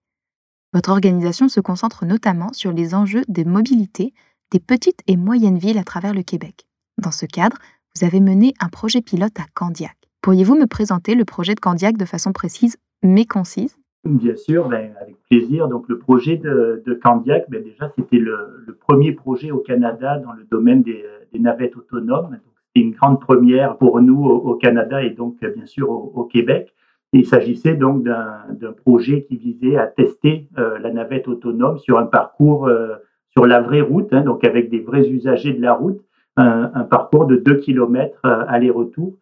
Votre 0.74 0.92
organisation 0.92 1.50
se 1.50 1.60
concentre 1.60 2.06
notamment 2.06 2.54
sur 2.54 2.72
les 2.72 2.96
enjeux 2.96 3.24
des 3.28 3.44
mobilités 3.44 4.14
des 4.52 4.62
petites 4.62 5.02
et 5.08 5.18
moyennes 5.18 5.58
villes 5.58 5.78
à 5.78 5.84
travers 5.84 6.14
le 6.14 6.24
Québec. 6.24 6.66
Dans 7.02 7.12
ce 7.12 7.26
cadre, 7.26 7.58
vous 7.96 8.06
avez 8.06 8.22
mené 8.22 8.54
un 8.62 8.70
projet 8.70 9.02
pilote 9.02 9.38
à 9.40 9.46
Candiac. 9.56 9.98
Pourriez-vous 10.22 10.56
me 10.56 10.68
présenter 10.68 11.16
le 11.16 11.26
projet 11.26 11.54
de 11.54 11.60
Candiac 11.60 11.98
de 11.98 12.06
façon 12.06 12.32
précise 12.32 12.78
mais 13.04 13.26
concise? 13.26 13.76
Bien 14.04 14.36
sûr, 14.36 14.68
ben, 14.68 14.94
avec 15.00 15.16
plaisir. 15.30 15.68
Donc 15.68 15.88
le 15.88 16.00
projet 16.00 16.38
de, 16.38 16.82
de 16.86 16.94
Candiac, 16.96 17.46
ben, 17.50 17.64
déjà 17.64 17.92
c'était 17.96 18.18
le, 18.18 18.64
le, 18.66 18.74
premier 18.74 19.12
projet 19.12 19.52
au 19.52 19.60
Canada 19.60 20.18
dans 20.18 20.34
le 20.34 20.44
domaine 20.50 20.82
des, 20.82 21.06
des 21.32 21.40
navettes 21.40 21.78
autonomes. 21.78 22.40
C'est 22.76 22.82
une 22.82 22.92
grande 22.94 23.22
première 23.22 23.78
pour 23.78 24.02
nous 24.02 24.24
au, 24.24 24.56
Canada 24.56 25.04
et 25.04 25.12
donc 25.12 25.38
bien 25.42 25.66
sûr 25.66 25.90
au, 25.92 26.24
Québec. 26.24 26.74
il 27.14 27.28
s'agissait 27.28 27.76
donc 27.76 28.04
d'un 28.04 28.74
projet 28.86 29.24
qui 29.24 29.38
visait 29.38 29.78
à 29.78 29.86
tester 29.86 30.48
euh, 30.58 30.80
la 30.80 30.92
navette 30.92 31.28
autonome 31.28 31.78
sur 31.78 32.00
un 32.00 32.06
parcours 32.06 32.68
euh, 32.68 32.96
sur 33.30 33.46
la 33.46 33.62
vraie 33.62 33.82
route, 33.82 34.12
hein, 34.14 34.22
donc 34.22 34.44
avec 34.44 34.70
des 34.70 34.80
vrais 34.80 35.08
usagers 35.08 35.54
de 35.54 35.62
la 35.62 35.74
route, 35.74 36.02
un, 36.38 36.72
un 36.74 36.84
parcours 36.84 37.26
de 37.26 37.36
2 37.36 37.56
km 37.56 38.20
euh, 38.26 38.46
aller-retour 38.48 39.14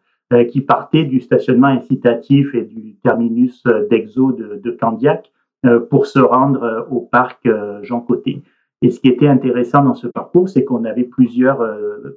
qui 0.44 0.60
partait 0.60 1.04
du 1.04 1.20
stationnement 1.20 1.68
incitatif 1.68 2.54
et 2.54 2.62
du 2.62 2.96
terminus 3.02 3.62
euh, 3.66 3.86
d'Exo 3.88 4.32
de, 4.32 4.60
de, 4.62 4.70
Candiac 4.70 5.30
euh, 5.66 5.80
pour 5.80 6.06
se 6.06 6.18
rendre 6.18 6.86
au 6.90 7.00
parc 7.00 7.48
Jean 7.82 8.00
Côté. 8.00 8.42
Et 8.82 8.90
ce 8.90 9.00
qui 9.00 9.08
était 9.08 9.28
intéressant 9.28 9.82
dans 9.82 9.94
ce 9.94 10.06
parcours, 10.06 10.48
c'est 10.48 10.64
qu'on 10.64 10.84
avait 10.84 11.04
plusieurs 11.04 11.62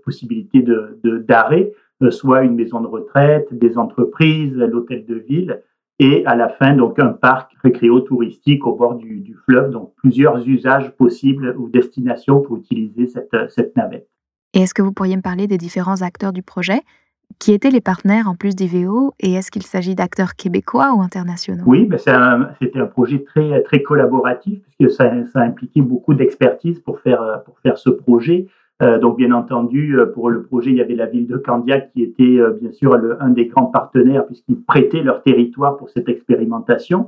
possibilités 0.06 0.62
de 0.62 1.18
d'arrêt, 1.28 1.74
soit 2.10 2.44
une 2.44 2.56
maison 2.56 2.80
de 2.80 2.88
retraite, 2.88 3.54
des 3.54 3.78
entreprises, 3.78 4.54
l'hôtel 4.54 5.06
de 5.06 5.16
ville, 5.16 5.62
et 6.00 6.26
à 6.26 6.36
la 6.36 6.50
fin, 6.50 6.76
donc 6.76 7.00
un 7.00 7.10
parc 7.10 7.52
récréo-touristique 7.64 8.66
au 8.66 8.76
bord 8.76 8.96
du, 8.96 9.20
du, 9.20 9.36
fleuve, 9.36 9.72
donc 9.72 9.94
plusieurs 9.96 10.48
usages 10.48 10.92
possibles 10.96 11.56
ou 11.58 11.70
destinations 11.70 12.42
pour 12.42 12.58
utiliser 12.58 13.08
cette, 13.08 13.36
cette 13.50 13.76
navette. 13.76 14.08
Et 14.54 14.62
est-ce 14.62 14.74
que 14.74 14.82
vous 14.82 14.92
pourriez 14.92 15.16
me 15.16 15.22
parler 15.22 15.48
des 15.48 15.58
différents 15.58 16.02
acteurs 16.02 16.34
du 16.34 16.44
projet? 16.44 16.82
Qui 17.40 17.54
étaient 17.54 17.70
les 17.70 17.82
partenaires 17.82 18.28
en 18.28 18.36
plus 18.36 18.56
d'IVO 18.56 19.14
et 19.20 19.34
est-ce 19.34 19.52
qu'il 19.52 19.64
s'agit 19.64 19.96
d'acteurs 19.96 20.36
québécois 20.36 20.94
ou 20.96 21.02
internationaux? 21.02 21.64
Oui, 21.66 21.86
ben 21.86 21.98
c'était 21.98 22.80
un, 22.80 22.86
projet 22.86 23.24
très, 23.24 23.62
très 23.64 23.82
collaboratif 23.82 24.60
puisque 24.78 24.94
ça, 24.96 25.12
ça 25.34 25.42
impliquait 25.42 25.82
beaucoup 25.82 26.14
d'expertise 26.14 26.80
pour 26.80 27.00
faire, 27.00 27.42
pour 27.46 27.60
faire 27.60 27.78
ce 27.78 27.90
projet. 27.90 28.48
Euh, 28.82 29.00
donc, 29.00 29.18
bien 29.18 29.32
entendu, 29.32 29.98
euh, 29.98 30.08
pour 30.08 30.30
le 30.30 30.44
projet, 30.44 30.72
il 30.72 30.78
y 30.78 30.82
avait 30.82 30.96
la 30.96 31.06
ville 31.06 31.28
de 31.28 31.38
Candiac 31.38 31.92
qui 31.94 32.04
était 32.04 32.40
euh, 32.40 32.58
bien 32.60 32.72
sûr 32.72 32.98
un 33.20 33.30
des 33.30 33.46
grands 33.46 33.68
partenaires 33.68 34.26
puisqu'ils 34.26 34.62
prêtaient 34.62 35.04
leur 35.04 35.22
territoire 35.22 35.78
pour 35.78 35.90
cette 35.90 36.10
expérimentation. 36.10 37.08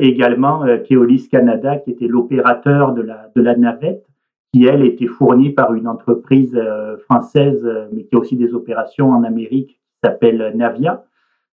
Également, 0.00 0.64
Keolis 0.88 1.28
Canada 1.30 1.76
qui 1.76 1.90
était 1.90 2.06
l'opérateur 2.06 2.94
de 2.94 3.02
la, 3.02 3.30
de 3.36 3.42
la 3.42 3.54
navette 3.54 4.06
qui, 4.54 4.66
elle, 4.66 4.84
était 4.84 5.08
fournie 5.08 5.50
par 5.50 5.74
une 5.74 5.88
entreprise 5.88 6.54
euh, 6.54 6.96
française, 6.98 7.60
euh, 7.64 7.88
mais 7.92 8.04
qui 8.04 8.14
a 8.14 8.18
aussi 8.20 8.36
des 8.36 8.54
opérations 8.54 9.10
en 9.10 9.24
Amérique, 9.24 9.70
qui 9.70 9.98
s'appelle 10.04 10.52
Navia. 10.54 11.04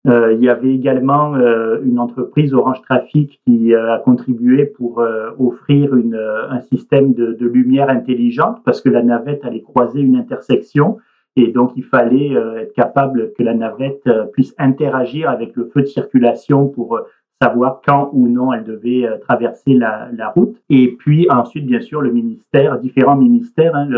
Euh, 0.08 0.32
il 0.32 0.42
y 0.42 0.48
avait 0.48 0.72
également 0.72 1.34
une 1.36 1.98
entreprise 1.98 2.54
Orange 2.54 2.80
Traffic 2.82 3.40
qui 3.44 3.74
a 3.74 3.98
contribué 3.98 4.64
pour 4.64 5.02
offrir 5.40 5.94
un 5.94 6.60
système 6.60 7.12
de, 7.12 7.46
lumière 7.46 7.90
intelligente 7.90 8.62
parce 8.64 8.80
que 8.80 8.88
la 8.88 9.02
navette 9.02 9.44
allait 9.44 9.62
croiser 9.62 10.00
une 10.00 10.14
intersection 10.14 10.98
et 11.34 11.48
donc 11.48 11.72
il 11.74 11.82
fallait 11.82 12.34
être 12.34 12.72
capable 12.74 13.32
que 13.36 13.42
la 13.42 13.54
navette 13.54 14.08
puisse 14.32 14.54
interagir 14.58 15.28
avec 15.28 15.56
le 15.56 15.64
feu 15.64 15.80
de 15.80 15.86
circulation 15.86 16.68
pour 16.68 17.00
savoir 17.40 17.80
quand 17.84 18.10
ou 18.12 18.28
non 18.28 18.52
elle 18.52 18.64
devait 18.64 19.06
traverser 19.20 19.74
la, 19.74 20.28
route. 20.34 20.56
Et 20.70 20.96
puis 20.98 21.28
ensuite, 21.30 21.66
bien 21.66 21.80
sûr, 21.80 22.00
le 22.00 22.12
ministère, 22.12 22.78
différents 22.78 23.16
ministères, 23.16 23.74
hein, 23.74 23.88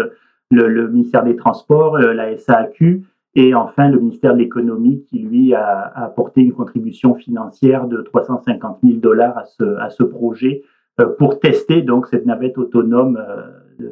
le, 0.50 0.88
ministère 0.88 1.24
des 1.24 1.36
Transports, 1.36 1.98
la 1.98 2.36
SAQ, 2.36 3.04
et 3.34 3.54
enfin 3.54 3.88
le 3.88 4.00
ministère 4.00 4.32
de 4.32 4.38
l'économie 4.38 5.04
qui 5.08 5.18
lui 5.18 5.54
a, 5.54 5.92
apporté 5.94 6.40
une 6.40 6.52
contribution 6.52 7.14
financière 7.14 7.86
de 7.86 8.02
350 8.02 8.78
000 8.82 8.98
dollars 8.98 9.38
à 9.38 9.44
ce, 9.44 9.76
à 9.78 9.90
ce 9.90 10.02
projet 10.02 10.62
pour 11.18 11.38
tester 11.38 11.82
donc 11.82 12.08
cette 12.08 12.26
navette 12.26 12.58
autonome 12.58 13.22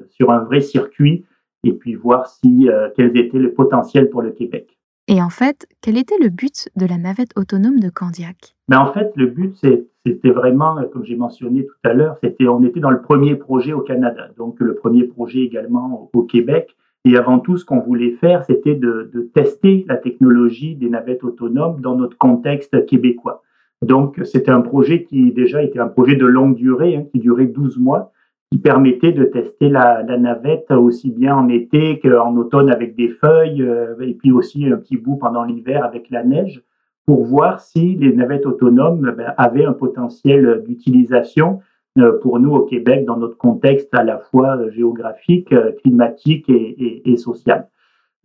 sur 0.08 0.32
un 0.32 0.40
vrai 0.40 0.60
circuit 0.60 1.24
et 1.62 1.72
puis 1.72 1.94
voir 1.94 2.26
si 2.26 2.68
quels 2.96 3.16
étaient 3.16 3.38
les 3.38 3.48
potentiels 3.48 4.10
pour 4.10 4.22
le 4.22 4.30
Québec. 4.30 4.76
Et 5.08 5.22
en 5.22 5.30
fait, 5.30 5.68
quel 5.82 5.98
était 5.98 6.18
le 6.20 6.30
but 6.30 6.68
de 6.74 6.86
la 6.86 6.98
navette 6.98 7.30
autonome 7.36 7.78
de 7.78 7.90
Candiac? 7.90 8.55
Mais 8.68 8.76
en 8.76 8.92
fait, 8.92 9.12
le 9.16 9.26
but, 9.26 9.54
c'était 9.54 10.30
vraiment, 10.30 10.76
comme 10.92 11.04
j'ai 11.04 11.16
mentionné 11.16 11.64
tout 11.64 11.74
à 11.84 11.92
l'heure, 11.92 12.16
c'était, 12.22 12.48
on 12.48 12.62
était 12.64 12.80
dans 12.80 12.90
le 12.90 13.00
premier 13.00 13.36
projet 13.36 13.72
au 13.72 13.80
Canada, 13.80 14.28
donc 14.36 14.56
le 14.58 14.74
premier 14.74 15.04
projet 15.04 15.40
également 15.40 16.10
au 16.12 16.22
Québec. 16.22 16.76
Et 17.04 17.16
avant 17.16 17.38
tout, 17.38 17.56
ce 17.56 17.64
qu'on 17.64 17.78
voulait 17.78 18.12
faire, 18.12 18.44
c'était 18.44 18.74
de, 18.74 19.08
de, 19.14 19.20
tester 19.32 19.84
la 19.88 19.96
technologie 19.96 20.74
des 20.74 20.90
navettes 20.90 21.22
autonomes 21.22 21.80
dans 21.80 21.94
notre 21.94 22.18
contexte 22.18 22.84
québécois. 22.86 23.44
Donc, 23.82 24.20
c'était 24.24 24.50
un 24.50 24.62
projet 24.62 25.04
qui 25.04 25.30
déjà 25.32 25.62
était 25.62 25.78
un 25.78 25.86
projet 25.86 26.16
de 26.16 26.26
longue 26.26 26.56
durée, 26.56 26.96
hein, 26.96 27.04
qui 27.12 27.20
durait 27.20 27.46
12 27.46 27.78
mois 27.78 28.12
qui 28.50 28.58
permettait 28.58 29.12
de 29.12 29.24
tester 29.24 29.68
la, 29.68 30.02
la, 30.02 30.18
navette 30.18 30.70
aussi 30.70 31.10
bien 31.10 31.36
en 31.36 31.48
été 31.48 31.98
qu'en 31.98 32.36
automne 32.36 32.70
avec 32.70 32.94
des 32.94 33.08
feuilles, 33.08 33.62
euh, 33.62 33.98
et 34.00 34.14
puis 34.14 34.30
aussi 34.30 34.66
un 34.66 34.76
petit 34.76 34.96
bout 34.96 35.16
pendant 35.16 35.42
l'hiver 35.42 35.84
avec 35.84 36.10
la 36.10 36.22
neige, 36.22 36.62
pour 37.06 37.24
voir 37.24 37.60
si 37.60 37.96
les 37.96 38.12
navettes 38.12 38.46
autonomes 38.46 39.12
ben, 39.16 39.32
avaient 39.36 39.64
un 39.64 39.72
potentiel 39.72 40.64
d'utilisation 40.66 41.60
euh, 41.98 42.18
pour 42.20 42.40
nous 42.40 42.52
au 42.52 42.62
Québec 42.62 43.04
dans 43.04 43.16
notre 43.16 43.38
contexte 43.38 43.94
à 43.94 44.02
la 44.02 44.18
fois 44.18 44.68
géographique, 44.70 45.54
climatique 45.82 46.48
et, 46.48 47.16
social. 47.16 47.68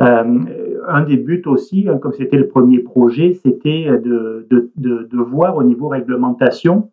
Euh, 0.02 0.82
un 0.88 1.04
des 1.04 1.18
buts 1.18 1.44
aussi, 1.46 1.88
hein, 1.88 2.00
comme 2.00 2.14
c'était 2.14 2.38
le 2.38 2.48
premier 2.48 2.80
projet, 2.80 3.34
c'était 3.34 3.88
de 4.02 5.18
voir 5.18 5.56
au 5.56 5.64
niveau 5.64 5.88
réglementation 5.88 6.90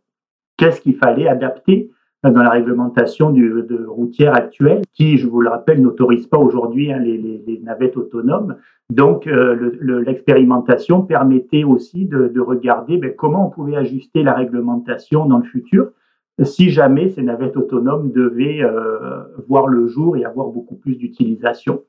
qu'est-ce 0.59 0.83
qu'il 0.83 0.97
fallait 0.97 1.27
adapter 1.27 1.91
dans 2.25 2.43
la 2.43 2.51
réglementation 2.51 3.31
du, 3.31 3.49
de 3.49 3.85
routière 3.87 4.35
actuelle, 4.35 4.83
qui, 4.93 5.19
je 5.19 5.29
vous 5.29 5.41
le 5.41 5.51
rappelle, 5.51 5.81
n'autorise 5.81 6.27
pas 6.27 6.39
aujourd'hui 6.39 6.93
hein, 6.93 6.99
les, 6.99 7.17
les, 7.17 7.43
les, 7.47 7.61
navettes 7.61 7.97
autonomes. 7.97 8.57
Donc, 8.91 9.27
euh, 9.27 9.73
l'expérimentation 10.05 11.03
permettait 11.03 11.65
aussi 11.65 12.07
de, 12.07 12.29
de 12.29 12.41
regarder 12.41 12.97
ben, 12.97 13.15
comment 13.15 13.47
on 13.47 13.51
pouvait 13.51 13.77
ajuster 13.77 14.23
la 14.23 14.35
réglementation 14.35 15.27
dans 15.27 15.39
le 15.39 15.45
futur 15.45 15.91
si 16.45 16.71
jamais 16.71 17.09
ces 17.11 17.23
navettes 17.23 17.57
autonomes 17.57 18.13
devaient 18.13 18.63
euh, 18.63 19.23
voir 19.49 19.67
le 19.67 19.87
jour 19.89 20.17
et 20.17 20.25
avoir 20.25 20.49
beaucoup 20.49 20.77
plus 20.77 20.97
d'utilisation. 20.97 21.83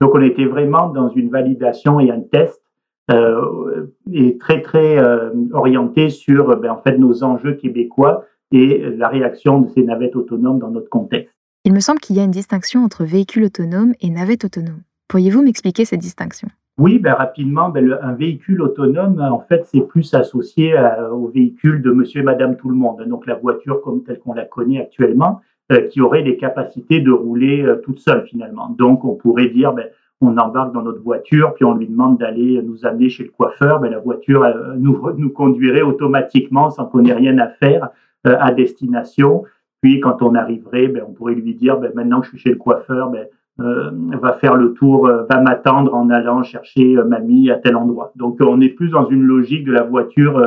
Donc, 0.00 0.14
on 0.14 0.22
était 0.22 0.46
vraiment 0.46 0.88
dans 0.88 1.10
une 1.10 1.30
validation 1.30 2.00
et 2.00 2.10
un 2.10 2.20
test 2.20 2.62
euh, 3.10 3.86
et 4.12 4.38
très 4.38 4.62
très 4.62 4.98
euh, 4.98 5.30
orienté 5.52 6.10
sur 6.10 6.56
ben, 6.56 6.70
en 6.70 6.76
fait 6.78 6.96
nos 6.96 7.24
enjeux 7.24 7.54
québécois 7.54 8.24
et 8.52 8.84
la 8.96 9.08
réaction 9.08 9.60
de 9.60 9.68
ces 9.68 9.82
navettes 9.82 10.16
autonomes 10.16 10.58
dans 10.58 10.70
notre 10.70 10.88
contexte. 10.88 11.34
Il 11.64 11.74
me 11.74 11.80
semble 11.80 12.00
qu'il 12.00 12.16
y 12.16 12.20
a 12.20 12.24
une 12.24 12.30
distinction 12.30 12.84
entre 12.84 13.04
véhicule 13.04 13.44
autonome 13.44 13.92
et 14.00 14.10
navette 14.10 14.44
autonome. 14.44 14.80
Pourriez-vous 15.08 15.42
m'expliquer 15.42 15.84
cette 15.84 16.00
distinction? 16.00 16.48
Oui, 16.78 16.98
ben 16.98 17.12
rapidement, 17.12 17.68
ben 17.68 17.98
un 18.00 18.14
véhicule 18.14 18.62
autonome, 18.62 19.20
en 19.20 19.40
fait, 19.40 19.66
c'est 19.66 19.82
plus 19.82 20.14
associé 20.14 20.74
au 21.12 21.28
véhicule 21.28 21.82
de 21.82 21.90
monsieur 21.90 22.22
et 22.22 22.24
madame 22.24 22.56
tout 22.56 22.70
le 22.70 22.76
monde. 22.76 23.04
Donc, 23.06 23.26
la 23.26 23.34
voiture 23.34 23.82
comme 23.82 24.02
telle 24.02 24.18
qu'on 24.20 24.32
la 24.32 24.46
connaît 24.46 24.80
actuellement, 24.80 25.42
euh, 25.70 25.82
qui 25.88 26.00
aurait 26.00 26.24
des 26.24 26.36
capacités 26.36 27.00
de 27.00 27.12
rouler 27.12 27.62
euh, 27.62 27.76
toute 27.84 28.00
seule, 28.00 28.24
finalement. 28.26 28.74
Donc, 28.76 29.04
on 29.04 29.14
pourrait 29.14 29.48
dire, 29.48 29.72
ben, 29.72 29.86
on 30.20 30.36
embarque 30.36 30.72
dans 30.72 30.82
notre 30.82 31.00
voiture, 31.00 31.54
puis 31.54 31.64
on 31.64 31.74
lui 31.74 31.86
demande 31.86 32.18
d'aller 32.18 32.60
nous 32.60 32.84
amener 32.84 33.08
chez 33.08 33.22
le 33.22 33.30
coiffeur, 33.30 33.78
ben, 33.78 33.90
la 33.90 34.00
voiture 34.00 34.42
euh, 34.42 34.74
nous, 34.76 35.00
nous 35.16 35.30
conduirait 35.30 35.82
automatiquement 35.82 36.70
sans 36.70 36.86
qu'on 36.86 37.04
ait 37.04 37.12
rien 37.12 37.38
à 37.38 37.46
faire 37.46 37.90
à 38.24 38.52
destination. 38.52 39.44
Puis 39.82 40.00
quand 40.00 40.22
on 40.22 40.34
arriverait, 40.34 40.88
ben, 40.88 41.04
on 41.08 41.12
pourrait 41.12 41.34
lui 41.34 41.54
dire, 41.54 41.78
ben, 41.78 41.92
maintenant 41.94 42.20
que 42.20 42.26
je 42.26 42.30
suis 42.30 42.38
chez 42.38 42.50
le 42.50 42.56
coiffeur, 42.56 43.10
ben, 43.10 43.26
euh, 43.60 43.90
va 44.20 44.32
faire 44.34 44.56
le 44.56 44.72
tour, 44.72 45.06
euh, 45.06 45.24
va 45.28 45.40
m'attendre 45.40 45.94
en 45.94 46.10
allant 46.10 46.42
chercher 46.42 46.96
mamie 47.06 47.50
à 47.50 47.56
tel 47.56 47.76
endroit. 47.76 48.12
Donc 48.16 48.38
on 48.40 48.60
est 48.60 48.70
plus 48.70 48.88
dans 48.88 49.08
une 49.08 49.22
logique 49.22 49.64
de 49.64 49.72
la 49.72 49.82
voiture 49.82 50.42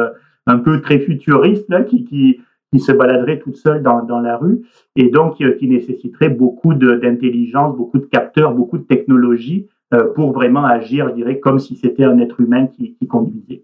un 0.45 0.57
peu 0.57 0.81
très 0.81 0.99
futuriste 0.99 1.69
là, 1.69 1.83
qui, 1.83 2.05
qui, 2.05 2.41
qui 2.71 2.79
se 2.79 2.91
baladerait 2.91 3.39
toute 3.39 3.55
seule 3.55 3.81
dans, 3.83 4.03
dans 4.03 4.19
la 4.19 4.37
rue 4.37 4.61
et 4.95 5.09
donc 5.09 5.35
qui 5.35 5.67
nécessiterait 5.67 6.29
beaucoup 6.29 6.73
d'intelligence, 6.73 7.75
beaucoup 7.75 7.99
de 7.99 8.05
capteurs, 8.05 8.53
beaucoup 8.53 8.77
de 8.77 8.83
technologie 8.83 9.67
pour 10.15 10.31
vraiment 10.31 10.65
agir, 10.65 11.09
je 11.09 11.13
dirais, 11.13 11.39
comme 11.39 11.59
si 11.59 11.75
c'était 11.75 12.03
un 12.03 12.17
être 12.17 12.41
humain 12.41 12.65
qui, 12.65 12.95
qui 12.95 13.05
conduisait. 13.05 13.63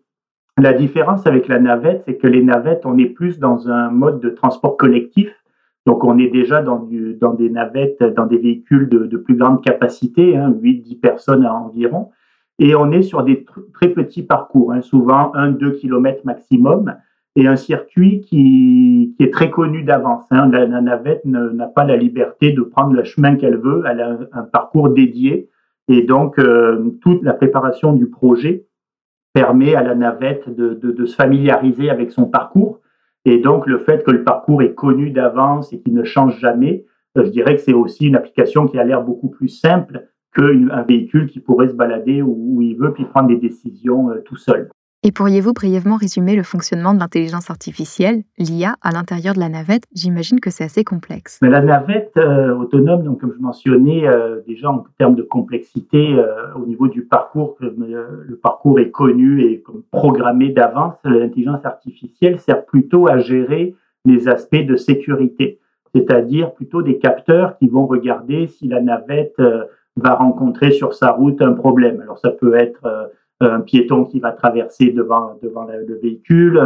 La 0.59 0.73
différence 0.73 1.25
avec 1.25 1.47
la 1.47 1.59
navette, 1.59 2.03
c'est 2.05 2.17
que 2.17 2.27
les 2.27 2.43
navettes, 2.43 2.85
on 2.85 2.97
est 2.97 3.05
plus 3.05 3.39
dans 3.39 3.69
un 3.69 3.89
mode 3.89 4.19
de 4.19 4.29
transport 4.29 4.75
collectif. 4.75 5.33
Donc, 5.85 6.03
on 6.03 6.17
est 6.17 6.27
déjà 6.27 6.61
dans, 6.61 6.79
des 6.79 7.49
navettes, 7.49 8.03
dans 8.03 8.25
des 8.25 8.37
véhicules 8.37 8.89
de, 8.89 9.17
plus 9.17 9.35
grande 9.35 9.63
capacité, 9.63 10.35
hein, 10.35 10.51
8-10 10.51 10.99
personnes 10.99 11.45
environ. 11.45 12.09
Et 12.59 12.75
on 12.75 12.91
est 12.91 13.03
sur 13.03 13.23
des 13.23 13.45
très 13.73 13.89
petits 13.89 14.23
parcours, 14.23 14.73
hein, 14.73 14.81
souvent 14.81 15.31
1-2 15.33 15.79
km 15.79 16.25
maximum, 16.25 16.93
et 17.37 17.47
un 17.47 17.55
circuit 17.55 18.19
qui, 18.19 19.13
qui 19.15 19.23
est 19.23 19.31
très 19.31 19.49
connu 19.49 19.83
d'avance. 19.83 20.25
Hein. 20.29 20.49
La, 20.51 20.67
navette 20.67 21.23
n'a 21.23 21.67
pas 21.67 21.85
la 21.85 21.95
liberté 21.95 22.51
de 22.51 22.61
prendre 22.63 22.93
le 22.93 23.05
chemin 23.05 23.35
qu'elle 23.35 23.57
veut, 23.57 23.83
elle 23.89 24.01
a 24.01 24.17
un, 24.33 24.43
parcours 24.43 24.89
dédié. 24.89 25.47
Et 25.87 26.01
donc, 26.01 26.37
euh, 26.37 26.91
toute 27.01 27.23
la 27.23 27.33
préparation 27.33 27.93
du 27.93 28.07
projet 28.07 28.65
permet 29.39 29.73
à 29.73 29.83
la 29.83 29.95
navette 29.95 30.53
de, 30.53 30.73
de, 30.73 31.05
se 31.05 31.15
familiariser 31.15 31.89
avec 31.89 32.11
son 32.11 32.25
parcours. 32.25 32.81
Et 33.23 33.37
donc, 33.37 33.67
le 33.67 33.79
fait 33.79 34.03
que 34.03 34.11
le 34.11 34.25
parcours 34.25 34.61
est 34.61 34.73
connu 34.73 35.11
d'avance 35.11 35.71
et 35.71 35.79
qu'il 35.79 35.93
ne 35.93 36.03
change 36.03 36.37
jamais, 36.39 36.85
euh, 37.17 37.23
je 37.23 37.29
dirais 37.29 37.55
que 37.55 37.61
c'est 37.61 37.73
aussi 37.73 38.07
une 38.07 38.17
application 38.17 38.67
qui 38.67 38.77
a 38.77 38.83
l'air 38.83 39.01
beaucoup 39.01 39.29
plus 39.29 39.47
simple 39.47 40.09
qu'un 40.35 40.81
véhicule 40.81 41.27
qui 41.27 41.39
pourrait 41.39 41.69
se 41.69 41.73
balader 41.73 42.21
où, 42.21 42.61
il 42.61 42.75
veut 42.75 42.91
puis 42.91 43.05
prendre 43.05 43.29
des 43.29 43.37
décisions 43.37 44.09
euh, 44.09 44.21
tout 44.25 44.35
seul. 44.35 44.69
Et 45.01 45.13
pourriez-vous 45.13 45.53
brièvement 45.53 45.95
résumer 45.95 46.35
le 46.35 46.43
fonctionnement 46.43 46.93
de 46.93 46.99
l'intelligence 46.99 47.49
artificielle, 47.49 48.23
l'IA, 48.37 48.75
à 48.81 48.91
l'intérieur 48.91 49.33
de 49.33 49.39
la 49.39 49.47
navette? 49.47 49.83
J'imagine 49.95 50.41
que 50.41 50.49
c'est 50.49 50.65
assez 50.65 50.83
complexe. 50.83 51.39
Mais 51.41 51.47
la 51.47 51.61
navette 51.61 52.17
euh, 52.17 52.53
autonome, 52.57 53.03
donc, 53.03 53.21
comme 53.21 53.33
je 53.33 53.41
mentionnais, 53.41 54.05
euh, 54.05 54.41
déjà 54.45 54.69
en 54.69 54.83
termes 54.97 55.15
de 55.15 55.21
complexité, 55.21 56.15
euh, 56.15 56.53
au 56.55 56.65
niveau 56.65 56.89
du 56.89 57.03
parcours, 57.03 57.55
le 57.61 58.35
parcours 58.43 58.81
est 58.81 58.91
connu 58.91 59.41
et 59.43 59.63
programmé 59.89 60.49
d'avance. 60.49 60.95
L'intelligence 61.05 61.65
artificielle 61.65 62.37
sert 62.37 62.65
plutôt 62.65 63.07
à 63.07 63.19
gérer 63.19 63.75
les 64.03 64.27
aspects 64.27 64.65
de 64.65 64.75
sécurité, 64.75 65.61
c'est-à-dire 65.95 66.51
plutôt 66.51 66.81
des 66.81 66.97
capteurs 66.97 67.57
qui 67.57 67.69
vont 67.69 67.87
regarder 67.87 68.47
si 68.47 68.67
la 68.67 68.81
navette 68.81 69.41
va 69.95 70.15
rencontrer 70.15 70.71
sur 70.71 70.93
sa 70.93 71.11
route 71.11 71.41
un 71.41 71.53
problème. 71.53 72.01
Alors 72.01 72.19
ça 72.19 72.31
peut 72.31 72.55
être 72.55 73.09
un 73.41 73.61
piéton 73.61 74.05
qui 74.05 74.19
va 74.19 74.31
traverser 74.31 74.91
devant, 74.91 75.37
devant 75.41 75.65
le 75.65 75.99
véhicule, 76.01 76.59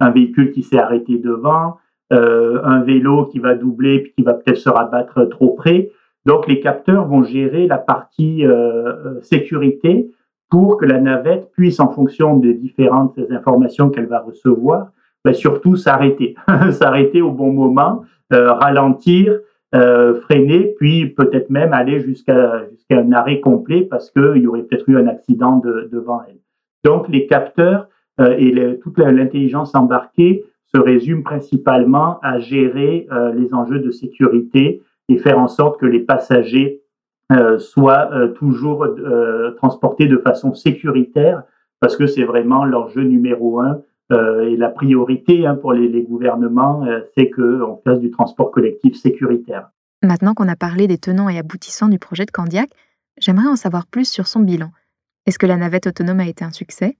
un, 0.00 0.10
véhicule 0.10 0.52
qui 0.52 0.62
s'est 0.62 0.78
arrêté 0.78 1.18
devant, 1.18 1.76
euh, 2.12 2.60
un 2.62 2.82
vélo 2.82 3.26
qui 3.26 3.40
va 3.40 3.54
doubler 3.54 3.98
puis 3.98 4.12
qui 4.12 4.22
va 4.22 4.34
peut-être 4.34 4.58
se 4.58 4.68
rabattre 4.68 5.28
trop 5.28 5.54
près. 5.54 5.90
Donc 6.24 6.46
les 6.46 6.60
capteurs 6.60 7.06
vont 7.06 7.22
gérer 7.22 7.66
la 7.66 7.78
partie 7.78 8.46
euh, 8.46 8.52
euh, 8.52 9.20
sécurité 9.22 10.10
pour 10.48 10.76
que 10.76 10.86
la 10.86 11.00
navette 11.00 11.50
puisse, 11.52 11.80
en 11.80 11.88
fonction 11.88 12.36
des 12.36 12.54
différentes 12.54 13.18
informations 13.30 13.90
qu'elle 13.90 14.06
va 14.06 14.20
recevoir, 14.20 14.90
ben, 15.24 15.34
surtout 15.34 15.74
s'arrêter, 15.74 16.36
s'arrêter 16.70 17.20
au 17.20 17.32
bon 17.32 17.52
moment, 17.52 18.02
ralentir, 18.30 19.40
euh, 19.74 20.20
freiner, 20.20 20.74
puis 20.78 21.06
peut-être 21.06 21.50
même 21.50 21.72
aller 21.72 22.00
jusqu'à 22.00 22.62
un 22.90 23.12
arrêt 23.12 23.40
complet 23.40 23.82
parce 23.82 24.12
qu'il 24.12 24.36
y 24.36 24.46
aurait 24.46 24.62
peut-être 24.62 24.88
eu 24.88 24.96
un 24.96 25.08
accident 25.08 25.58
de, 25.58 25.88
devant 25.90 26.22
elle. 26.28 26.38
Donc 26.84 27.08
les 27.08 27.26
capteurs 27.26 27.88
euh, 28.20 28.36
et 28.38 28.78
toute 28.78 28.98
l'intelligence 28.98 29.74
embarquée 29.74 30.44
se 30.72 30.80
résument 30.80 31.22
principalement 31.22 32.20
à 32.22 32.38
gérer 32.38 33.08
euh, 33.10 33.32
les 33.32 33.54
enjeux 33.54 33.80
de 33.80 33.90
sécurité 33.90 34.82
et 35.08 35.18
faire 35.18 35.38
en 35.38 35.48
sorte 35.48 35.80
que 35.80 35.86
les 35.86 36.00
passagers 36.00 36.82
soient 37.58 38.08
toujours 38.36 38.86
transportés 39.56 40.06
de 40.06 40.16
façon 40.16 40.54
sécuritaire 40.54 41.42
parce 41.80 41.96
que 41.96 42.06
c'est 42.06 42.22
vraiment 42.22 42.64
l'enjeu 42.64 43.02
numéro 43.02 43.58
un 43.58 43.80
et 44.12 44.56
la 44.56 44.68
priorité 44.68 45.46
hein, 45.46 45.56
pour 45.56 45.72
les, 45.72 45.88
les 45.88 46.02
gouvernements, 46.02 46.84
euh, 46.84 47.00
c'est 47.16 47.30
qu'on 47.30 47.80
fasse 47.84 48.00
du 48.00 48.10
transport 48.10 48.50
collectif 48.50 48.94
sécuritaire. 48.94 49.70
Maintenant 50.02 50.34
qu'on 50.34 50.48
a 50.48 50.56
parlé 50.56 50.86
des 50.86 50.98
tenants 50.98 51.28
et 51.28 51.38
aboutissants 51.38 51.88
du 51.88 51.98
projet 51.98 52.24
de 52.24 52.30
Candiac, 52.30 52.70
j'aimerais 53.18 53.48
en 53.48 53.56
savoir 53.56 53.86
plus 53.86 54.08
sur 54.08 54.26
son 54.26 54.40
bilan. 54.40 54.70
Est-ce 55.26 55.38
que 55.38 55.46
la 55.46 55.56
navette 55.56 55.88
autonome 55.88 56.20
a 56.20 56.28
été 56.28 56.44
un 56.44 56.52
succès? 56.52 56.96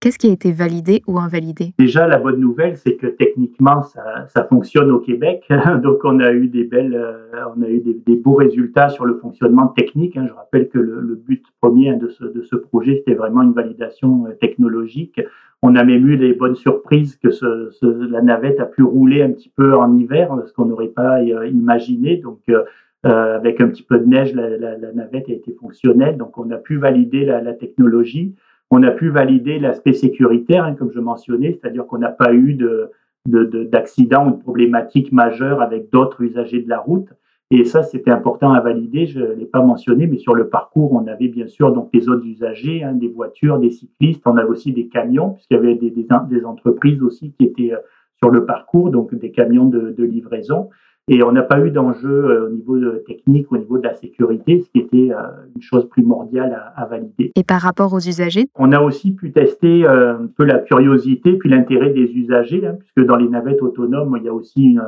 Qu'est-ce 0.00 0.18
qui 0.18 0.28
a 0.28 0.32
été 0.32 0.50
validé 0.50 1.00
ou 1.06 1.20
invalidé? 1.20 1.74
Déjà, 1.78 2.08
la 2.08 2.18
bonne 2.18 2.40
nouvelle, 2.40 2.76
c'est 2.76 2.96
que 2.96 3.06
techniquement, 3.06 3.82
ça, 3.84 4.26
ça, 4.26 4.42
fonctionne 4.42 4.90
au 4.90 4.98
Québec. 4.98 5.44
Donc, 5.82 6.00
on 6.02 6.18
a 6.18 6.32
eu 6.32 6.48
des 6.48 6.64
belles, 6.64 6.96
euh, 6.96 7.44
on 7.56 7.62
a 7.62 7.68
eu 7.68 7.78
des, 7.78 7.94
des, 7.94 8.16
beaux 8.16 8.34
résultats 8.34 8.88
sur 8.88 9.04
le 9.04 9.16
fonctionnement 9.18 9.68
technique. 9.68 10.16
Hein. 10.16 10.26
Je 10.28 10.32
rappelle 10.32 10.68
que 10.68 10.78
le, 10.78 11.00
le 11.00 11.14
but 11.14 11.44
premier 11.60 11.94
de 11.94 12.08
ce, 12.08 12.24
de 12.24 12.42
ce 12.42 12.56
projet, 12.56 12.96
c'était 12.96 13.14
vraiment 13.14 13.42
une 13.42 13.52
validation 13.52 14.26
euh, 14.26 14.32
technologique. 14.40 15.20
On 15.62 15.76
a 15.76 15.84
même 15.84 16.08
eu 16.08 16.16
des 16.16 16.32
bonnes 16.32 16.56
surprises 16.56 17.16
que 17.16 17.30
ce, 17.30 17.70
ce, 17.70 17.86
la 17.86 18.20
navette 18.20 18.58
a 18.58 18.66
pu 18.66 18.82
rouler 18.82 19.22
un 19.22 19.30
petit 19.30 19.52
peu 19.54 19.74
en 19.74 19.96
hiver, 19.96 20.36
ce 20.46 20.52
qu'on 20.52 20.64
n'aurait 20.64 20.88
pas 20.88 21.20
euh, 21.20 21.46
imaginé. 21.46 22.16
Donc, 22.16 22.40
euh, 22.48 22.64
avec 23.04 23.60
un 23.60 23.68
petit 23.68 23.84
peu 23.84 23.98
de 23.98 24.04
neige, 24.04 24.34
la, 24.34 24.48
la, 24.50 24.76
la, 24.76 24.92
navette 24.92 25.28
a 25.28 25.32
été 25.32 25.52
fonctionnelle. 25.52 26.16
Donc, 26.16 26.36
on 26.36 26.50
a 26.50 26.56
pu 26.56 26.78
valider 26.78 27.24
la, 27.24 27.40
la 27.40 27.52
technologie. 27.52 28.34
On 28.70 28.82
a 28.82 28.90
pu 28.90 29.10
valider 29.10 29.58
l'aspect 29.58 29.92
sécuritaire, 29.92 30.64
hein, 30.64 30.74
comme 30.74 30.90
je 30.92 31.00
mentionnais, 31.00 31.52
c'est-à-dire 31.52 31.86
qu'on 31.86 31.98
n'a 31.98 32.10
pas 32.10 32.32
eu 32.32 32.54
de, 32.54 32.90
d'accident 33.26 34.26
ou 34.26 34.30
de 34.30 34.42
problématiques 34.42 35.12
majeures 35.12 35.60
avec 35.60 35.90
d'autres 35.90 36.22
usagers 36.22 36.62
de 36.62 36.68
la 36.68 36.78
route. 36.78 37.08
Et 37.54 37.66
ça, 37.66 37.82
c'était 37.82 38.10
important 38.10 38.50
à 38.52 38.60
valider. 38.60 39.04
Je 39.04 39.20
ne 39.20 39.34
l'ai 39.34 39.44
pas 39.44 39.60
mentionné, 39.60 40.06
mais 40.06 40.16
sur 40.16 40.34
le 40.34 40.48
parcours, 40.48 40.94
on 40.94 41.06
avait 41.06 41.28
bien 41.28 41.46
sûr 41.46 41.70
donc 41.70 41.90
les 41.92 42.08
autres 42.08 42.24
usagers, 42.24 42.82
hein, 42.82 42.94
des 42.94 43.08
voitures, 43.08 43.58
des 43.58 43.70
cyclistes. 43.70 44.22
On 44.24 44.38
avait 44.38 44.48
aussi 44.48 44.72
des 44.72 44.88
camions, 44.88 45.32
puisqu'il 45.32 45.56
y 45.56 45.58
avait 45.58 45.74
des, 45.74 45.90
des, 45.90 46.06
des, 46.30 46.44
entreprises 46.46 47.02
aussi 47.02 47.32
qui 47.32 47.44
étaient 47.44 47.74
euh, 47.74 47.78
sur 48.16 48.30
le 48.30 48.46
parcours, 48.46 48.90
donc 48.90 49.14
des 49.14 49.30
camions 49.32 49.66
de, 49.66 49.90
de 49.90 50.02
livraison. 50.02 50.70
Et 51.08 51.22
on 51.22 51.32
n'a 51.32 51.42
pas 51.42 51.60
eu 51.60 51.70
d'enjeu 51.70 52.08
euh, 52.08 52.46
au 52.46 52.48
niveau 52.48 52.80
technique, 53.06 53.52
au 53.52 53.58
niveau 53.58 53.76
de 53.76 53.84
la 53.84 53.96
sécurité, 53.96 54.60
ce 54.62 54.70
qui 54.70 54.78
était 54.78 55.12
euh, 55.12 55.20
une 55.54 55.60
chose 55.60 55.86
primordiale 55.90 56.54
à, 56.54 56.80
à, 56.80 56.86
valider. 56.86 57.32
Et 57.36 57.44
par 57.44 57.60
rapport 57.60 57.92
aux 57.92 58.00
usagers? 58.00 58.46
On 58.54 58.72
a 58.72 58.80
aussi 58.80 59.10
pu 59.10 59.30
tester 59.30 59.86
un 59.86 60.26
peu 60.38 60.44
la 60.44 60.58
curiosité 60.58 61.34
puis 61.34 61.50
l'intérêt 61.50 61.90
des 61.90 62.10
usagers, 62.14 62.66
hein, 62.66 62.78
puisque 62.80 63.06
dans 63.06 63.16
les 63.16 63.28
navettes 63.28 63.60
autonomes, 63.60 64.16
il 64.18 64.24
y 64.24 64.28
a 64.30 64.32
aussi 64.32 64.62
une, 64.62 64.82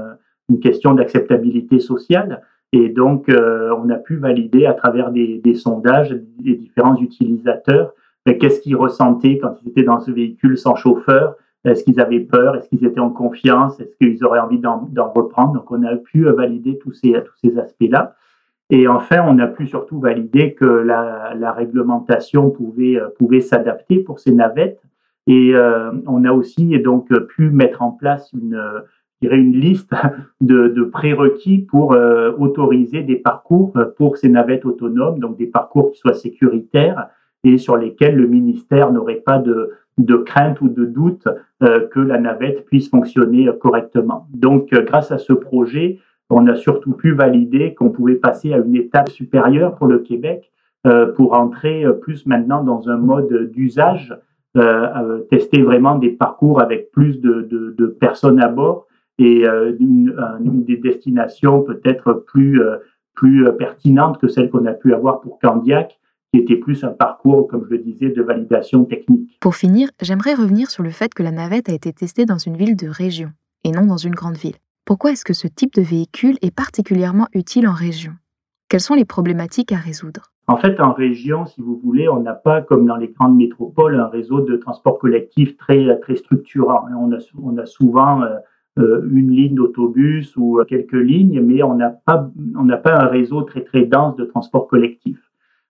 une 0.48 0.60
question 0.60 0.94
d'acceptabilité 0.94 1.78
sociale. 1.78 2.40
Et 2.76 2.88
donc, 2.88 3.26
on 3.28 3.88
a 3.88 3.96
pu 3.96 4.16
valider 4.16 4.66
à 4.66 4.74
travers 4.74 5.12
des, 5.12 5.54
sondages 5.54 6.10
des 6.40 6.54
différents 6.56 6.96
utilisateurs 7.00 7.92
qu'est-ce 8.32 8.60
qu'ils 8.60 8.76
ressentaient 8.76 9.38
quand 9.38 9.56
ils 9.62 9.68
étaient 9.68 9.82
dans 9.82 10.00
ce 10.00 10.10
véhicule 10.10 10.56
sans 10.56 10.74
chauffeur, 10.74 11.36
est-ce 11.64 11.84
qu'ils 11.84 12.00
avaient 12.00 12.20
peur 12.20 12.56
Est-ce 12.56 12.68
qu'ils 12.68 12.84
étaient 12.84 13.00
en 13.00 13.10
confiance 13.10 13.80
Est-ce 13.80 13.96
qu'ils 13.96 14.24
auraient 14.24 14.40
envie 14.40 14.58
d'en 14.58 15.12
reprendre 15.14 15.54
Donc, 15.54 15.70
on 15.70 15.82
a 15.82 15.96
pu 15.96 16.24
valider 16.24 16.78
tous 16.78 16.92
ces, 16.92 17.14
aspects-là. 17.58 18.16
Et 18.70 18.88
enfin, 18.88 19.24
on 19.26 19.38
a 19.38 19.46
pu 19.46 19.66
surtout 19.66 20.00
valider 20.00 20.54
que 20.54 20.64
la, 20.64 21.52
réglementation 21.52 22.50
pouvait, 22.50 23.40
s'adapter 23.40 23.98
pour 24.00 24.18
ces 24.18 24.32
navettes. 24.32 24.82
Et 25.26 25.54
euh, 25.54 25.90
on 26.06 26.24
a 26.24 26.32
aussi 26.32 26.78
donc 26.80 27.08
pu 27.28 27.48
mettre 27.48 27.80
en 27.80 27.92
place 27.92 28.30
une, 28.34 28.60
une 29.32 29.52
liste 29.52 29.92
de, 30.40 30.82
prérequis 30.84 31.58
pour 31.58 31.92
euh, 31.92 32.32
autoriser 32.38 33.02
des 33.02 33.16
parcours 33.16 33.72
pour 33.96 34.16
ces 34.16 34.28
navettes 34.28 34.64
autonomes, 34.64 35.18
donc 35.18 35.36
des 35.36 35.46
parcours 35.46 35.92
qui 35.92 35.98
soient 35.98 36.14
sécuritaires 36.14 37.08
et 37.42 37.58
sur 37.58 37.76
lesquels 37.76 38.16
le 38.16 38.26
ministère 38.26 38.92
n'aurait 38.92 39.22
pas 39.24 39.38
de, 39.38 40.16
crainte 40.24 40.60
ou 40.60 40.68
de 40.68 40.84
doute 40.84 41.28
euh, 41.62 41.86
que 41.88 42.00
la 42.00 42.18
navette 42.18 42.64
puisse 42.64 42.88
fonctionner 42.88 43.48
correctement. 43.60 44.26
Donc, 44.32 44.72
euh, 44.72 44.82
grâce 44.82 45.12
à 45.12 45.18
ce 45.18 45.32
projet, 45.32 45.98
on 46.30 46.46
a 46.46 46.54
surtout 46.54 46.92
pu 46.92 47.12
valider 47.12 47.74
qu'on 47.74 47.90
pouvait 47.90 48.14
passer 48.14 48.54
à 48.54 48.58
une 48.58 48.76
étape 48.76 49.10
supérieure 49.10 49.74
pour 49.74 49.86
le 49.86 49.98
Québec 49.98 50.50
pour 51.16 51.32
entrer 51.34 51.86
plus 52.02 52.26
maintenant 52.26 52.62
dans 52.62 52.90
un 52.90 52.98
mode 52.98 53.50
d'usage, 53.52 54.14
tester 55.30 55.62
vraiment 55.62 55.96
des 55.96 56.10
parcours 56.10 56.60
avec 56.60 56.90
plus 56.90 57.22
de 57.22 57.86
personnes 57.98 58.38
à 58.38 58.48
bord 58.48 58.86
et 59.18 59.44
une, 59.78 60.14
une, 60.44 60.64
des 60.64 60.76
destinations 60.76 61.62
peut-être 61.62 62.24
plus, 62.26 62.60
plus 63.14 63.46
pertinentes 63.58 64.18
que 64.18 64.28
celles 64.28 64.50
qu'on 64.50 64.66
a 64.66 64.72
pu 64.72 64.92
avoir 64.92 65.20
pour 65.20 65.38
Candiac 65.38 65.98
qui 66.34 66.40
était 66.40 66.56
plus 66.56 66.82
un 66.82 66.90
parcours, 66.90 67.46
comme 67.46 67.64
je 67.64 67.70
le 67.70 67.78
disais, 67.78 68.08
de 68.08 68.20
validation 68.20 68.84
technique. 68.84 69.38
Pour 69.40 69.54
finir, 69.54 69.88
j'aimerais 70.02 70.34
revenir 70.34 70.68
sur 70.68 70.82
le 70.82 70.90
fait 70.90 71.14
que 71.14 71.22
la 71.22 71.30
navette 71.30 71.68
a 71.68 71.72
été 71.72 71.92
testée 71.92 72.26
dans 72.26 72.38
une 72.38 72.56
ville 72.56 72.74
de 72.74 72.88
région 72.88 73.30
et 73.62 73.70
non 73.70 73.86
dans 73.86 73.98
une 73.98 74.16
grande 74.16 74.36
ville. 74.36 74.56
Pourquoi 74.84 75.12
est-ce 75.12 75.24
que 75.24 75.32
ce 75.32 75.46
type 75.46 75.74
de 75.74 75.82
véhicule 75.82 76.36
est 76.42 76.52
particulièrement 76.52 77.28
utile 77.34 77.68
en 77.68 77.72
région? 77.72 78.14
Quelles 78.68 78.80
sont 78.80 78.94
les 78.94 79.04
problématiques 79.04 79.70
à 79.70 79.76
résoudre? 79.76 80.32
En 80.48 80.56
fait, 80.56 80.80
en 80.80 80.92
région, 80.92 81.46
si 81.46 81.60
vous 81.60 81.80
voulez, 81.82 82.08
on 82.08 82.18
n'a 82.20 82.34
pas, 82.34 82.62
comme 82.62 82.84
dans 82.84 82.96
les 82.96 83.08
grandes 83.08 83.36
métropoles, 83.36 84.00
un 84.00 84.08
réseau 84.08 84.40
de 84.40 84.56
transport 84.56 84.98
collectif 84.98 85.56
très, 85.56 86.00
très 86.00 86.16
structurant. 86.16 86.84
On 86.98 87.12
a, 87.12 87.18
on 87.40 87.56
a 87.58 87.64
souvent 87.64 88.22
euh, 88.22 88.38
une 88.76 89.30
ligne 89.30 89.54
d'autobus 89.54 90.36
ou 90.36 90.60
quelques 90.66 90.92
lignes, 90.92 91.40
mais 91.40 91.62
on 91.62 91.74
n'a 91.74 91.90
pas, 91.90 92.30
on 92.56 92.64
n'a 92.64 92.76
pas 92.76 92.96
un 92.96 93.06
réseau 93.06 93.42
très, 93.42 93.62
très 93.62 93.84
dense 93.84 94.16
de 94.16 94.24
transport 94.24 94.66
collectif. 94.66 95.18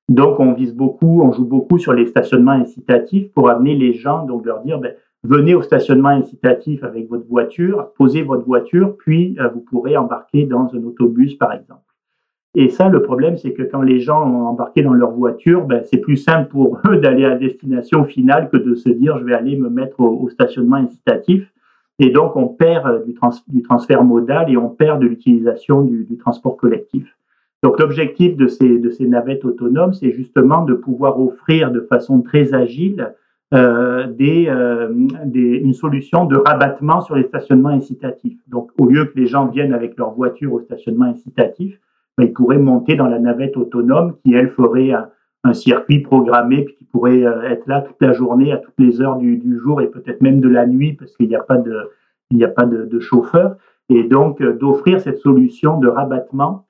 Donc, 0.09 0.39
on 0.39 0.53
vise 0.53 0.75
beaucoup, 0.75 1.23
on 1.23 1.33
joue 1.33 1.47
beaucoup 1.47 1.79
sur 1.79 1.95
les 1.95 2.07
stationnements 2.07 2.53
incitatifs 2.53 3.33
pour 3.33 3.49
amener 3.49 3.75
les 3.75 3.95
gens, 3.95 4.27
donc 4.27 4.45
leur 4.45 4.63
dire, 4.63 4.79
ben, 4.79 4.93
venez 5.23 5.55
au 5.55 5.63
stationnement 5.63 6.11
incitatif 6.11 6.85
avec 6.85 7.09
votre 7.09 7.27
voiture, 7.27 7.89
posez 7.97 8.23
votre 8.23 8.45
voiture, 8.45 8.97
puis 8.99 9.37
euh, 9.41 9.49
vous 9.49 9.61
pourrez 9.61 9.97
embarquer 9.97 10.45
dans 10.45 10.69
un 10.75 10.85
autobus, 10.85 11.35
par 11.37 11.53
exemple. 11.53 11.81
Et 12.55 12.69
ça, 12.69 12.89
le 12.89 13.03
problème, 13.03 13.39
c'est 13.39 13.53
que 13.53 13.63
quand 13.63 13.83
les 13.83 13.99
gens 13.99 14.31
ont 14.31 14.47
embarqué 14.47 14.83
dans 14.83 14.93
leur 14.93 15.11
voiture, 15.11 15.65
ben, 15.65 15.83
c'est 15.85 15.99
plus 15.99 16.19
simple 16.19 16.51
pour 16.51 16.79
eux 16.87 16.97
d'aller 17.01 17.25
à 17.25 17.35
destination 17.35 18.05
finale 18.05 18.51
que 18.51 18.59
de 18.59 18.75
se 18.75 18.91
dire, 18.91 19.19
je 19.19 19.25
vais 19.25 19.35
aller 19.35 19.57
me 19.57 19.71
mettre 19.71 20.01
au 20.01 20.29
stationnement 20.29 20.77
incitatif. 20.77 21.51
Et 21.99 22.11
donc, 22.11 22.37
on 22.37 22.49
perd 22.49 22.87
euh, 22.87 23.05
du, 23.05 23.15
trans 23.15 23.31
du, 23.49 23.63
transfert 23.63 24.05
modal 24.05 24.51
et 24.51 24.57
on 24.57 24.69
perd 24.69 25.01
de 25.01 25.07
l'utilisation 25.07 25.83
du, 25.83 26.17
transport 26.19 26.57
collectif. 26.57 27.17
Donc 27.63 27.81
l'objectif 27.81 28.37
de 28.37 28.47
ces, 28.47 29.07
navettes 29.07 29.45
autonomes, 29.45 29.95
c'est 29.95 30.13
justement 30.13 30.65
de 30.65 30.75
pouvoir 30.75 31.19
offrir 31.19 31.71
de 31.71 31.81
façon 31.81 32.21
très 32.21 32.53
agile 32.53 33.15
euh, 33.55 34.07
euh, 34.21 34.93
une 34.93 35.73
solution 35.73 36.27
de 36.27 36.37
rabattement 36.37 37.01
sur 37.01 37.15
les 37.15 37.23
stationnements 37.23 37.71
incitatifs. 37.71 38.39
Donc 38.49 38.71
au 38.79 38.87
lieu 38.87 39.07
que 39.07 39.19
les 39.19 39.27
gens 39.27 39.47
viennent 39.47 39.73
avec 39.73 39.97
leur 39.97 40.13
voiture 40.13 40.53
au 40.53 40.61
stationnement 40.61 41.07
incitatif, 41.07 41.81
ben, 42.19 42.25
ils 42.25 42.33
pourraient 42.35 42.59
monter 42.59 42.97
dans 42.97 43.07
la 43.07 43.19
navette 43.19 43.57
autonome 43.57 44.17
qui, 44.23 44.35
elle, 44.35 44.51
ferait 44.51 44.93
un, 44.93 45.09
un 45.45 45.53
circuit 45.53 46.01
programmé 46.01 46.65
qui 46.65 46.85
pourrait 46.85 47.23
euh, 47.23 47.43
être 47.43 47.67
là 47.67 47.83
toute 47.83 48.01
la 48.01 48.13
journée, 48.13 48.53
à 48.53 48.57
toutes 48.57 48.75
les 48.79 49.01
heures 49.01 49.17
du, 49.17 49.59
jour 49.63 49.81
et 49.81 49.87
peut-être 49.87 50.21
même 50.21 50.41
de 50.41 50.49
la 50.49 50.67
nuit 50.67 50.95
parce 50.95 51.15
qu'il 51.17 51.29
n'y 51.29 51.37
a 51.37 51.43
pas 51.43 51.59
de, 51.59 51.91
il 52.31 52.43
a 52.43 52.49
pas 52.49 52.65
de, 52.65 53.01
chauffeur. 53.01 53.57
Et 53.91 54.05
donc 54.05 54.43
d'offrir 54.43 55.01
cette 55.01 55.19
solution 55.19 55.79
de 55.79 55.89
rabattement 55.89 56.67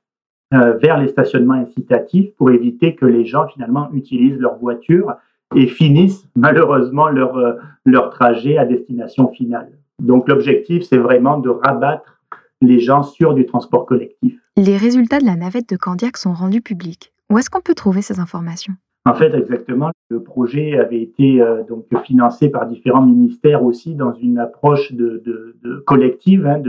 euh, 0.53 0.75
vers 0.75 0.99
les 0.99 1.09
stationnements 1.09 1.55
incitatifs 1.55 2.35
pour 2.37 2.51
éviter 2.51 2.97
que 2.97 3.07
les 3.07 3.25
gens 3.25 3.47
finalement 3.47 3.89
utilisent 3.93 4.39
leur 4.39 4.57
voiture 4.57 5.15
et 5.55 5.69
finissent 5.69 6.29
malheureusement 6.35 7.09
leur, 7.09 7.37
euh, 7.37 7.55
leur 7.85 8.11
trajet 8.11 8.59
à 8.59 8.65
destination 8.65 9.29
finale. 9.29 9.71
Donc 10.01 10.29
l'objectif, 10.29 10.83
c'est 10.83 10.99
vraiment 10.99 11.39
de 11.39 11.49
rabattre 11.49 12.21
les 12.61 12.81
gens 12.81 13.05
sur 13.05 13.35
du 13.35 13.47
transport 13.47 13.87
collectif. 13.87 14.41
Les 14.57 14.77
résultats 14.77 15.21
de 15.21 15.25
la 15.25 15.37
navette 15.37 15.69
de 15.69 15.77
Candiac 15.77 16.17
sont 16.17 16.33
rendus 16.33 16.63
publics. 16.63 17.14
Où 17.35 17.39
est-ce 17.39 17.51
qu'on 17.51 17.61
peut 17.61 17.75
trouver 17.75 18.01
ces 18.01 18.21
informations? 18.21 18.75
En 19.07 19.15
fait, 19.15 19.35
exactement, 19.35 19.91
le 20.09 20.23
projet 20.23 20.79
avait 20.79 21.03
été 21.03 21.43
euh, 21.43 21.65
donc 21.65 21.87
financé 22.05 22.49
par 22.49 22.65
différents 22.65 23.05
ministères 23.05 23.65
aussi 23.65 23.97
dans 23.97 24.15
une 24.15 24.39
approche 24.39 24.93
de, 24.93 25.21
de, 25.27 25.57
de 25.65 25.79
collective, 25.79 26.47
hein, 26.47 26.63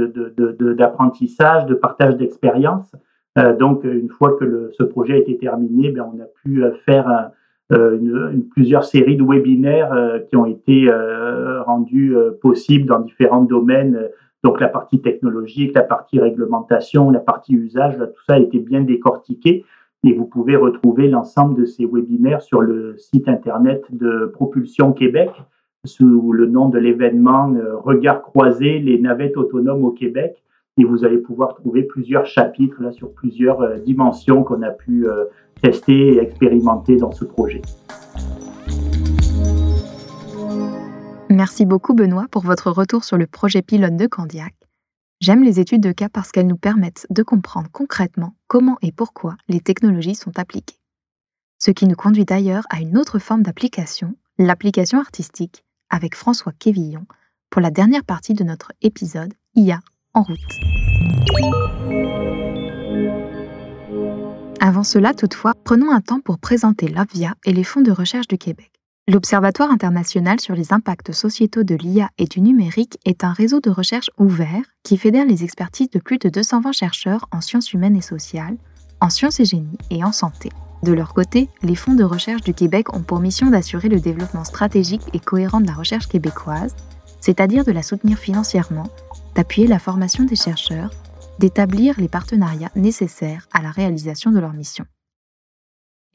d'apprentissage, 0.76 1.68
de, 1.68 1.76
partage 1.76 2.18
d'expérience. 2.18 2.92
Euh, 3.38 3.56
donc, 3.56 3.84
une 3.84 4.10
fois 4.10 4.38
que 4.40 4.72
ce 4.76 4.82
projet 4.82 5.14
a 5.14 5.18
été 5.18 5.38
terminé, 5.38 5.92
ben, 5.92 6.12
on 6.12 6.20
a 6.20 6.26
pu 6.44 6.64
euh, 6.64 6.72
faire 6.84 7.30
plusieurs 8.50 8.86
séries 8.86 9.18
de 9.18 9.24
webinaires 9.24 10.22
qui 10.30 10.36
ont 10.36 10.46
été 10.46 10.88
rendus 11.66 12.16
possibles 12.40 12.86
dans 12.88 13.00
différents 13.00 13.42
domaines. 13.42 14.08
Donc, 14.44 14.60
la 14.60 14.68
partie 14.68 15.02
technologique, 15.02 15.74
la 15.74 15.82
partie 15.82 16.20
réglementation, 16.20 17.10
la 17.10 17.20
partie 17.20 17.54
usage, 17.54 17.98
tout 17.98 18.24
ça 18.28 18.36
a 18.36 18.40
été 18.40 18.60
bien 18.60 18.82
décortiqué. 18.82 19.66
Et 20.06 20.14
vous 20.14 20.26
pouvez 20.26 20.56
retrouver 20.56 21.08
l'ensemble 21.08 21.56
de 21.60 21.66
ces 21.66 21.86
webinaires 21.86 22.42
sur 22.42 22.62
le 22.62 22.96
site 22.98 23.28
internet 23.28 23.84
de 23.90 24.28
Propulsion 24.28 24.94
Québec 24.94 25.32
sous 25.84 26.32
le 26.32 26.46
nom 26.46 26.70
de 26.70 26.78
l'événement 26.78 27.54
Regard 27.84 28.22
croisé, 28.22 28.80
les 28.80 29.00
navettes 29.00 29.36
autonomes 29.36 29.84
au 29.84 29.92
Québec 29.92 30.44
et 30.78 30.84
vous 30.84 31.06
allez 31.06 31.18
pouvoir 31.18 31.56
trouver 31.56 31.84
plusieurs 31.84 32.26
chapitres 32.26 32.94
sur 32.94 33.14
plusieurs 33.14 33.62
euh, 33.62 33.78
dimensions 33.78 34.44
qu'on 34.44 34.62
a 34.62 34.72
pu 34.72 35.08
euh, 35.08 35.26
tester 35.62 36.16
et 36.16 36.20
expérimenter 36.20 36.98
dans 36.98 37.12
ce 37.12 37.24
projet. 37.26 37.62
Merci 41.30 41.66
beaucoup 41.66 41.94
Benoît 41.94 42.26
pour 42.30 42.44
votre 42.44 42.72
retour 42.72 43.04
sur 43.04 43.18
le 43.18 43.26
projet 43.26 43.62
pilote 43.62 43.96
de 43.96 44.06
Candiac. 44.06 44.54
J'aime 45.22 45.44
les 45.44 45.60
études 45.60 45.82
de 45.82 45.94
cas 45.94 46.10
parce 46.10 46.32
qu'elles 46.32 46.48
nous 46.48 46.58
permettent 46.58 47.08
de 47.10 47.24
comprendre 47.24 47.70
concrètement 47.72 48.36
comment 48.48 48.78
et 48.82 48.92
pourquoi 48.92 49.38
les 49.48 49.62
technologies 49.62 50.16
sont 50.16 50.38
appliquées. 50.38 50.80
Ce 51.58 51.72
qui 51.72 51.88
nous 51.88 51.96
conduit 51.96 52.26
d'ailleurs 52.26 52.66
à 52.70 52.82
une 52.82 52.98
autre 52.98 53.18
forme 53.18 53.42
d'application, 53.42 54.16
l'application 54.38 55.00
artistique, 55.00 55.64
avec 55.90 56.16
François 56.16 56.52
Quévillon 56.60 57.06
pour 57.50 57.62
la 57.62 57.72
dernière 57.72 58.04
partie 58.04 58.34
de 58.34 58.44
notre 58.44 58.74
épisode 58.82 59.34
IA 59.56 59.80
en 60.14 60.24
route. 60.24 60.38
Avant 64.60 64.84
cela, 64.84 65.14
toutefois, 65.14 65.54
prenons 65.64 65.92
un 65.92 66.02
temps 66.02 66.20
pour 66.20 66.40
présenter 66.40 66.88
l'OVIA 66.90 67.36
et 67.46 67.54
les 67.54 67.64
fonds 67.64 67.82
de 67.82 67.92
recherche 67.92 68.28
du 68.28 68.38
Québec. 68.38 68.75
L'Observatoire 69.08 69.70
international 69.70 70.40
sur 70.40 70.56
les 70.56 70.74
impacts 70.74 71.12
sociétaux 71.12 71.62
de 71.62 71.76
l'IA 71.76 72.10
et 72.18 72.26
du 72.26 72.42
numérique 72.42 72.98
est 73.06 73.24
un 73.24 73.34
réseau 73.34 73.60
de 73.60 73.70
recherche 73.70 74.10
ouvert 74.18 74.64
qui 74.82 74.98
fédère 74.98 75.28
les 75.28 75.44
expertises 75.44 75.92
de 75.92 76.00
plus 76.00 76.18
de 76.18 76.28
220 76.28 76.72
chercheurs 76.72 77.28
en 77.32 77.40
sciences 77.40 77.72
humaines 77.72 77.96
et 77.96 78.02
sociales, 78.02 78.58
en 79.02 79.12
sciences 79.12 79.40
et 79.40 79.46
génie 79.46 79.78
et 79.92 80.04
en 80.04 80.12
santé. 80.12 80.50
De 80.82 80.92
leur 80.92 81.14
côté, 81.14 81.50
les 81.62 81.76
fonds 81.76 81.94
de 81.94 82.04
recherche 82.04 82.42
du 82.42 82.56
Québec 82.56 82.96
ont 82.96 83.04
pour 83.04 83.20
mission 83.20 83.52
d'assurer 83.52 83.90
le 83.90 84.00
développement 84.00 84.44
stratégique 84.44 85.04
et 85.14 85.20
cohérent 85.20 85.62
de 85.62 85.68
la 85.68 85.76
recherche 85.76 86.08
québécoise, 86.08 86.76
c'est-à-dire 87.22 87.64
de 87.64 87.72
la 87.72 87.84
soutenir 87.84 88.18
financièrement, 88.18 88.90
d'appuyer 89.36 89.68
la 89.68 89.78
formation 89.78 90.24
des 90.24 90.36
chercheurs, 90.36 90.90
d'établir 91.38 92.00
les 92.00 92.10
partenariats 92.10 92.72
nécessaires 92.76 93.48
à 93.54 93.62
la 93.62 93.70
réalisation 93.70 94.32
de 94.32 94.40
leur 94.40 94.54
mission. 94.54 94.86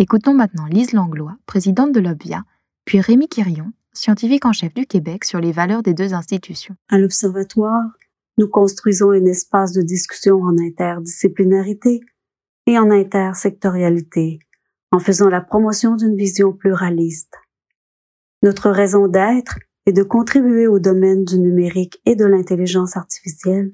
Écoutons 0.01 0.35
maintenant 0.35 0.67
Lise 0.67 0.93
Langlois, 0.93 1.37
présidente 1.47 1.93
de 1.93 2.01
l'OBVIA, 2.01 2.43
puis 2.85 3.01
Rémi 3.01 3.29
Quirion, 3.29 3.73
scientifique 3.93 4.47
en 4.47 4.53
chef 4.53 4.75
du 4.75 4.87
Québec 4.87 5.25
sur 5.25 5.41
les 5.41 5.53
valeurs 5.53 5.83
des 5.83 5.95
deux 5.95 6.15
institutions. 6.15 6.77
À 6.89 6.99
l'Observatoire, 6.99 7.85
nous 8.39 8.49
construisons 8.49 9.11
un 9.11 9.25
espace 9.27 9.73
de 9.73 9.83
discussion 9.83 10.43
en 10.43 10.57
interdisciplinarité 10.59 12.01
et 12.67 12.79
en 12.79 12.91
intersectorialité, 12.91 14.39
en 14.93 14.99
faisant 14.99 15.29
la 15.29 15.41
promotion 15.41 15.97
d'une 15.97 16.17
vision 16.17 16.53
pluraliste. 16.53 17.35
Notre 18.43 18.71
raison 18.71 19.09
d'être 19.09 19.59
est 19.87 19.93
de 19.93 20.03
contribuer 20.03 20.67
au 20.67 20.79
domaine 20.79 21.25
du 21.25 21.39
numérique 21.39 22.01
et 22.07 22.17
de 22.17 22.25
l'intelligence 22.25 22.97
artificielle 22.97 23.73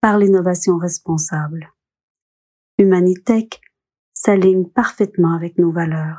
par 0.00 0.18
l'innovation 0.18 0.76
responsable. 0.76 1.72
Humanitech 2.78 3.60
s'aligne 4.12 4.66
parfaitement 4.66 5.34
avec 5.34 5.58
nos 5.58 5.70
valeurs. 5.70 6.18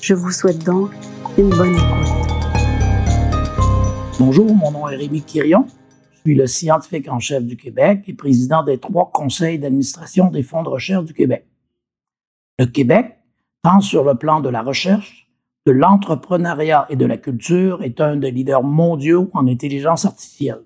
Je 0.00 0.14
vous 0.14 0.30
souhaite 0.30 0.64
donc 0.64 0.90
Bonjour, 4.18 4.52
mon 4.56 4.72
nom 4.72 4.88
est 4.88 4.96
Rémi 4.96 5.22
Quirion. 5.22 5.66
Je 6.10 6.18
suis 6.18 6.34
le 6.34 6.48
scientifique 6.48 7.08
en 7.08 7.20
chef 7.20 7.44
du 7.44 7.56
Québec 7.56 8.02
et 8.08 8.14
président 8.14 8.64
des 8.64 8.78
trois 8.78 9.12
conseils 9.12 9.60
d'administration 9.60 10.32
des 10.32 10.42
fonds 10.42 10.64
de 10.64 10.68
recherche 10.68 11.04
du 11.04 11.14
Québec. 11.14 11.46
Le 12.58 12.66
Québec, 12.66 13.18
tant 13.62 13.80
sur 13.80 14.02
le 14.02 14.16
plan 14.16 14.40
de 14.40 14.48
la 14.48 14.62
recherche, 14.62 15.30
de 15.64 15.70
l'entrepreneuriat 15.70 16.86
et 16.88 16.96
de 16.96 17.06
la 17.06 17.18
culture, 17.18 17.84
est 17.84 18.00
un 18.00 18.16
des 18.16 18.32
leaders 18.32 18.64
mondiaux 18.64 19.30
en 19.32 19.46
intelligence 19.46 20.06
artificielle. 20.06 20.64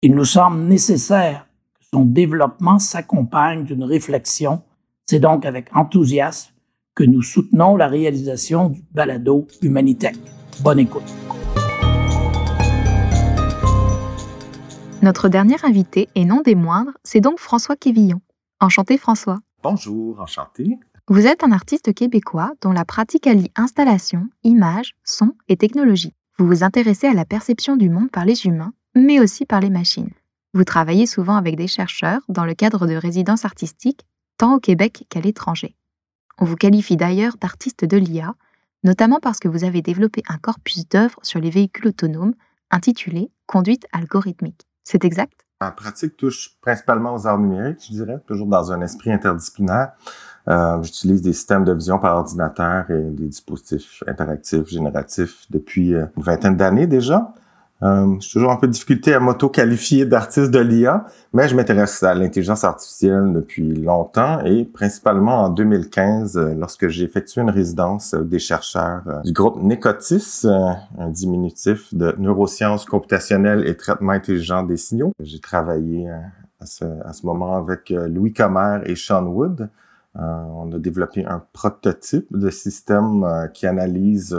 Il 0.00 0.14
nous 0.14 0.24
semble 0.24 0.60
nécessaire 0.60 1.46
que 1.78 1.84
son 1.92 2.06
développement 2.06 2.78
s'accompagne 2.78 3.64
d'une 3.64 3.84
réflexion. 3.84 4.62
C'est 5.04 5.20
donc 5.20 5.44
avec 5.44 5.68
enthousiasme 5.76 6.54
que 6.98 7.04
nous 7.04 7.22
soutenons 7.22 7.76
la 7.76 7.86
réalisation 7.86 8.70
du 8.70 8.82
balado 8.90 9.46
Humanitech. 9.62 10.16
Bonne 10.62 10.80
écoute. 10.80 11.04
Notre 15.00 15.28
dernier 15.28 15.54
invité, 15.62 16.08
et 16.16 16.24
non 16.24 16.40
des 16.40 16.56
moindres, 16.56 16.90
c'est 17.04 17.20
donc 17.20 17.38
François 17.38 17.76
Quévillon. 17.76 18.20
Enchanté 18.58 18.98
François. 18.98 19.38
Bonjour, 19.62 20.20
enchanté. 20.20 20.76
Vous 21.06 21.28
êtes 21.28 21.44
un 21.44 21.52
artiste 21.52 21.94
québécois 21.94 22.50
dont 22.62 22.72
la 22.72 22.84
pratique 22.84 23.28
allie 23.28 23.52
installation, 23.54 24.28
images, 24.42 24.96
son 25.04 25.34
et 25.46 25.56
technologie. 25.56 26.14
Vous 26.36 26.48
vous 26.48 26.64
intéressez 26.64 27.06
à 27.06 27.14
la 27.14 27.24
perception 27.24 27.76
du 27.76 27.90
monde 27.90 28.10
par 28.10 28.24
les 28.24 28.44
humains, 28.44 28.72
mais 28.96 29.20
aussi 29.20 29.46
par 29.46 29.60
les 29.60 29.70
machines. 29.70 30.10
Vous 30.52 30.64
travaillez 30.64 31.06
souvent 31.06 31.36
avec 31.36 31.54
des 31.54 31.68
chercheurs 31.68 32.22
dans 32.28 32.44
le 32.44 32.54
cadre 32.54 32.88
de 32.88 32.96
résidences 32.96 33.44
artistiques, 33.44 34.04
tant 34.36 34.56
au 34.56 34.58
Québec 34.58 35.04
qu'à 35.08 35.20
l'étranger. 35.20 35.76
On 36.40 36.44
vous 36.44 36.56
qualifie 36.56 36.96
d'ailleurs 36.96 37.36
d'artiste 37.40 37.84
de 37.84 37.96
l'IA, 37.96 38.34
notamment 38.84 39.18
parce 39.20 39.40
que 39.40 39.48
vous 39.48 39.64
avez 39.64 39.82
développé 39.82 40.22
un 40.28 40.38
corpus 40.38 40.88
d'œuvres 40.88 41.18
sur 41.22 41.40
les 41.40 41.50
véhicules 41.50 41.88
autonomes 41.88 42.34
intitulé 42.70 43.30
Conduite 43.46 43.86
algorithmique. 43.92 44.66
C'est 44.84 45.04
exact? 45.04 45.44
Ma 45.60 45.72
pratique 45.72 46.16
touche 46.16 46.50
principalement 46.60 47.14
aux 47.14 47.26
arts 47.26 47.38
numériques, 47.38 47.84
je 47.88 47.92
dirais, 47.92 48.20
toujours 48.26 48.46
dans 48.46 48.70
un 48.70 48.80
esprit 48.82 49.10
interdisciplinaire. 49.10 49.92
Euh, 50.46 50.80
J'utilise 50.82 51.22
des 51.22 51.32
systèmes 51.32 51.64
de 51.64 51.72
vision 51.72 51.98
par 51.98 52.16
ordinateur 52.16 52.88
et 52.90 53.02
des 53.02 53.26
dispositifs 53.26 54.04
interactifs 54.06 54.66
génératifs 54.66 55.46
depuis 55.50 55.94
euh, 55.94 56.06
une 56.16 56.22
vingtaine 56.22 56.56
d'années 56.56 56.86
déjà. 56.86 57.34
Euh, 57.82 58.16
j'ai 58.18 58.32
toujours 58.32 58.50
un 58.50 58.56
peu 58.56 58.66
de 58.66 58.72
difficulté 58.72 59.14
à 59.14 59.20
m'auto-qualifier 59.20 60.04
d'artiste 60.04 60.50
de 60.50 60.58
l'IA, 60.58 61.06
mais 61.32 61.48
je 61.48 61.54
m'intéresse 61.54 62.02
à 62.02 62.12
l'intelligence 62.12 62.64
artificielle 62.64 63.32
depuis 63.32 63.72
longtemps 63.72 64.40
et 64.44 64.64
principalement 64.64 65.42
en 65.44 65.50
2015 65.50 66.36
euh, 66.36 66.54
lorsque 66.56 66.88
j'ai 66.88 67.04
effectué 67.04 67.40
une 67.40 67.50
résidence 67.50 68.14
avec 68.14 68.28
des 68.28 68.40
chercheurs 68.40 69.02
euh, 69.06 69.20
du 69.22 69.32
groupe 69.32 69.62
Necotis, 69.62 70.42
euh, 70.44 70.70
un 70.98 71.08
diminutif 71.08 71.94
de 71.94 72.14
neurosciences 72.18 72.84
computationnelles 72.84 73.64
et 73.68 73.76
traitement 73.76 74.12
intelligent 74.12 74.64
des 74.64 74.76
signaux. 74.76 75.12
J'ai 75.20 75.38
travaillé 75.38 76.10
à 76.60 76.66
ce, 76.66 76.84
à 77.04 77.12
ce 77.12 77.24
moment 77.24 77.56
avec 77.56 77.90
Louis 77.90 78.32
Comer 78.32 78.80
et 78.86 78.96
Sean 78.96 79.24
Wood. 79.26 79.68
on 80.16 80.72
a 80.72 80.78
développé 80.78 81.24
un 81.24 81.44
prototype 81.52 82.26
de 82.36 82.50
système 82.50 83.24
qui 83.54 83.68
analyse 83.68 84.36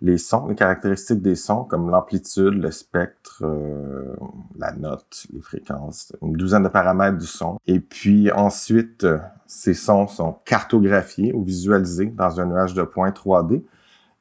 les 0.00 0.18
sons, 0.18 0.46
les 0.46 0.54
caractéristiques 0.54 1.22
des 1.22 1.34
sons, 1.34 1.64
comme 1.64 1.90
l'amplitude, 1.90 2.54
le 2.54 2.70
spectre, 2.70 3.42
euh, 3.42 4.14
la 4.56 4.72
note, 4.72 5.26
les 5.32 5.40
fréquences, 5.40 6.12
une 6.22 6.34
douzaine 6.34 6.62
de 6.62 6.68
paramètres 6.68 7.18
du 7.18 7.26
son. 7.26 7.58
Et 7.66 7.80
puis 7.80 8.30
ensuite, 8.30 9.04
euh, 9.04 9.18
ces 9.46 9.74
sons 9.74 10.06
sont 10.06 10.36
cartographiés 10.44 11.32
ou 11.32 11.42
visualisés 11.42 12.06
dans 12.06 12.40
un 12.40 12.46
nuage 12.46 12.74
de 12.74 12.82
points 12.82 13.10
3D. 13.10 13.64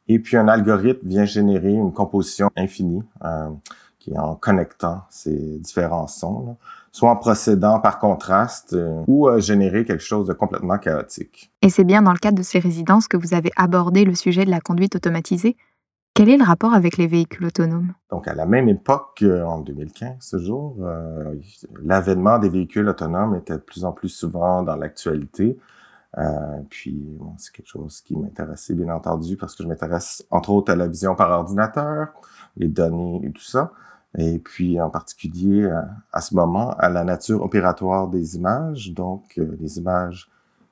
Et 0.08 0.20
puis 0.20 0.38
un 0.38 0.48
algorithme 0.48 1.08
vient 1.08 1.26
générer 1.26 1.72
une 1.72 1.94
composition 1.94 2.50
infinie 2.56 3.04
euh, 3.24 3.50
qui 4.00 4.14
est 4.14 4.18
en 4.18 4.36
connectant 4.36 5.04
ces 5.10 5.60
différents 5.60 6.08
sons, 6.08 6.58
soit 6.98 7.12
en 7.12 7.16
procédant 7.16 7.80
par 7.80 8.00
contraste 8.00 8.76
ou 9.08 9.30
générer 9.40 9.86
quelque 9.86 10.04
chose 10.04 10.28
de 10.28 10.34
complètement 10.34 10.78
chaotique. 10.80 11.52
Et 11.62 11.70
c'est 11.70 11.84
bien 11.84 12.02
dans 12.02 12.12
le 12.12 12.18
cadre 12.18 12.38
de 12.38 12.44
ces 12.44 12.60
résidences 12.60 13.08
que 13.08 13.18
vous 13.18 13.34
avez 13.34 13.52
abordé 13.56 14.04
le 14.04 14.16
sujet 14.16 14.46
de 14.46 14.50
la 14.50 14.60
conduite 14.60 14.96
automatisée 14.96 15.56
quel 16.18 16.30
est 16.30 16.38
le 16.38 16.44
rapport 16.44 16.74
avec 16.74 16.98
les 16.98 17.06
véhicules 17.06 17.46
autonomes? 17.46 17.94
Donc, 18.10 18.28
à 18.28 18.34
la 18.34 18.48
même 18.48 18.68
époque, 18.70 19.24
en 19.24 19.60
2015, 19.60 20.16
ce 20.20 20.40
jour, 20.40 20.76
euh, 20.82 21.36
l'avènement 21.84 22.40
des 22.40 22.50
véhicules 22.50 22.90
autonomes 22.90 23.36
était 23.36 23.54
de 23.54 23.62
plus 23.62 23.86
en 23.86 23.92
plus 23.92 24.10
souvent 24.10 24.64
dans 24.64 24.76
l'actualité. 24.76 25.60
Euh, 26.18 26.24
puis, 26.72 26.98
bon, 27.20 27.36
c'est 27.38 27.54
quelque 27.54 27.68
chose 27.68 28.02
qui 28.02 28.18
m'intéressait, 28.18 28.74
bien 28.74 28.90
entendu, 28.96 29.38
parce 29.38 29.56
que 29.56 29.62
je 29.62 29.68
m'intéresse, 29.68 30.26
entre 30.32 30.50
autres, 30.50 30.72
à 30.72 30.76
la 30.76 30.88
vision 30.88 31.14
par 31.14 31.30
ordinateur, 31.30 32.08
les 32.56 32.68
données 32.68 33.22
et 33.24 33.32
tout 33.32 33.44
ça. 33.44 33.72
Et 34.18 34.40
puis, 34.40 34.82
en 34.82 34.90
particulier, 34.90 35.70
à, 36.12 36.22
ce 36.22 36.34
moment, 36.34 36.72
à 36.72 36.90
la 36.90 37.04
nature 37.04 37.44
opératoire 37.44 38.08
des 38.08 38.36
images, 38.36 38.92
donc 38.92 39.38
euh, 39.38 39.56
les 39.60 39.78
images 39.78 40.30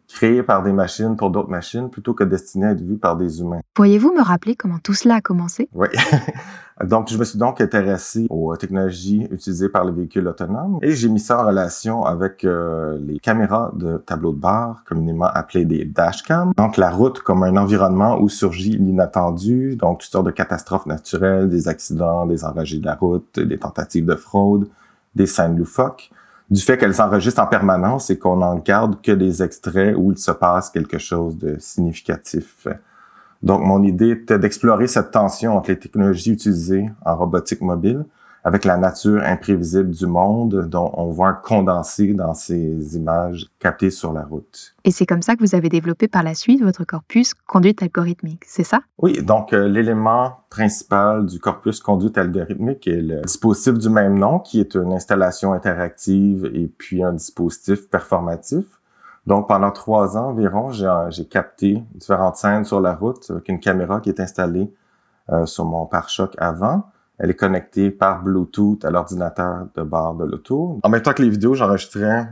créé 0.07 0.43
par 0.43 0.63
des 0.63 0.71
machines 0.71 1.15
pour 1.15 1.29
d'autres 1.29 1.49
machines 1.49 1.89
plutôt 1.89 2.13
que 2.13 2.23
destiné 2.23 2.67
à 2.67 2.71
être 2.71 2.81
vu 2.81 2.97
par 2.97 3.15
des 3.17 3.41
humains. 3.41 3.61
Pourriez-vous 3.73 4.13
me 4.13 4.21
rappeler 4.21 4.55
comment 4.55 4.79
tout 4.79 4.93
cela 4.93 5.15
a 5.15 5.21
commencé? 5.21 5.69
Oui. 5.73 5.87
donc, 6.83 7.09
je 7.09 7.17
me 7.17 7.23
suis 7.23 7.39
donc 7.39 7.61
intéressé 7.61 8.27
aux 8.29 8.55
technologies 8.55 9.27
utilisées 9.31 9.69
par 9.69 9.85
les 9.85 9.91
véhicules 9.91 10.27
autonomes 10.27 10.79
et 10.81 10.91
j'ai 10.91 11.09
mis 11.09 11.19
ça 11.19 11.41
en 11.41 11.47
relation 11.47 12.05
avec 12.05 12.43
euh, 12.43 12.97
les 13.01 13.19
caméras 13.19 13.71
de 13.75 13.97
tableau 13.97 14.31
de 14.31 14.39
bord, 14.39 14.83
communément 14.85 15.25
appelées 15.25 15.65
des 15.65 15.85
dashcams. 15.85 16.53
Donc, 16.57 16.77
la 16.77 16.89
route 16.89 17.19
comme 17.19 17.43
un 17.43 17.57
environnement 17.57 18.19
où 18.19 18.29
surgit 18.29 18.77
l'inattendu, 18.77 19.75
donc 19.75 19.99
toutes 19.99 20.11
sortes 20.11 20.25
de 20.25 20.31
catastrophes 20.31 20.85
naturelles, 20.85 21.49
des 21.49 21.67
accidents, 21.67 22.25
des 22.25 22.45
enragés 22.45 22.79
de 22.79 22.85
la 22.85 22.95
route, 22.95 23.39
des 23.39 23.57
tentatives 23.57 24.05
de 24.05 24.15
fraude, 24.15 24.67
des 25.15 25.25
scènes 25.25 25.57
loufoques 25.57 26.11
du 26.49 26.61
fait 26.61 26.77
qu'elles 26.77 26.93
s'enregistrent 26.93 27.41
en 27.41 27.47
permanence 27.47 28.09
et 28.09 28.19
qu'on 28.19 28.37
n'en 28.37 28.55
garde 28.55 29.01
que 29.01 29.11
des 29.11 29.41
extraits 29.41 29.95
où 29.97 30.11
il 30.11 30.17
se 30.17 30.31
passe 30.31 30.69
quelque 30.69 30.97
chose 30.97 31.37
de 31.37 31.57
significatif. 31.59 32.67
Donc, 33.41 33.61
mon 33.61 33.83
idée 33.83 34.11
était 34.11 34.39
d'explorer 34.39 34.87
cette 34.87 35.11
tension 35.11 35.57
entre 35.57 35.71
les 35.71 35.79
technologies 35.79 36.31
utilisées 36.31 36.89
en 37.03 37.15
robotique 37.15 37.61
mobile 37.61 38.05
avec 38.45 38.63
la 38.63 38.77
nature 38.77 39.23
imprévisible 39.23 39.89
du 39.89 40.05
monde 40.05 40.67
dont 40.69 40.91
on 40.93 41.09
voit 41.09 41.33
condensé 41.33 42.13
dans 42.13 42.35
ces 42.35 42.95
images 42.95 43.47
captées 43.59 43.89
sur 43.89 44.13
la 44.13 44.23
route. 44.23 44.75
Et 44.83 44.91
c'est 44.91 45.07
comme 45.07 45.23
ça 45.23 45.35
que 45.35 45.41
vous 45.41 45.55
avez 45.55 45.67
développé 45.67 46.07
par 46.07 46.21
la 46.21 46.35
suite 46.35 46.61
votre 46.61 46.85
corpus 46.85 47.33
conduite 47.33 47.81
algorithmique, 47.81 48.43
c'est 48.45 48.63
ça? 48.63 48.81
Oui, 48.99 49.21
donc 49.23 49.51
euh, 49.51 49.67
l'élément 49.67 50.37
principal 50.51 51.25
du 51.25 51.39
corpus 51.39 51.79
conduite 51.79 52.19
algorithmique 52.19 52.87
est 52.87 53.01
le 53.01 53.21
dispositif 53.23 53.73
du 53.73 53.89
même 53.89 54.17
nom 54.17 54.37
qui 54.37 54.59
est 54.59 54.75
une 54.75 54.93
installation 54.93 55.51
interactive 55.51 56.45
et 56.53 56.67
puis 56.67 57.03
un 57.03 57.13
dispositif 57.13 57.89
performatif. 57.89 58.65
Donc, 59.25 59.47
pendant 59.47 59.71
trois 59.71 60.17
ans 60.17 60.29
environ, 60.29 60.69
j'ai 60.69 61.25
capté 61.25 61.83
différentes 61.95 62.35
scènes 62.35 62.63
sur 62.63 62.79
la 62.79 62.93
route 62.93 63.25
avec 63.31 63.49
une 63.49 63.59
caméra 63.59 63.99
qui 63.99 64.09
est 64.09 64.19
installée 64.19 64.71
euh, 65.31 65.47
sur 65.47 65.65
mon 65.65 65.87
pare-choc 65.87 66.35
avant. 66.37 66.83
Elle 67.17 67.29
est 67.29 67.35
connectée 67.35 67.91
par 67.91 68.23
Bluetooth 68.23 68.83
à 68.83 68.91
l'ordinateur 68.91 69.67
de 69.75 69.83
bord 69.83 70.15
de 70.15 70.25
l'auto. 70.25 70.79
En 70.83 70.89
même 70.89 71.01
temps 71.01 71.13
que 71.13 71.21
les 71.21 71.29
vidéos, 71.29 71.53
j'enregistrais 71.53 72.29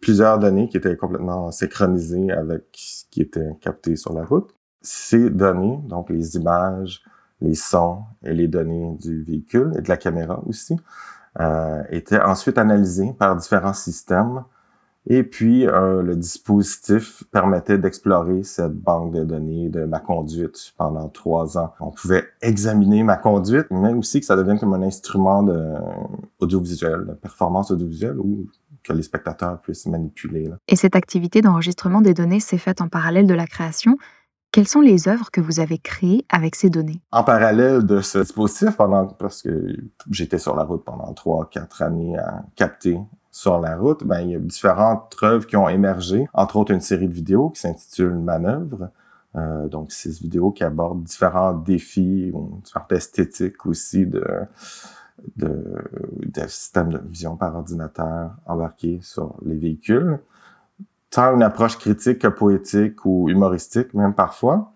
plusieurs 0.00 0.38
données 0.38 0.68
qui 0.68 0.76
étaient 0.76 0.96
complètement 0.96 1.50
synchronisées 1.50 2.30
avec 2.30 2.64
ce 2.72 3.04
qui 3.10 3.22
était 3.22 3.56
capté 3.60 3.96
sur 3.96 4.12
la 4.12 4.24
route. 4.24 4.54
Ces 4.82 5.30
données, 5.30 5.80
donc 5.84 6.10
les 6.10 6.36
images, 6.36 7.02
les 7.40 7.54
sons 7.54 8.02
et 8.22 8.34
les 8.34 8.48
données 8.48 8.96
du 9.00 9.22
véhicule 9.22 9.72
et 9.78 9.80
de 9.80 9.88
la 9.88 9.96
caméra 9.96 10.42
aussi, 10.46 10.76
euh, 11.40 11.82
étaient 11.90 12.20
ensuite 12.20 12.58
analysées 12.58 13.12
par 13.18 13.34
différents 13.36 13.72
systèmes 13.72 14.44
et 15.06 15.22
puis, 15.22 15.66
euh, 15.66 16.00
le 16.02 16.16
dispositif 16.16 17.24
permettait 17.30 17.76
d'explorer 17.76 18.42
cette 18.42 18.72
banque 18.72 19.12
de 19.12 19.24
données 19.24 19.68
de 19.68 19.84
ma 19.84 20.00
conduite 20.00 20.72
pendant 20.78 21.08
trois 21.10 21.58
ans. 21.58 21.74
On 21.80 21.90
pouvait 21.90 22.24
examiner 22.40 23.02
ma 23.02 23.16
conduite, 23.16 23.66
mais 23.70 23.92
aussi 23.92 24.20
que 24.20 24.26
ça 24.26 24.34
devienne 24.34 24.58
comme 24.58 24.72
un 24.72 24.82
instrument 24.82 25.42
de 25.42 25.74
audiovisuel, 26.38 27.06
de 27.06 27.12
performance 27.12 27.70
audiovisuelle 27.70 28.18
ou 28.18 28.46
que 28.82 28.92
les 28.94 29.02
spectateurs 29.02 29.60
puissent 29.60 29.86
manipuler. 29.86 30.50
Et 30.68 30.76
cette 30.76 30.96
activité 30.96 31.42
d'enregistrement 31.42 32.00
des 32.00 32.14
données 32.14 32.40
s'est 32.40 32.58
faite 32.58 32.80
en 32.80 32.88
parallèle 32.88 33.26
de 33.26 33.34
la 33.34 33.46
création. 33.46 33.98
Quelles 34.52 34.68
sont 34.68 34.80
les 34.80 35.08
œuvres 35.08 35.30
que 35.30 35.40
vous 35.40 35.58
avez 35.58 35.78
créées 35.78 36.24
avec 36.30 36.54
ces 36.54 36.70
données? 36.70 37.00
En 37.10 37.24
parallèle 37.24 37.84
de 37.84 38.00
ce 38.00 38.20
dispositif, 38.20 38.76
pendant, 38.76 39.06
parce 39.06 39.42
que 39.42 39.76
j'étais 40.10 40.38
sur 40.38 40.54
la 40.54 40.62
route 40.62 40.84
pendant 40.84 41.12
trois, 41.12 41.48
quatre 41.50 41.82
années 41.82 42.16
à 42.16 42.44
capter 42.54 42.98
sur 43.34 43.58
la 43.58 43.76
route, 43.76 44.04
ben, 44.04 44.20
il 44.20 44.30
y 44.30 44.36
a 44.36 44.38
différentes 44.38 45.16
œuvres 45.24 45.44
qui 45.44 45.56
ont 45.56 45.68
émergé, 45.68 46.28
entre 46.34 46.56
autres 46.56 46.70
une 46.70 46.80
série 46.80 47.08
de 47.08 47.12
vidéos 47.12 47.50
qui 47.50 47.62
s'intitule 47.62 48.14
Manœuvre. 48.14 48.90
Euh, 49.34 49.66
donc, 49.66 49.90
six 49.90 50.22
vidéos 50.22 50.52
qui 50.52 50.62
abordent 50.62 51.02
différents 51.02 51.52
défis, 51.52 52.32
différentes 52.62 52.92
esthétiques 52.92 53.66
aussi 53.66 54.06
de, 54.06 54.24
de, 55.34 55.64
de 56.24 56.46
systèmes 56.46 56.92
de 56.92 56.98
vision 56.98 57.34
par 57.34 57.56
ordinateur 57.56 58.30
embarqués 58.46 59.00
sur 59.02 59.34
les 59.44 59.56
véhicules. 59.56 60.20
Tant 61.10 61.34
une 61.34 61.42
approche 61.42 61.76
critique 61.76 62.20
que 62.20 62.28
poétique 62.28 63.04
ou 63.04 63.28
humoristique, 63.28 63.94
même 63.94 64.14
parfois. 64.14 64.70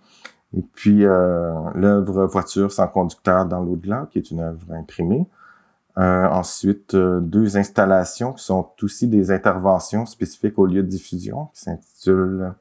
Et 0.56 0.62
puis, 0.62 1.04
euh, 1.04 1.54
l'œuvre 1.76 2.26
Voiture 2.26 2.72
sans 2.72 2.88
conducteur 2.88 3.46
dans 3.46 3.60
l'au-delà, 3.60 4.08
qui 4.10 4.18
est 4.18 4.32
une 4.32 4.40
œuvre 4.40 4.72
imprimée. 4.72 5.28
Euh, 5.98 6.28
ensuite, 6.28 6.94
euh, 6.94 7.18
deux 7.18 7.56
installations 7.56 8.32
qui 8.32 8.44
sont 8.44 8.70
aussi 8.82 9.08
des 9.08 9.32
interventions 9.32 10.06
spécifiques 10.06 10.56
au 10.56 10.66
lieu 10.66 10.84
de 10.84 10.88
diffusion, 10.88 11.46
qui 11.54 11.62
s'intitulent 11.62 12.52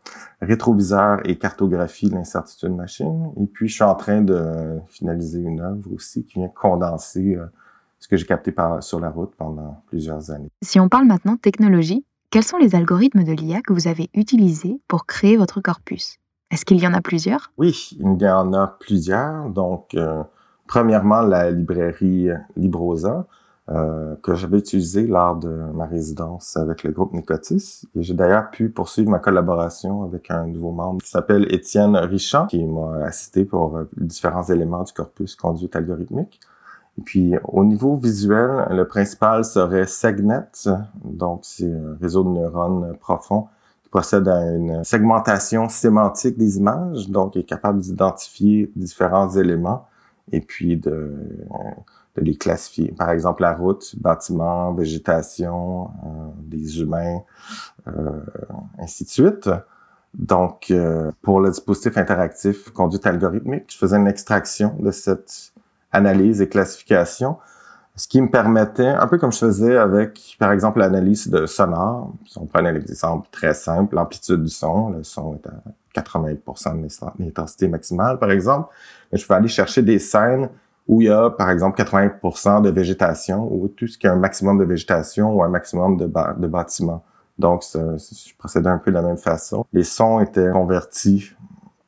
Rétroviseur 0.42 1.20
et 1.24 1.38
cartographie 1.38 2.10
de 2.10 2.16
l'incertitude 2.16 2.72
machine. 2.72 3.32
Et 3.40 3.46
puis, 3.46 3.68
je 3.68 3.76
suis 3.76 3.84
en 3.84 3.94
train 3.94 4.22
de 4.22 4.80
finaliser 4.88 5.40
une 5.40 5.60
œuvre 5.60 5.92
aussi 5.94 6.24
qui 6.24 6.40
vient 6.40 6.48
condenser 6.48 7.36
euh, 7.36 7.46
ce 8.00 8.08
que 8.08 8.18
j'ai 8.18 8.26
capté 8.26 8.52
par, 8.52 8.82
sur 8.82 9.00
la 9.00 9.12
route 9.12 9.34
pendant 9.38 9.84
plusieurs 9.88 10.32
années. 10.32 10.50
Si 10.64 10.80
on 10.80 10.90
parle 10.90 11.06
maintenant 11.06 11.38
technologie, 11.38 12.06
quels 12.32 12.44
sont 12.44 12.58
les 12.58 12.74
algorithmes 12.74 13.24
de 13.24 13.34
l'IA 13.34 13.62
que 13.62 13.74
vous 13.74 13.88
avez 13.88 14.10
utilisés 14.16 14.82
pour 14.88 15.06
créer 15.06 15.38
votre 15.38 15.62
corpus? 15.62 16.18
Est-ce 16.50 16.66
qu'il 16.66 16.80
y 16.80 16.88
en 16.88 16.94
a 16.94 17.02
plusieurs? 17.02 17.52
Oui, 17.58 17.90
il 18.00 18.20
y 18.20 18.30
en 18.30 18.54
a 18.54 18.68
plusieurs. 18.68 19.50
Donc, 19.50 19.96
Premièrement, 20.68 21.22
la 21.22 21.52
librairie 21.52 22.30
Librosa, 22.56 23.26
euh, 23.70 24.16
que 24.24 24.34
j'avais 24.34 24.60
utilisée 24.60 25.06
lors 25.08 25.36
de 25.36 25.50
ma 25.50 25.88
résidence 25.88 26.56
avec 26.56 26.84
le 26.84 26.92
groupe 26.92 27.12
Nicotis. 27.12 27.82
Et 27.96 28.02
j'ai 28.02 28.14
d'ailleurs 28.14 28.50
pu 28.50 28.70
poursuivre 28.70 29.10
ma 29.10 29.20
collaboration 29.20 30.04
avec 30.04 30.32
un 30.32 30.48
nouveau 30.48 30.72
membre 30.72 31.02
qui 31.04 31.10
s'appelle 31.10 31.54
Étienne 31.54 31.98
Richard, 31.98 32.48
qui 32.48 32.66
m'a 32.66 33.04
assisté 33.04 33.44
pour 33.44 33.76
euh, 33.76 33.84
différents 33.98 34.44
éléments 34.44 34.84
du 34.84 34.94
corpus 34.94 35.36
conduite 35.36 35.76
algorithmique. 35.76 36.40
Et 36.98 37.02
puis, 37.02 37.36
au 37.44 37.66
niveau 37.66 37.98
visuel, 37.98 38.68
le 38.72 38.88
principal 38.88 39.44
serait 39.44 39.86
Segnet. 39.86 40.48
Donc, 41.04 41.42
c'est 41.44 41.70
un 41.70 41.98
réseau 42.00 42.24
de 42.24 42.30
neurones 42.30 42.96
profond 43.02 43.48
qui 43.84 43.90
procède 43.90 44.30
à 44.30 44.50
une 44.50 44.82
segmentation 44.86 45.68
sémantique 45.68 46.38
des 46.38 46.58
images, 46.58 47.10
donc 47.10 47.36
est 47.36 47.44
capable 47.44 47.80
d'identifier 47.80 48.72
différents 48.78 49.30
éléments 49.30 49.88
et 50.32 50.42
puis 50.42 50.78
de, 50.78 51.14
de 52.16 52.22
les 52.22 52.36
classifier. 52.36 52.92
Par 52.92 53.10
exemple, 53.12 53.42
la 53.42 53.54
route, 53.54 53.96
bâtiment, 54.00 54.74
végétation, 54.74 55.86
euh, 55.86 56.30
des 56.44 56.82
humains, 56.82 57.22
euh, 57.88 58.20
ainsi 58.80 59.06
de 59.06 59.10
suite. 59.10 59.50
Donc, 60.14 60.72
euh, 60.72 61.12
pour 61.22 61.40
le 61.40 61.50
dispositif 61.50 61.98
interactif 61.98 62.70
conduite 62.72 63.06
algorithmique, 63.06 63.66
je 63.70 63.78
faisais 63.78 63.98
une 63.98 64.08
extraction 64.08 64.76
de 64.80 64.92
cette 64.92 65.54
analyse 65.92 66.42
et 66.42 66.50
classification, 66.50 67.38
ce 67.96 68.08
qui 68.08 68.22
me 68.22 68.30
permettait, 68.30 68.88
un 68.88 69.08
peu 69.08 69.18
comme 69.18 69.32
je 69.32 69.40
faisais 69.40 69.78
avec, 69.78 70.36
par 70.40 70.52
exemple, 70.52 70.80
l'analyse 70.80 71.30
de 71.30 71.46
sonore. 71.46 72.14
Si 72.28 72.38
on 72.38 72.46
prend 72.46 72.60
un 72.60 72.76
exemple 72.76 73.28
très 73.32 73.54
simple, 73.54 73.96
l'amplitude 73.96 74.44
du 74.44 74.50
son, 74.50 74.90
le 74.90 75.04
son 75.04 75.36
est 75.36 75.48
à 75.48 75.54
80 75.98 76.34
de 76.34 77.24
l'intensité 77.24 77.68
maximale, 77.68 78.20
par 78.20 78.32
exemple, 78.32 78.70
je 79.12 79.26
peux 79.26 79.34
aller 79.34 79.48
chercher 79.48 79.82
des 79.82 80.00
scènes 80.00 80.50
où 80.88 81.02
il 81.02 81.08
y 81.08 81.10
a, 81.10 81.30
par 81.30 81.50
exemple, 81.50 81.76
80 81.78 82.62
de 82.62 82.70
végétation 82.70 83.48
ou 83.52 83.68
tout 83.68 83.88
ce 83.88 83.98
qui 83.98 84.08
a 84.08 84.14
un 84.14 84.18
maximum 84.18 84.58
de 84.58 84.64
végétation 84.64 85.34
ou 85.34 85.44
un 85.44 85.50
maximum 85.50 85.98
de, 85.98 86.06
de 86.06 86.48
bâtiments. 86.48 87.04
Donc, 87.38 87.64
je 87.74 88.36
procédais 88.38 88.70
un 88.70 88.78
peu 88.78 88.92
de 88.92 88.96
la 88.96 89.02
même 89.02 89.18
façon. 89.18 89.66
Les 89.74 89.84
sons 89.84 90.20
étaient 90.22 90.50
convertis 90.52 91.32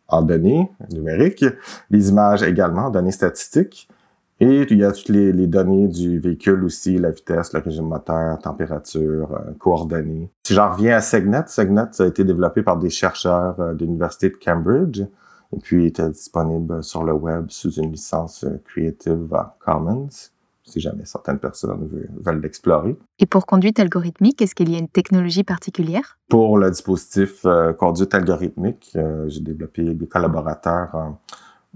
en 0.07 0.21
données 0.21 0.69
numériques, 0.91 1.45
les 1.89 2.09
images 2.09 2.43
également, 2.43 2.89
données 2.89 3.11
statistiques. 3.11 3.89
Et 4.41 4.65
il 4.69 4.77
y 4.77 4.85
a 4.85 4.91
toutes 4.93 5.09
les, 5.09 5.47
données 5.47 5.87
du 5.87 6.19
véhicule 6.19 6.63
aussi, 6.63 6.97
la 6.97 7.11
vitesse, 7.11 7.51
le 7.53 7.59
régime 7.59 7.87
moteur, 7.87 8.39
température, 8.39 9.33
euh, 9.33 9.51
coordonnées. 9.59 10.31
Si 10.47 10.53
j'en 10.53 10.71
reviens 10.71 10.95
à 10.95 11.01
Segnet, 11.01 11.43
Segnet 11.47 11.87
ça 11.91 12.03
a 12.05 12.07
été 12.07 12.23
développé 12.23 12.63
par 12.63 12.77
des 12.77 12.89
chercheurs 12.89 13.59
euh, 13.59 13.73
de 13.73 13.83
l'Université 13.83 14.29
de 14.29 14.35
Cambridge 14.35 15.01
et 15.01 15.59
puis 15.61 15.87
était 15.87 16.09
disponible 16.09 16.81
sur 16.83 17.03
le 17.03 17.11
web 17.11 17.47
sous 17.49 17.71
une 17.71 17.91
licence 17.91 18.45
euh, 18.45 18.61
Creative 18.63 19.27
Commons 19.59 20.07
si 20.63 20.79
jamais 20.79 21.03
certaines 21.03 21.39
personnes 21.39 21.89
veulent 22.23 22.41
l'explorer. 22.41 22.95
Et 23.17 23.25
pour 23.25 23.47
conduite 23.47 23.79
algorithmique, 23.79 24.39
est-ce 24.39 24.53
qu'il 24.53 24.69
y 24.69 24.75
a 24.75 24.77
une 24.77 24.87
technologie 24.87 25.43
particulière? 25.43 26.19
Pour 26.29 26.59
le 26.59 26.69
dispositif 26.69 27.43
conduite 27.79 28.13
algorithmique, 28.13 28.95
j'ai 29.29 29.39
développé 29.39 29.95
des 29.95 30.05
collaborateurs 30.05 31.17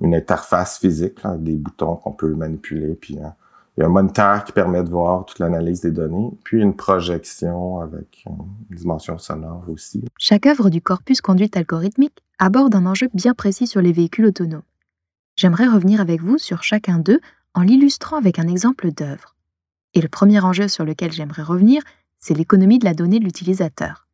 une 0.01 0.15
interface 0.15 0.79
physique 0.79 1.19
avec 1.23 1.43
des 1.43 1.55
boutons 1.55 1.95
qu'on 1.97 2.11
peut 2.11 2.33
manipuler. 2.33 2.95
Puis 2.95 3.19
hein, 3.19 3.33
il 3.75 3.81
y 3.81 3.83
a 3.83 3.87
un 3.87 3.89
moniteur 3.89 4.43
qui 4.43 4.51
permet 4.51 4.83
de 4.83 4.89
voir 4.89 5.25
toute 5.25 5.39
l'analyse 5.39 5.81
des 5.81 5.91
données, 5.91 6.29
puis 6.43 6.61
une 6.61 6.75
projection 6.75 7.79
avec 7.79 8.23
une 8.27 8.77
dimension 8.77 9.17
sonore 9.17 9.63
aussi. 9.67 10.05
Chaque 10.19 10.45
œuvre 10.45 10.69
du 10.69 10.81
corpus 10.81 11.21
conduite 11.21 11.57
algorithmique 11.57 12.23
aborde 12.37 12.75
un 12.75 12.85
enjeu 12.85 13.09
bien 13.13 13.33
précis 13.33 13.65
sur 13.65 13.81
les 13.81 13.91
véhicules 13.91 14.25
autonomes. 14.25 14.61
J'aimerais 15.35 15.67
revenir 15.67 16.01
avec 16.01 16.21
vous 16.21 16.37
sur 16.37 16.61
chacun 16.61 16.99
d'eux 16.99 17.19
en 17.55 17.61
l'illustrant 17.61 18.17
avec 18.17 18.37
un 18.37 18.47
exemple 18.47 18.91
d'œuvre. 18.91 19.35
Et 19.95 20.01
le 20.01 20.07
premier 20.07 20.39
enjeu 20.39 20.67
sur 20.67 20.85
lequel 20.85 21.11
j'aimerais 21.11 21.43
revenir, 21.43 21.81
c'est 22.19 22.35
l'économie 22.35 22.79
de 22.79 22.85
la 22.85 22.93
donnée 22.93 23.19
de 23.19 23.25
l'utilisateur. 23.25 24.07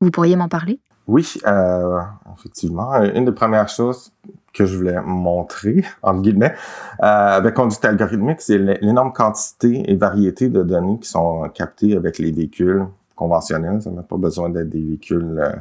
Vous 0.00 0.10
pourriez 0.10 0.36
m'en 0.36 0.48
parler? 0.48 0.80
Oui, 1.08 1.34
euh, 1.46 2.00
effectivement. 2.38 2.94
Une 3.02 3.24
des 3.24 3.32
premières 3.32 3.68
choses 3.68 4.12
que 4.52 4.66
je 4.66 4.76
voulais 4.76 5.00
montrer, 5.00 5.84
entre 6.02 6.20
guillemets, 6.20 6.54
euh, 7.02 7.36
avec 7.36 7.54
conduite 7.54 7.84
algorithmique, 7.84 8.40
c'est 8.40 8.58
l'énorme 8.58 9.12
quantité 9.12 9.90
et 9.90 9.96
variété 9.96 10.48
de 10.48 10.62
données 10.62 10.98
qui 10.98 11.08
sont 11.08 11.48
captées 11.54 11.96
avec 11.96 12.18
les 12.18 12.32
véhicules 12.32 12.86
conventionnels. 13.14 13.82
Ça 13.82 13.90
n'a 13.90 14.02
pas 14.02 14.16
besoin 14.16 14.48
d'être 14.48 14.68
des 14.68 14.82
véhicules 14.82 15.38
euh, 15.38 15.52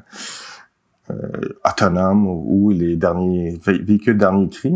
euh 1.12 1.54
autonomes 1.66 2.28
ou, 2.28 2.70
les 2.72 2.96
derniers 2.96 3.60
véhicules 3.66 4.18
dernier 4.18 4.50
cri. 4.50 4.74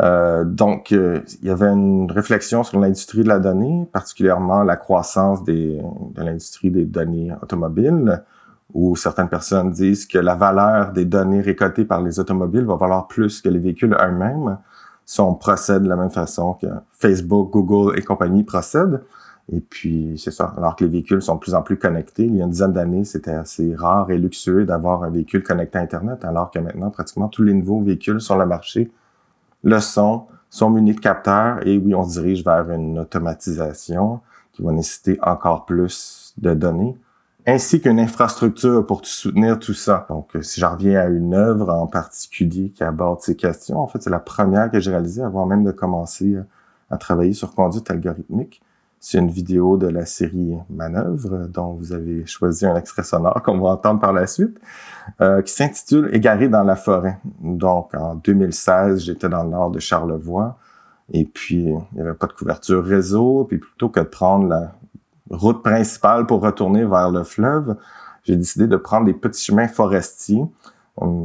Euh, 0.00 0.44
donc, 0.44 0.92
euh, 0.92 1.20
il 1.42 1.48
y 1.48 1.50
avait 1.50 1.68
une 1.68 2.10
réflexion 2.10 2.64
sur 2.64 2.80
l'industrie 2.80 3.22
de 3.22 3.28
la 3.28 3.38
donnée, 3.38 3.86
particulièrement 3.92 4.62
la 4.64 4.76
croissance 4.76 5.44
des, 5.44 5.80
de 6.14 6.22
l'industrie 6.22 6.70
des 6.70 6.84
données 6.84 7.32
automobiles 7.42 8.22
où 8.74 8.96
certaines 8.96 9.28
personnes 9.28 9.70
disent 9.70 10.04
que 10.04 10.18
la 10.18 10.34
valeur 10.34 10.92
des 10.92 11.04
données 11.04 11.40
récoltées 11.40 11.84
par 11.84 12.02
les 12.02 12.18
automobiles 12.18 12.64
va 12.64 12.74
valoir 12.74 13.06
plus 13.06 13.40
que 13.40 13.48
les 13.48 13.60
véhicules 13.60 13.94
eux-mêmes 13.94 14.58
si 15.06 15.20
on 15.20 15.34
procède 15.34 15.82
de 15.82 15.88
la 15.88 15.96
même 15.96 16.10
façon 16.10 16.54
que 16.54 16.66
Facebook, 16.92 17.50
Google 17.52 17.98
et 17.98 18.02
compagnie 18.02 18.42
procèdent. 18.42 19.02
Et 19.52 19.60
puis, 19.60 20.14
c'est 20.16 20.30
ça. 20.30 20.54
Alors 20.56 20.74
que 20.74 20.84
les 20.84 20.90
véhicules 20.90 21.20
sont 21.20 21.34
de 21.34 21.40
plus 21.40 21.54
en 21.54 21.62
plus 21.62 21.76
connectés. 21.76 22.24
Il 22.24 22.36
y 22.36 22.40
a 22.40 22.44
une 22.44 22.50
dizaine 22.50 22.72
d'années, 22.72 23.04
c'était 23.04 23.32
assez 23.32 23.74
rare 23.74 24.10
et 24.10 24.16
luxueux 24.16 24.64
d'avoir 24.64 25.02
un 25.02 25.10
véhicule 25.10 25.42
connecté 25.42 25.78
à 25.78 25.82
Internet, 25.82 26.24
alors 26.24 26.50
que 26.50 26.58
maintenant, 26.58 26.90
pratiquement 26.90 27.28
tous 27.28 27.42
les 27.42 27.52
nouveaux 27.52 27.82
véhicules 27.82 28.20
sur 28.20 28.36
le 28.36 28.46
marché 28.46 28.90
le 29.62 29.80
sont, 29.80 30.24
sont 30.48 30.70
munis 30.70 30.94
de 30.94 31.00
capteurs. 31.00 31.66
Et 31.66 31.76
oui, 31.76 31.94
on 31.94 32.04
se 32.04 32.18
dirige 32.20 32.42
vers 32.42 32.70
une 32.70 32.98
automatisation 32.98 34.20
qui 34.52 34.62
va 34.62 34.72
nécessiter 34.72 35.18
encore 35.22 35.66
plus 35.66 36.32
de 36.38 36.54
données 36.54 36.96
ainsi 37.46 37.80
qu'une 37.80 38.00
infrastructure 38.00 38.86
pour 38.86 39.04
soutenir 39.04 39.58
tout 39.58 39.74
ça. 39.74 40.06
Donc, 40.08 40.30
si 40.40 40.60
j'en 40.60 40.72
reviens 40.72 41.00
à 41.00 41.06
une 41.06 41.34
œuvre 41.34 41.70
en 41.70 41.86
particulier 41.86 42.70
qui 42.70 42.82
aborde 42.82 43.20
ces 43.20 43.36
questions, 43.36 43.80
en 43.80 43.86
fait, 43.86 44.02
c'est 44.02 44.10
la 44.10 44.18
première 44.18 44.70
que 44.70 44.80
j'ai 44.80 44.90
réalisée 44.90 45.22
avant 45.22 45.46
même 45.46 45.64
de 45.64 45.70
commencer 45.70 46.36
à 46.90 46.96
travailler 46.96 47.34
sur 47.34 47.54
conduite 47.54 47.90
algorithmique. 47.90 48.62
C'est 48.98 49.18
une 49.18 49.28
vidéo 49.28 49.76
de 49.76 49.86
la 49.86 50.06
série 50.06 50.56
Manœuvre, 50.70 51.46
dont 51.48 51.74
vous 51.74 51.92
avez 51.92 52.24
choisi 52.24 52.64
un 52.64 52.74
extrait 52.74 53.02
sonore 53.02 53.42
qu'on 53.42 53.58
va 53.58 53.70
entendre 53.70 54.00
par 54.00 54.14
la 54.14 54.26
suite, 54.26 54.58
euh, 55.20 55.42
qui 55.42 55.52
s'intitule 55.52 56.08
Égaré 56.14 56.48
dans 56.48 56.62
la 56.62 56.76
forêt. 56.76 57.18
Donc, 57.42 57.94
en 57.94 58.14
2016, 58.14 59.04
j'étais 59.04 59.28
dans 59.28 59.44
le 59.44 59.50
nord 59.50 59.70
de 59.70 59.78
Charlevoix, 59.78 60.56
et 61.12 61.26
puis 61.26 61.64
il 61.64 61.96
n'y 61.96 62.00
avait 62.00 62.14
pas 62.14 62.26
de 62.26 62.32
couverture 62.32 62.82
réseau, 62.82 63.44
puis 63.44 63.58
plutôt 63.58 63.90
que 63.90 64.00
de 64.00 64.06
prendre 64.06 64.48
la 64.48 64.72
route 65.30 65.62
principale 65.62 66.26
pour 66.26 66.40
retourner 66.42 66.84
vers 66.84 67.10
le 67.10 67.24
fleuve, 67.24 67.76
j'ai 68.24 68.36
décidé 68.36 68.66
de 68.66 68.76
prendre 68.76 69.06
des 69.06 69.14
petits 69.14 69.44
chemins 69.44 69.68
forestiers 69.68 70.44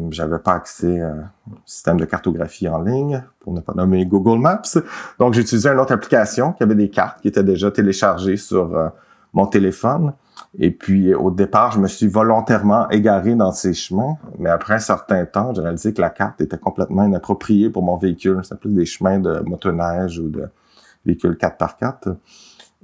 j'avais 0.09 0.39
pas 0.39 0.53
accès 0.53 0.99
un 0.99 1.29
système 1.65 1.99
de 1.99 2.05
cartographie 2.05 2.67
en 2.67 2.81
ligne, 2.81 3.23
pour 3.39 3.53
ne 3.53 3.61
pas 3.61 3.73
nommer 3.73 4.05
Google 4.05 4.39
Maps. 4.39 4.61
Donc, 5.19 5.33
j'ai 5.33 5.41
utilisé 5.41 5.69
une 5.69 5.79
autre 5.79 5.93
application 5.93 6.53
qui 6.53 6.63
avait 6.63 6.75
des 6.75 6.89
cartes 6.89 7.21
qui 7.21 7.27
étaient 7.27 7.43
déjà 7.43 7.69
téléchargées 7.69 8.37
sur 8.37 8.75
euh, 8.75 8.89
mon 9.33 9.45
téléphone. 9.45 10.13
Et 10.57 10.71
puis, 10.71 11.13
au 11.13 11.29
départ, 11.29 11.71
je 11.71 11.79
me 11.79 11.87
suis 11.87 12.07
volontairement 12.07 12.89
égaré 12.89 13.35
dans 13.35 13.51
ces 13.51 13.73
chemins. 13.73 14.17
Mais 14.39 14.49
après 14.49 14.75
un 14.75 14.79
certain 14.79 15.25
temps, 15.25 15.53
j'ai 15.53 15.61
réalisé 15.61 15.93
que 15.93 16.01
la 16.01 16.09
carte 16.09 16.41
était 16.41 16.57
complètement 16.57 17.03
inappropriée 17.03 17.69
pour 17.69 17.83
mon 17.83 17.97
véhicule. 17.97 18.39
C'est 18.43 18.59
plus 18.59 18.73
des 18.73 18.85
chemins 18.85 19.19
de 19.19 19.41
motoneige 19.41 20.17
ou 20.17 20.29
de 20.29 20.49
véhicule 21.05 21.37
4x4. 21.39 22.15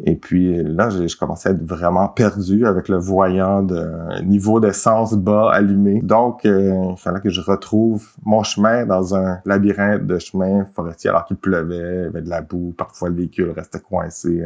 Et 0.03 0.15
puis 0.15 0.61
là, 0.61 0.89
je, 0.89 1.15
commençais 1.17 1.49
à 1.49 1.51
être 1.53 1.63
vraiment 1.63 2.09
perdu 2.09 2.65
avec 2.65 2.89
le 2.89 2.97
voyant 2.97 3.63
de 3.63 4.21
niveau 4.23 4.59
d'essence 4.59 5.13
bas 5.13 5.51
allumé. 5.53 6.01
Donc, 6.01 6.45
euh, 6.45 6.91
il 6.91 6.97
fallait 6.97 7.21
que 7.21 7.29
je 7.29 7.39
retrouve 7.39 8.05
mon 8.25 8.43
chemin 8.43 8.85
dans 8.85 9.15
un 9.15 9.39
labyrinthe 9.45 10.05
de 10.05 10.19
chemins 10.19 10.65
forestiers 10.65 11.11
alors 11.11 11.23
qu'il 11.23 11.37
pleuvait, 11.37 11.99
il 11.99 12.03
y 12.03 12.07
avait 12.07 12.21
de 12.21 12.29
la 12.29 12.41
boue, 12.41 12.73
parfois 12.77 13.07
le 13.07 13.15
véhicule 13.15 13.51
restait 13.51 13.79
coincé 13.79 14.43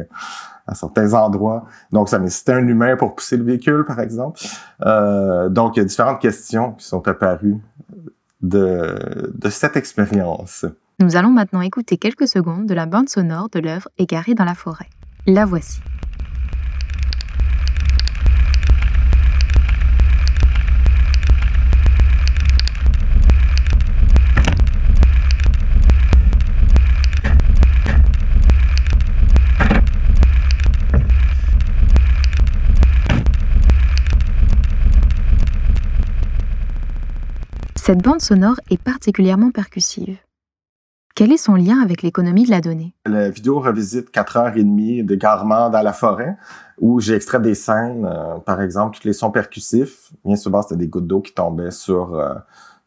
à 0.68 0.74
certains 0.74 1.14
endroits. 1.14 1.64
Donc, 1.90 2.08
ça 2.08 2.20
nécessitait 2.20 2.52
un 2.52 2.68
humain 2.68 2.96
pour 2.96 3.16
pousser 3.16 3.36
le 3.36 3.42
véhicule, 3.42 3.84
par 3.84 3.98
exemple. 3.98 4.38
Euh, 4.86 5.48
donc, 5.48 5.76
il 5.76 5.80
y 5.80 5.82
a 5.82 5.84
différentes 5.84 6.20
questions 6.20 6.72
qui 6.72 6.84
sont 6.84 7.06
apparues 7.08 7.58
de, 8.40 8.94
cette 9.50 9.76
expérience. 9.76 10.64
Nous 11.00 11.16
allons 11.16 11.30
maintenant 11.30 11.60
écouter 11.60 11.96
quelques 11.96 12.28
secondes 12.28 12.66
de 12.66 12.74
la 12.74 12.86
bande 12.86 13.08
sonore 13.08 13.48
de 13.50 13.58
l'œuvre 13.58 13.88
Égarée 13.98 14.34
dans 14.34 14.44
la 14.44 14.54
forêt. 14.54 14.86
La 15.26 15.44
voici. 15.44 15.80
Cette 37.76 38.02
bande 38.02 38.20
sonore 38.20 38.60
est 38.70 38.80
particulièrement 38.80 39.50
percussive. 39.50 40.16
Quel 41.20 41.32
est 41.32 41.36
son 41.36 41.54
lien 41.54 41.82
avec 41.82 42.00
l'économie 42.00 42.46
de 42.46 42.50
la 42.50 42.62
donnée? 42.62 42.94
La 43.04 43.28
vidéo 43.28 43.60
revisite 43.60 44.10
quatre 44.10 44.38
heures 44.38 44.56
et 44.56 44.64
demie 44.64 45.04
d'égarement 45.04 45.68
dans 45.68 45.82
la 45.82 45.92
forêt 45.92 46.38
où 46.78 46.98
j'ai 46.98 47.12
extrait 47.14 47.40
des 47.40 47.54
scènes, 47.54 48.06
euh, 48.06 48.38
par 48.38 48.62
exemple, 48.62 48.96
tous 48.96 49.06
les 49.06 49.12
sons 49.12 49.30
percussifs. 49.30 50.12
Bien 50.24 50.36
souvent, 50.36 50.62
c'était 50.62 50.76
des 50.76 50.88
gouttes 50.88 51.06
d'eau 51.06 51.20
qui 51.20 51.34
tombaient 51.34 51.72
sur, 51.72 52.14
euh, 52.14 52.32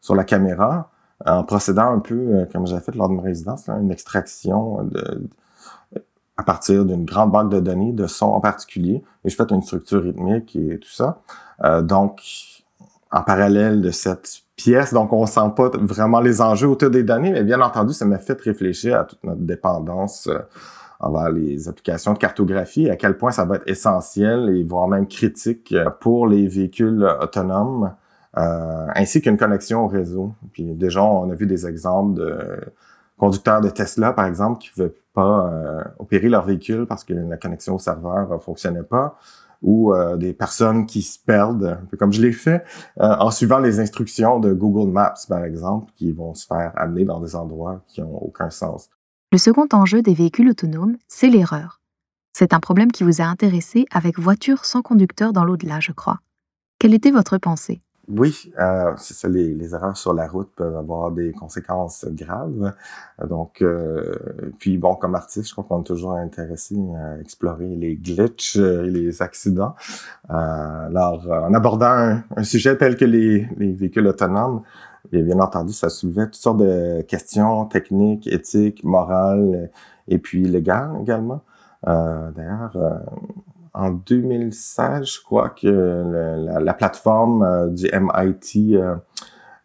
sur 0.00 0.16
la 0.16 0.24
caméra 0.24 0.90
en 1.24 1.44
procédant 1.44 1.92
un 1.92 2.00
peu, 2.00 2.16
euh, 2.16 2.44
comme 2.52 2.66
j'ai 2.66 2.80
fait 2.80 2.96
lors 2.96 3.08
de 3.08 3.14
ma 3.14 3.22
résidence, 3.22 3.68
une 3.68 3.92
extraction 3.92 4.90
à 6.36 6.42
partir 6.42 6.84
d'une 6.84 7.04
grande 7.04 7.30
banque 7.30 7.52
de 7.52 7.60
données, 7.60 7.92
de 7.92 8.08
sons 8.08 8.32
en 8.32 8.40
particulier. 8.40 9.04
Et 9.24 9.30
je 9.30 9.36
fais 9.36 9.44
une 9.48 9.62
structure 9.62 10.02
rythmique 10.02 10.56
et 10.56 10.80
tout 10.80 10.90
ça. 10.90 11.20
donc, 11.82 12.20
en 13.12 13.22
parallèle 13.22 13.80
de 13.80 13.92
cette 13.92 14.43
pièce, 14.56 14.92
donc 14.92 15.12
on 15.12 15.26
sent 15.26 15.52
pas 15.56 15.70
vraiment 15.74 16.20
les 16.20 16.40
enjeux 16.40 16.68
autour 16.68 16.90
des 16.90 17.02
données, 17.02 17.32
mais 17.32 17.42
bien 17.42 17.60
entendu, 17.60 17.92
ça 17.92 18.04
m'a 18.04 18.18
fait 18.18 18.40
réfléchir 18.40 19.00
à 19.00 19.04
toute 19.04 19.22
notre 19.24 19.40
dépendance 19.40 20.28
euh, 20.28 20.38
envers 21.00 21.30
les 21.30 21.68
applications 21.68 22.12
de 22.12 22.18
cartographie, 22.18 22.88
à 22.88 22.96
quel 22.96 23.16
point 23.16 23.32
ça 23.32 23.44
va 23.44 23.56
être 23.56 23.68
essentiel 23.68 24.50
et 24.50 24.62
voire 24.62 24.88
même 24.88 25.06
critique 25.06 25.72
euh, 25.72 25.90
pour 25.90 26.26
les 26.26 26.46
véhicules 26.46 27.04
autonomes, 27.20 27.92
euh, 28.36 28.86
ainsi 28.94 29.20
qu'une 29.20 29.36
connexion 29.36 29.84
au 29.84 29.88
réseau. 29.88 30.34
Puis 30.52 30.64
déjà, 30.74 31.02
on 31.02 31.30
a 31.30 31.34
vu 31.34 31.46
des 31.46 31.66
exemples 31.66 32.14
de 32.14 32.60
conducteurs 33.18 33.60
de 33.60 33.70
Tesla, 33.70 34.12
par 34.12 34.26
exemple, 34.26 34.60
qui 34.60 34.70
ne 34.70 34.86
pouvaient 34.86 35.00
pas 35.12 35.48
opérer 36.00 36.28
leur 36.28 36.44
véhicule 36.44 36.86
parce 36.86 37.04
que 37.04 37.14
la 37.14 37.36
connexion 37.36 37.76
au 37.76 37.78
serveur 37.78 38.28
ne 38.28 38.38
fonctionnait 38.38 38.82
pas 38.82 39.16
ou 39.64 39.92
euh, 39.92 40.16
des 40.16 40.32
personnes 40.34 40.86
qui 40.86 41.02
se 41.02 41.18
perdent, 41.18 41.78
un 41.82 41.86
peu 41.86 41.96
comme 41.96 42.12
je 42.12 42.22
l'ai 42.22 42.32
fait, 42.32 42.62
euh, 43.00 43.16
en 43.18 43.30
suivant 43.30 43.58
les 43.58 43.80
instructions 43.80 44.38
de 44.38 44.52
Google 44.52 44.92
Maps, 44.92 45.14
par 45.28 45.42
exemple, 45.42 45.90
qui 45.96 46.12
vont 46.12 46.34
se 46.34 46.46
faire 46.46 46.72
amener 46.76 47.04
dans 47.04 47.20
des 47.20 47.34
endroits 47.34 47.82
qui 47.88 48.02
n'ont 48.02 48.18
aucun 48.18 48.50
sens. 48.50 48.90
Le 49.32 49.38
second 49.38 49.66
enjeu 49.72 50.02
des 50.02 50.14
véhicules 50.14 50.50
autonomes, 50.50 50.96
c'est 51.08 51.28
l'erreur. 51.28 51.80
C'est 52.34 52.52
un 52.52 52.60
problème 52.60 52.92
qui 52.92 53.04
vous 53.04 53.20
a 53.20 53.24
intéressé 53.24 53.86
avec 53.90 54.18
voiture 54.18 54.64
sans 54.64 54.82
conducteur 54.82 55.32
dans 55.32 55.44
l'au-delà, 55.44 55.80
je 55.80 55.92
crois. 55.92 56.20
Quelle 56.78 56.94
était 56.94 57.10
votre 57.10 57.38
pensée? 57.38 57.80
Oui, 58.08 58.52
euh, 58.58 58.92
c'est 58.96 59.14
ça, 59.14 59.28
les, 59.28 59.54
les, 59.54 59.74
erreurs 59.74 59.96
sur 59.96 60.12
la 60.12 60.26
route 60.26 60.50
peuvent 60.54 60.76
avoir 60.76 61.10
des 61.10 61.32
conséquences 61.32 62.06
graves. 62.10 62.74
Donc, 63.26 63.62
euh, 63.62 64.12
puis 64.58 64.78
bon, 64.78 64.94
comme 64.94 65.14
artiste, 65.14 65.48
je 65.48 65.52
crois 65.52 65.64
qu'on 65.64 65.80
est 65.80 65.86
toujours 65.86 66.12
intéressé 66.12 66.76
à 66.96 67.18
explorer 67.20 67.68
les 67.76 67.96
glitches 67.96 68.56
et 68.56 68.90
les 68.90 69.22
accidents. 69.22 69.74
Euh, 70.30 70.32
alors, 70.32 71.26
en 71.30 71.54
abordant 71.54 72.20
un, 72.36 72.44
sujet 72.44 72.76
tel 72.76 72.96
que 72.96 73.04
les, 73.04 73.48
les 73.56 73.72
véhicules 73.72 74.06
autonomes, 74.06 74.62
bien, 75.10 75.22
bien 75.22 75.40
entendu, 75.40 75.72
ça 75.72 75.88
soulevait 75.88 76.26
toutes 76.26 76.34
sortes 76.34 76.58
de 76.58 77.02
questions 77.02 77.66
techniques, 77.66 78.26
éthiques, 78.26 78.84
morales 78.84 79.70
et 80.08 80.18
puis 80.18 80.44
légales 80.44 80.92
également. 81.00 81.42
Euh, 81.86 82.30
D'ailleurs, 82.32 82.76
en 83.74 83.90
2016, 83.90 85.04
je 85.04 85.22
crois 85.22 85.50
que 85.50 86.60
la, 86.60 86.74
plateforme 86.74 87.42
euh, 87.42 87.68
du 87.68 87.90
MIT, 87.92 88.76
euh, 88.76 88.94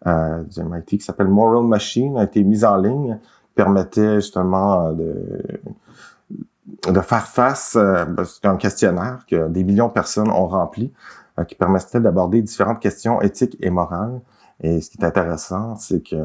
euh, 0.08 0.44
du 0.44 0.64
MIT 0.64 0.98
qui 0.98 1.02
s'appelle 1.02 1.28
Moral 1.28 1.64
Machine 1.64 2.18
a 2.18 2.24
été 2.24 2.44
mise 2.44 2.66
en 2.66 2.78
ligne, 2.78 3.20
permettait 3.54 4.16
justement 4.16 4.92
de 4.92 5.12
faire 7.02 7.28
face, 7.28 7.76
ben, 7.76 8.24
c'est 8.24 8.46
un 8.46 8.56
questionnaire 8.56 9.26
que 9.30 9.48
des 9.50 9.64
millions 9.64 9.90
de 9.90 9.94
personnes 9.94 10.30
ont 10.30 10.48
rempli, 10.48 10.92
qui 11.48 11.56
permettait 11.56 12.00
d'aborder 12.00 12.42
différentes 12.42 12.80
questions 12.80 13.22
éthiques 13.22 13.58
et 13.60 13.70
morales 13.70 14.22
et 14.62 14.82
ce 14.82 14.90
qui 14.90 14.98
est 14.98 15.06
intéressant, 15.06 15.76
c'est 15.78 16.04
que 16.04 16.18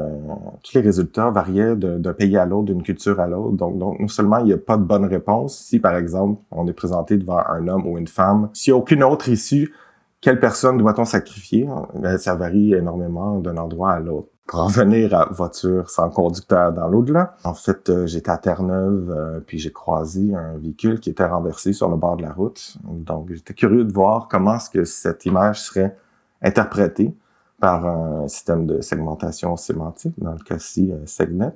tous 0.61 0.73
les 0.73 0.81
résultats 0.81 1.29
variaient 1.29 1.75
d'un 1.75 2.13
pays 2.13 2.35
à 2.37 2.45
l'autre, 2.45 2.65
d'une 2.65 2.83
culture 2.83 3.19
à 3.19 3.27
l'autre. 3.27 3.55
Donc, 3.55 3.77
donc, 3.77 3.99
non 3.99 4.07
seulement 4.09 4.39
il 4.39 4.45
n'y 4.45 4.53
a 4.53 4.57
pas 4.57 4.75
de 4.75 4.83
bonne 4.83 5.05
réponse, 5.05 5.57
si 5.57 5.79
par 5.79 5.95
exemple 5.95 6.41
on 6.51 6.67
est 6.67 6.73
présenté 6.73 7.17
devant 7.17 7.39
un 7.47 7.67
homme 7.67 7.87
ou 7.87 7.97
une 7.97 8.07
femme, 8.07 8.49
s'il 8.53 8.73
n'y 8.73 8.77
a 8.77 8.81
aucune 8.81 9.03
autre 9.03 9.29
issue, 9.29 9.73
quelle 10.19 10.39
personne 10.39 10.77
doit-on 10.77 11.05
sacrifier? 11.05 11.69
Ben, 11.93 12.17
ça 12.17 12.35
varie 12.35 12.73
énormément 12.73 13.39
d'un 13.39 13.57
endroit 13.57 13.91
à 13.91 13.99
l'autre. 13.99 14.27
Pour 14.47 14.59
en 14.59 14.67
venir 14.67 15.13
à 15.13 15.25
voiture 15.31 15.89
sans 15.89 16.09
conducteur 16.09 16.71
dans 16.71 16.87
l'au-delà, 16.87 17.35
en 17.43 17.53
fait, 17.53 17.89
euh, 17.89 18.05
j'étais 18.05 18.29
à 18.29 18.37
Terre-Neuve, 18.37 19.09
euh, 19.09 19.39
puis 19.39 19.59
j'ai 19.59 19.71
croisé 19.71 20.35
un 20.35 20.57
véhicule 20.57 20.99
qui 20.99 21.09
était 21.09 21.25
renversé 21.25 21.73
sur 21.73 21.89
le 21.89 21.95
bord 21.95 22.17
de 22.17 22.23
la 22.23 22.31
route. 22.31 22.77
Donc, 22.83 23.31
j'étais 23.31 23.53
curieux 23.53 23.83
de 23.83 23.91
voir 23.91 24.27
comment 24.27 24.55
est-ce 24.55 24.69
que 24.69 24.83
cette 24.83 25.25
image 25.25 25.61
serait 25.61 25.97
interprétée 26.43 27.15
par 27.59 27.85
un 27.85 28.27
système 28.27 28.65
de 28.65 28.81
segmentation 28.81 29.55
sémantique, 29.57 30.15
dans 30.17 30.33
le 30.33 30.39
cas-ci 30.39 30.91
euh, 30.91 31.05
Segnet. 31.05 31.53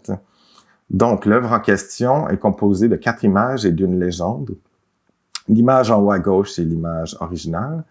Donc, 0.89 1.25
l'œuvre 1.25 1.51
en 1.51 1.59
question 1.59 2.29
est 2.29 2.37
composée 2.37 2.87
de 2.87 2.95
quatre 2.95 3.23
images 3.23 3.65
et 3.65 3.71
d'une 3.71 3.99
légende. 3.99 4.55
L'image 5.47 5.91
en 5.91 6.01
haut 6.01 6.11
à 6.11 6.19
gauche, 6.19 6.51
c'est 6.51 6.63
l'image 6.63 7.17
originale. 7.19 7.83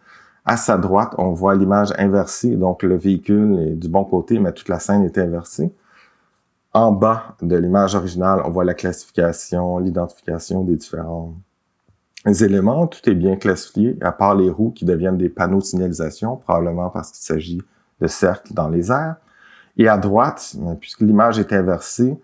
À 0.45 0.57
sa 0.57 0.79
droite, 0.79 1.15
on 1.19 1.33
voit 1.33 1.55
l'image 1.55 1.93
inversée, 1.99 2.57
donc 2.57 2.83
le 2.83 2.97
véhicule 2.97 3.59
est 3.59 3.75
du 3.75 3.89
bon 3.89 4.05
côté, 4.05 4.39
mais 4.39 4.53
toute 4.53 4.69
la 4.69 4.79
scène 4.79 5.05
est 5.05 5.19
inversée. 5.19 5.73
En 6.73 6.93
bas 6.93 7.37
de 7.43 7.57
l'image 7.57 7.95
originale, 7.95 8.41
on 8.45 8.51
voit 8.51 8.65
la 8.65 8.75
classification, 8.75 9.79
l'identification 9.79 10.65
des 10.65 10.77
différents 10.77 11.35
éléments. 12.25 12.87
Tout 12.87 13.09
est 13.11 13.15
bien 13.15 13.37
classifié, 13.37 13.99
à 14.01 14.13
part 14.13 14.35
les 14.35 14.51
roues 14.51 14.71
qui 14.71 14.85
deviennent 14.85 15.19
des 15.19 15.29
panneaux 15.29 15.59
de 15.59 15.65
signalisation, 15.65 16.37
probablement 16.37 16.91
parce 16.91 17.11
qu'il 17.11 17.25
s'agit 17.25 17.63
de 18.01 18.07
cercle 18.07 18.55
dans 18.55 18.69
les 18.69 18.91
airs. 18.91 19.17
Et 19.77 19.89
à 19.89 19.97
droite, 19.97 20.57
puisque 20.81 21.01
l'image 21.01 21.39
est 21.39 21.53
inversée, 21.53 22.19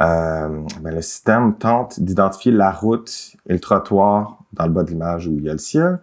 euh, 0.00 0.62
ben, 0.80 0.94
le 0.94 1.02
système 1.02 1.54
tente 1.56 1.98
d'identifier 1.98 2.52
la 2.52 2.70
route 2.70 3.34
et 3.48 3.54
le 3.54 3.58
trottoir 3.58 4.38
dans 4.52 4.66
le 4.66 4.72
bas 4.72 4.84
de 4.84 4.90
l'image 4.90 5.26
où 5.26 5.32
il 5.36 5.44
y 5.44 5.50
a 5.50 5.52
le 5.52 5.58
ciel, 5.58 5.98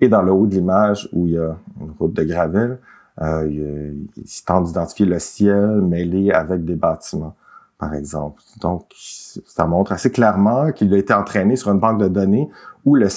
Et 0.00 0.08
dans 0.08 0.22
le 0.22 0.32
haut 0.32 0.46
de 0.46 0.54
l'image, 0.54 1.08
où 1.12 1.26
il 1.26 1.34
y 1.34 1.38
a 1.38 1.56
une 1.80 1.92
route 1.98 2.12
de 2.12 2.24
gravel, 2.24 2.78
euh, 3.20 3.48
il, 3.48 4.24
tente 4.46 4.64
d'identifier 4.64 5.06
le 5.06 5.18
ciel 5.18 5.80
mêlé 5.82 6.30
avec 6.32 6.64
des 6.64 6.76
bâtiments, 6.76 7.34
par 7.78 7.94
exemple. 7.94 8.40
Donc, 8.60 8.86
ça 8.96 9.66
montre 9.66 9.92
assez 9.92 10.10
clairement 10.10 10.72
qu'il 10.72 10.92
a 10.94 10.98
été 10.98 11.12
entraîné 11.12 11.56
sur 11.56 11.70
une 11.72 11.78
banque 11.78 12.00
de 12.00 12.08
données 12.08 12.48
où 12.84 12.96
le 12.96 13.08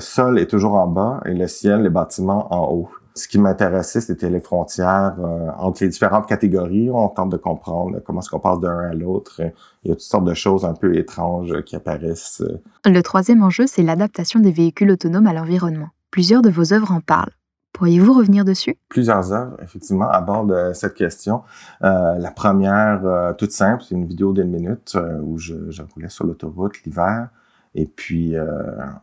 sol 0.00 0.38
est 0.38 0.46
toujours 0.46 0.74
en 0.74 0.86
bas 0.86 1.20
et 1.24 1.34
le 1.34 1.48
ciel, 1.48 1.82
les 1.82 1.90
bâtiments 1.90 2.52
en 2.52 2.72
haut. 2.72 2.90
Ce 3.18 3.26
qui 3.26 3.38
m'intéressait, 3.38 4.00
c'était 4.00 4.30
les 4.30 4.40
frontières 4.40 5.16
euh, 5.18 5.48
entre 5.58 5.82
les 5.82 5.88
différentes 5.88 6.26
catégories. 6.26 6.88
On 6.90 7.08
tente 7.08 7.30
de 7.30 7.36
comprendre 7.36 7.98
comment 8.04 8.20
est-ce 8.20 8.30
qu'on 8.30 8.38
passe 8.38 8.60
d'un 8.60 8.78
à 8.78 8.94
l'autre. 8.94 9.40
Il 9.82 9.88
y 9.88 9.90
a 9.90 9.94
toutes 9.94 10.00
sortes 10.02 10.24
de 10.24 10.34
choses 10.34 10.64
un 10.64 10.74
peu 10.74 10.96
étranges 10.96 11.62
qui 11.62 11.74
apparaissent. 11.74 12.44
Le 12.84 13.00
troisième 13.02 13.42
enjeu, 13.42 13.66
c'est 13.66 13.82
l'adaptation 13.82 14.38
des 14.38 14.52
véhicules 14.52 14.90
autonomes 14.92 15.26
à 15.26 15.32
l'environnement. 15.32 15.88
Plusieurs 16.12 16.42
de 16.42 16.50
vos 16.50 16.72
œuvres 16.72 16.92
en 16.92 17.00
parlent. 17.00 17.32
Pourriez-vous 17.72 18.12
revenir 18.12 18.44
dessus? 18.44 18.76
Plusieurs 18.88 19.32
œuvres, 19.32 19.56
effectivement, 19.62 20.08
abordent 20.08 20.72
cette 20.74 20.94
question. 20.94 21.42
Euh, 21.84 22.18
la 22.18 22.30
première, 22.30 23.04
euh, 23.04 23.32
toute 23.34 23.52
simple, 23.52 23.84
c'est 23.86 23.94
une 23.94 24.06
vidéo 24.06 24.32
d'une 24.32 24.50
minute 24.50 24.94
euh, 24.96 25.20
où 25.22 25.38
je, 25.38 25.70
je, 25.70 25.82
roulais 25.82 26.08
sur 26.08 26.24
l'autoroute 26.24 26.82
l'hiver. 26.84 27.28
Et 27.74 27.86
puis, 27.86 28.36
euh, 28.36 28.46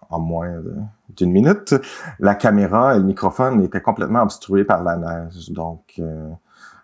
en 0.09 0.19
moins 0.19 0.61
d'une 1.15 1.31
minute, 1.31 1.75
la 2.19 2.35
caméra 2.35 2.95
et 2.95 2.99
le 2.99 3.05
microphone 3.05 3.61
étaient 3.61 3.81
complètement 3.81 4.23
obstrués 4.23 4.63
par 4.63 4.83
la 4.83 4.97
neige. 4.97 5.51
Donc, 5.51 5.93
euh, 5.99 6.29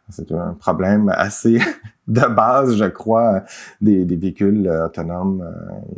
c'est 0.09 0.31
un 0.31 0.53
problème 0.53 1.09
assez 1.09 1.59
de 2.07 2.25
base, 2.27 2.75
je 2.75 2.85
crois, 2.85 3.43
des, 3.81 4.05
véhicules 4.05 4.69
autonomes. 4.69 5.47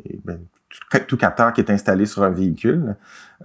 Et, 0.05 0.19
ben, 0.23 0.39
tout 1.07 1.17
capteur 1.17 1.53
qui 1.53 1.61
est 1.61 1.69
installé 1.69 2.05
sur 2.05 2.23
un 2.23 2.31
véhicule. 2.31 2.95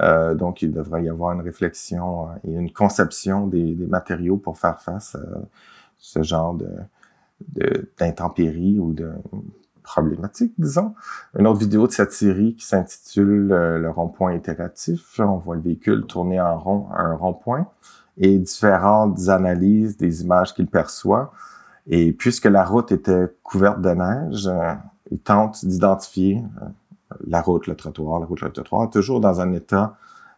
Euh, 0.01 0.34
donc, 0.34 0.62
il 0.62 0.72
devrait 0.72 1.05
y 1.05 1.11
avoir 1.11 1.32
une 1.32 1.43
réflexion 1.43 2.28
et 2.45 2.53
une 2.53 2.72
conception 2.72 3.47
des, 3.47 3.74
des 3.74 3.86
matériaux 3.86 4.39
pour 4.39 4.59
faire 4.59 4.80
face 4.80 5.14
à 5.14 5.41
ce 5.99 6.22
genre 6.22 6.55
de 6.55 6.68
d'intempéries 7.99 8.78
ou 8.78 8.93
de 8.93 9.12
problématiques, 9.89 10.53
disons. 10.59 10.95
Une 11.39 11.47
autre 11.47 11.59
vidéo 11.59 11.86
de 11.86 11.93
cette 11.93 12.12
série 12.12 12.55
qui 12.55 12.66
s'intitule 12.66 13.51
euh, 13.53 13.78
Le 13.78 13.91
rond-point 13.91 14.34
itératif. 14.34 15.18
On 15.18 15.39
voit 15.39 15.57
le 15.57 15.62
véhicule 15.62 16.05
tourner 16.07 16.41
en 16.41 16.59
rond 16.59 16.89
à 16.93 17.03
un 17.03 17.14
rond-point 17.14 17.66
et 18.18 18.39
différentes 18.39 19.28
analyses 19.28 19.97
des 19.97 20.22
images 20.22 20.55
qu'il 20.55 20.66
perçoit. 20.66 21.32
Et 21.86 22.12
puisque 22.12 22.45
la 22.45 22.64
route 22.64 22.93
était 22.93 23.34
couverte 23.43 23.80
de 23.80 23.91
neige, 23.91 24.47
euh, 24.47 24.74
il 25.11 25.20
tente 25.20 25.64
d'identifier 25.64 26.45
euh, 26.62 26.66
la 27.26 27.41
route, 27.41 27.66
le 27.66 27.74
trottoir, 27.74 28.20
la 28.20 28.26
route, 28.26 28.43
le 28.43 28.51
trottoir, 28.51 28.91
toujours 28.91 29.20
dans 29.20 29.41
un 29.41 29.53
état 29.53 29.97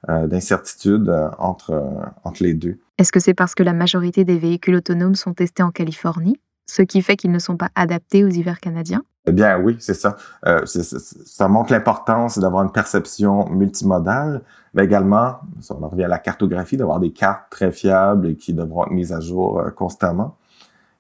d'incertitude 0.09 1.11
entre, 1.39 1.93
entre 2.25 2.43
les 2.43 2.55
deux. 2.55 2.79
Est-ce 2.97 3.13
que 3.13 3.21
c'est 3.21 3.35
parce 3.35 3.55
que 3.55 3.63
la 3.63 3.75
majorité 3.75 4.25
des 4.25 4.39
véhicules 4.39 4.77
autonomes 4.77 5.15
sont 5.15 5.35
testés 5.35 5.63
en 5.63 5.71
Californie, 5.71 6.41
ce 6.65 6.81
qui 6.81 7.03
fait 7.03 7.17
qu'ils 7.17 7.33
ne 7.33 7.39
sont 7.39 7.59
pas 7.59 7.69
adaptés 7.75 8.25
aux 8.25 8.31
hivers 8.31 8.61
canadiens? 8.61 9.03
Eh 9.27 9.33
bien, 9.33 9.59
oui, 9.59 9.77
c'est 9.81 9.95
ça. 9.95 10.17
Euh, 10.47 10.65
ça 10.65 11.49
montre 11.49 11.73
l'importance 11.73 12.39
d'avoir 12.39 12.63
une 12.65 12.73
perception 12.73 13.49
multimodale, 13.51 14.43
mais 14.75 14.85
également, 14.85 15.37
on 15.69 15.83
en 15.85 15.89
revient 15.89 16.05
à 16.05 16.09
la 16.09 16.19
cartographie, 16.19 16.77
d'avoir 16.77 17.01
des 17.01 17.13
cartes 17.13 17.45
très 17.51 17.71
fiables 17.71 18.29
et 18.29 18.37
qui 18.37 18.55
devront 18.55 18.87
être 18.87 18.93
mises 18.93 19.13
à 19.13 19.21
jour 19.21 19.61
euh, 19.61 19.71
constamment. 19.71 20.37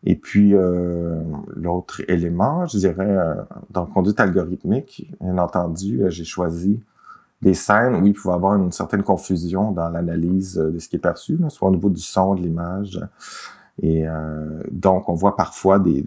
Et 0.04 0.16
puis, 0.16 0.54
euh, 0.54 1.22
l'autre 1.54 2.00
élément, 2.08 2.66
je 2.66 2.78
dirais, 2.78 3.16
euh, 3.16 3.34
dans 3.70 3.84
conduite 3.86 4.18
algorithmique, 4.18 5.10
bien 5.20 5.36
entendu, 5.38 6.02
euh, 6.02 6.10
j'ai 6.10 6.24
choisi 6.24 6.80
des 7.42 7.54
scènes 7.54 7.96
où 7.96 8.06
il 8.06 8.14
pouvait 8.14 8.34
avoir 8.34 8.56
une 8.56 8.72
certaine 8.72 9.02
confusion 9.02 9.72
dans 9.72 9.88
l'analyse 9.90 10.56
de 10.56 10.78
ce 10.78 10.88
qui 10.88 10.96
est 10.96 11.00
perçu, 11.00 11.38
soit 11.48 11.68
au 11.68 11.70
niveau 11.70 11.90
du 11.90 12.00
son, 12.00 12.34
de 12.34 12.42
l'image. 12.42 13.00
Et 13.82 14.04
donc, 14.70 15.08
on 15.08 15.14
voit 15.14 15.36
parfois 15.36 15.78
des 15.78 16.04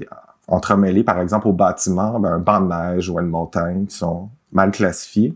entremêlés, 0.47 1.03
par 1.03 1.19
exemple, 1.19 1.47
au 1.47 1.53
bâtiment, 1.53 2.19
ben, 2.19 2.33
un 2.33 2.39
banc 2.39 2.61
de 2.61 2.67
neige 2.67 3.09
ou 3.09 3.19
une 3.19 3.27
montagne 3.27 3.85
qui 3.85 3.95
sont 3.95 4.29
mal 4.51 4.71
classifiés. 4.71 5.33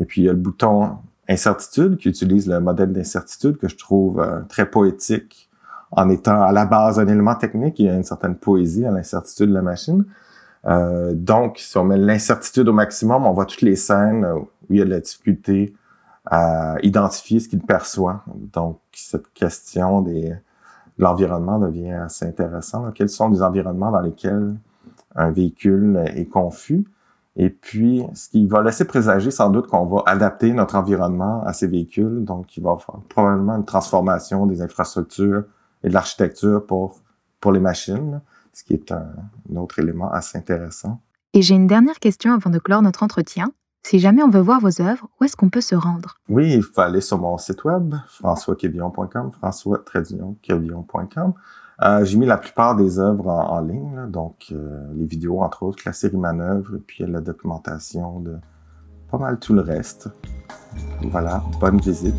Et 0.00 0.04
puis, 0.04 0.22
il 0.22 0.24
y 0.24 0.28
a 0.28 0.32
le 0.32 0.38
bouton 0.38 0.96
incertitude 1.28 1.96
qui 1.96 2.08
utilise 2.08 2.48
le 2.48 2.60
modèle 2.60 2.92
d'incertitude 2.92 3.56
que 3.58 3.68
je 3.68 3.76
trouve 3.76 4.20
euh, 4.20 4.40
très 4.48 4.66
poétique 4.66 5.48
en 5.92 6.08
étant 6.08 6.42
à 6.42 6.52
la 6.52 6.64
base 6.64 6.98
un 6.98 7.06
élément 7.06 7.34
technique, 7.34 7.78
il 7.78 7.86
y 7.86 7.88
a 7.88 7.94
une 7.94 8.02
certaine 8.02 8.34
poésie 8.34 8.86
à 8.86 8.90
l'incertitude 8.90 9.50
de 9.50 9.54
la 9.54 9.62
machine. 9.62 10.04
Euh, 10.64 11.12
donc, 11.14 11.58
si 11.58 11.76
on 11.76 11.84
met 11.84 11.98
l'incertitude 11.98 12.68
au 12.68 12.72
maximum, 12.72 13.26
on 13.26 13.32
voit 13.32 13.44
toutes 13.44 13.62
les 13.62 13.76
scènes 13.76 14.24
où 14.24 14.48
il 14.70 14.78
y 14.78 14.82
a 14.82 14.84
de 14.84 14.90
la 14.90 15.00
difficulté 15.00 15.74
à 16.24 16.76
identifier 16.82 17.40
ce 17.40 17.48
qu'il 17.48 17.60
perçoit. 17.60 18.24
Donc, 18.26 18.78
cette 18.92 19.30
question 19.34 20.00
des, 20.00 20.30
de 20.30 20.36
l'environnement 21.02 21.58
devient 21.58 21.92
assez 21.92 22.24
intéressante. 22.24 22.94
Quels 22.94 23.08
sont 23.08 23.28
les 23.28 23.42
environnements 23.42 23.90
dans 23.90 24.00
lesquels 24.00 24.54
un 25.14 25.30
véhicule 25.30 26.02
est 26.14 26.26
confus? 26.26 26.84
Et 27.34 27.50
puis, 27.50 28.04
ce 28.14 28.28
qui 28.28 28.46
va 28.46 28.62
laisser 28.62 28.84
présager 28.84 29.30
sans 29.30 29.50
doute 29.50 29.66
qu'on 29.66 29.86
va 29.86 30.02
adapter 30.06 30.52
notre 30.52 30.76
environnement 30.76 31.42
à 31.44 31.52
ces 31.52 31.66
véhicules. 31.66 32.24
Donc, 32.24 32.56
il 32.56 32.62
va 32.62 32.76
faire 32.76 32.96
probablement 33.08 33.56
une 33.56 33.64
transformation 33.64 34.46
des 34.46 34.60
infrastructures 34.62 35.44
et 35.82 35.88
de 35.88 35.94
l'architecture 35.94 36.64
pour, 36.66 37.00
pour 37.40 37.52
les 37.52 37.60
machines, 37.60 38.20
ce 38.52 38.62
qui 38.62 38.74
est 38.74 38.92
un 38.92 39.56
autre 39.56 39.78
élément 39.78 40.10
assez 40.10 40.38
intéressant. 40.38 41.00
Et 41.32 41.40
j'ai 41.40 41.54
une 41.54 41.66
dernière 41.66 41.98
question 41.98 42.34
avant 42.34 42.50
de 42.50 42.58
clore 42.58 42.82
notre 42.82 43.02
entretien. 43.02 43.52
Si 43.84 43.98
jamais 43.98 44.22
on 44.22 44.30
veut 44.30 44.40
voir 44.40 44.60
vos 44.60 44.80
œuvres, 44.80 45.08
où 45.20 45.24
est-ce 45.24 45.36
qu'on 45.36 45.50
peut 45.50 45.60
se 45.60 45.74
rendre? 45.74 46.14
Oui, 46.28 46.54
il 46.54 46.62
faut 46.62 46.80
aller 46.80 47.00
sur 47.00 47.18
mon 47.18 47.36
site 47.36 47.64
web, 47.64 47.96
françoisquevillon.com, 48.06 49.32
françois-quevillon.com. 49.32 51.34
Euh, 51.82 52.04
j'ai 52.04 52.16
mis 52.16 52.26
la 52.26 52.36
plupart 52.36 52.76
des 52.76 53.00
œuvres 53.00 53.26
en, 53.26 53.56
en 53.56 53.60
ligne, 53.60 53.96
là, 53.96 54.06
donc 54.06 54.46
euh, 54.52 54.86
les 54.94 55.04
vidéos, 55.04 55.42
entre 55.42 55.64
autres, 55.64 55.82
la 55.84 55.92
série 55.92 56.16
Manœuvre, 56.16 56.76
et 56.76 56.78
puis 56.78 57.04
la 57.04 57.20
documentation 57.20 58.20
de 58.20 58.36
pas 59.10 59.18
mal 59.18 59.40
tout 59.40 59.52
le 59.52 59.62
reste. 59.62 60.08
Voilà, 61.10 61.42
bonne 61.60 61.80
visite. 61.80 62.14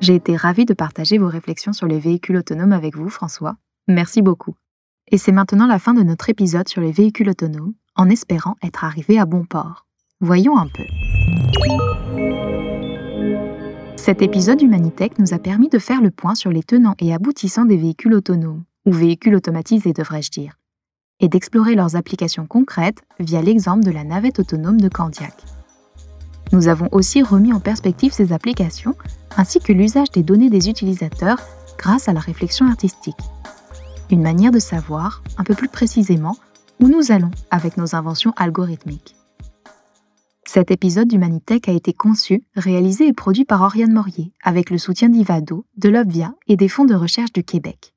J'ai 0.00 0.14
été 0.14 0.36
ravie 0.36 0.64
de 0.64 0.74
partager 0.74 1.18
vos 1.18 1.28
réflexions 1.28 1.72
sur 1.72 1.86
les 1.86 1.98
véhicules 1.98 2.36
autonomes 2.36 2.72
avec 2.72 2.96
vous, 2.96 3.10
François. 3.10 3.56
Merci 3.88 4.22
beaucoup. 4.22 4.54
Et 5.10 5.18
c'est 5.18 5.32
maintenant 5.32 5.66
la 5.66 5.78
fin 5.78 5.94
de 5.94 6.02
notre 6.02 6.30
épisode 6.30 6.68
sur 6.68 6.80
les 6.80 6.92
véhicules 6.92 7.28
autonomes, 7.28 7.74
en 7.94 8.08
espérant 8.08 8.56
être 8.62 8.84
arrivé 8.84 9.18
à 9.18 9.26
bon 9.26 9.44
port. 9.44 9.86
Voyons 10.20 10.56
un 10.56 10.66
peu. 10.66 10.84
Cet 13.96 14.22
épisode 14.22 14.60
Humanitech 14.60 15.18
nous 15.18 15.34
a 15.34 15.38
permis 15.38 15.68
de 15.68 15.78
faire 15.78 16.00
le 16.00 16.10
point 16.10 16.34
sur 16.34 16.50
les 16.50 16.62
tenants 16.62 16.94
et 16.98 17.14
aboutissants 17.14 17.64
des 17.64 17.76
véhicules 17.76 18.14
autonomes, 18.14 18.64
ou 18.86 18.92
véhicules 18.92 19.34
automatisés 19.34 19.92
devrais-je 19.92 20.30
dire, 20.30 20.58
et 21.20 21.28
d'explorer 21.28 21.74
leurs 21.74 21.96
applications 21.96 22.46
concrètes 22.46 23.02
via 23.18 23.40
l'exemple 23.40 23.84
de 23.84 23.90
la 23.90 24.04
navette 24.04 24.40
autonome 24.40 24.80
de 24.80 24.88
Candiac. 24.88 25.34
Nous 26.52 26.68
avons 26.68 26.88
aussi 26.92 27.22
remis 27.22 27.52
en 27.52 27.60
perspective 27.60 28.12
ces 28.12 28.32
applications 28.32 28.94
ainsi 29.36 29.58
que 29.58 29.72
l'usage 29.72 30.10
des 30.10 30.22
données 30.22 30.50
des 30.50 30.68
utilisateurs 30.68 31.40
grâce 31.78 32.08
à 32.08 32.12
la 32.12 32.20
réflexion 32.20 32.66
artistique. 32.66 33.16
Une 34.10 34.22
manière 34.22 34.52
de 34.52 34.58
savoir, 34.58 35.22
un 35.38 35.44
peu 35.44 35.54
plus 35.54 35.68
précisément, 35.68 36.36
où 36.80 36.88
nous 36.88 37.10
allons 37.10 37.30
avec 37.50 37.76
nos 37.76 37.94
inventions 37.94 38.32
algorithmiques. 38.36 39.16
Cet 40.46 40.70
épisode 40.70 41.08
d'Humanitech 41.08 41.68
a 41.68 41.72
été 41.72 41.92
conçu, 41.92 42.44
réalisé 42.54 43.08
et 43.08 43.12
produit 43.12 43.44
par 43.44 43.62
Oriane 43.62 43.92
Morier 43.92 44.32
avec 44.42 44.70
le 44.70 44.78
soutien 44.78 45.08
d'Ivado, 45.08 45.64
de 45.78 45.88
l'Obvia 45.88 46.34
et 46.46 46.56
des 46.56 46.68
fonds 46.68 46.84
de 46.84 46.94
recherche 46.94 47.32
du 47.32 47.42
Québec. 47.42 47.94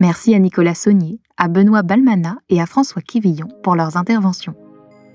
Merci 0.00 0.34
à 0.34 0.38
Nicolas 0.38 0.74
Saunier, 0.74 1.20
à 1.36 1.48
Benoît 1.48 1.82
Balmana 1.82 2.38
et 2.48 2.60
à 2.60 2.66
François 2.66 3.02
Quivillon 3.02 3.48
pour 3.62 3.74
leurs 3.74 3.96
interventions. 3.96 4.54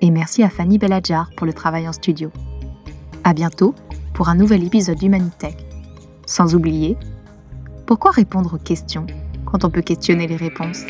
Et 0.02 0.12
merci 0.12 0.44
à 0.44 0.50
Fanny 0.50 0.78
Belladjar 0.78 1.30
pour 1.36 1.48
le 1.48 1.54
travail 1.54 1.88
en 1.88 1.94
studio. 1.94 2.32
À 3.24 3.34
bientôt 3.34 3.74
pour 4.14 4.30
un 4.30 4.36
nouvel 4.36 4.64
épisode 4.64 4.98
d'Humanitech. 4.98 5.58
Sans 6.26 6.54
oublier, 6.54 6.98
pourquoi 7.86 8.12
répondre 8.12 8.54
aux 8.56 8.64
questions? 8.64 9.08
Quand 9.52 9.64
on 9.64 9.70
peut 9.70 9.82
questionner 9.82 10.28
les 10.28 10.36
réponses 10.36 10.86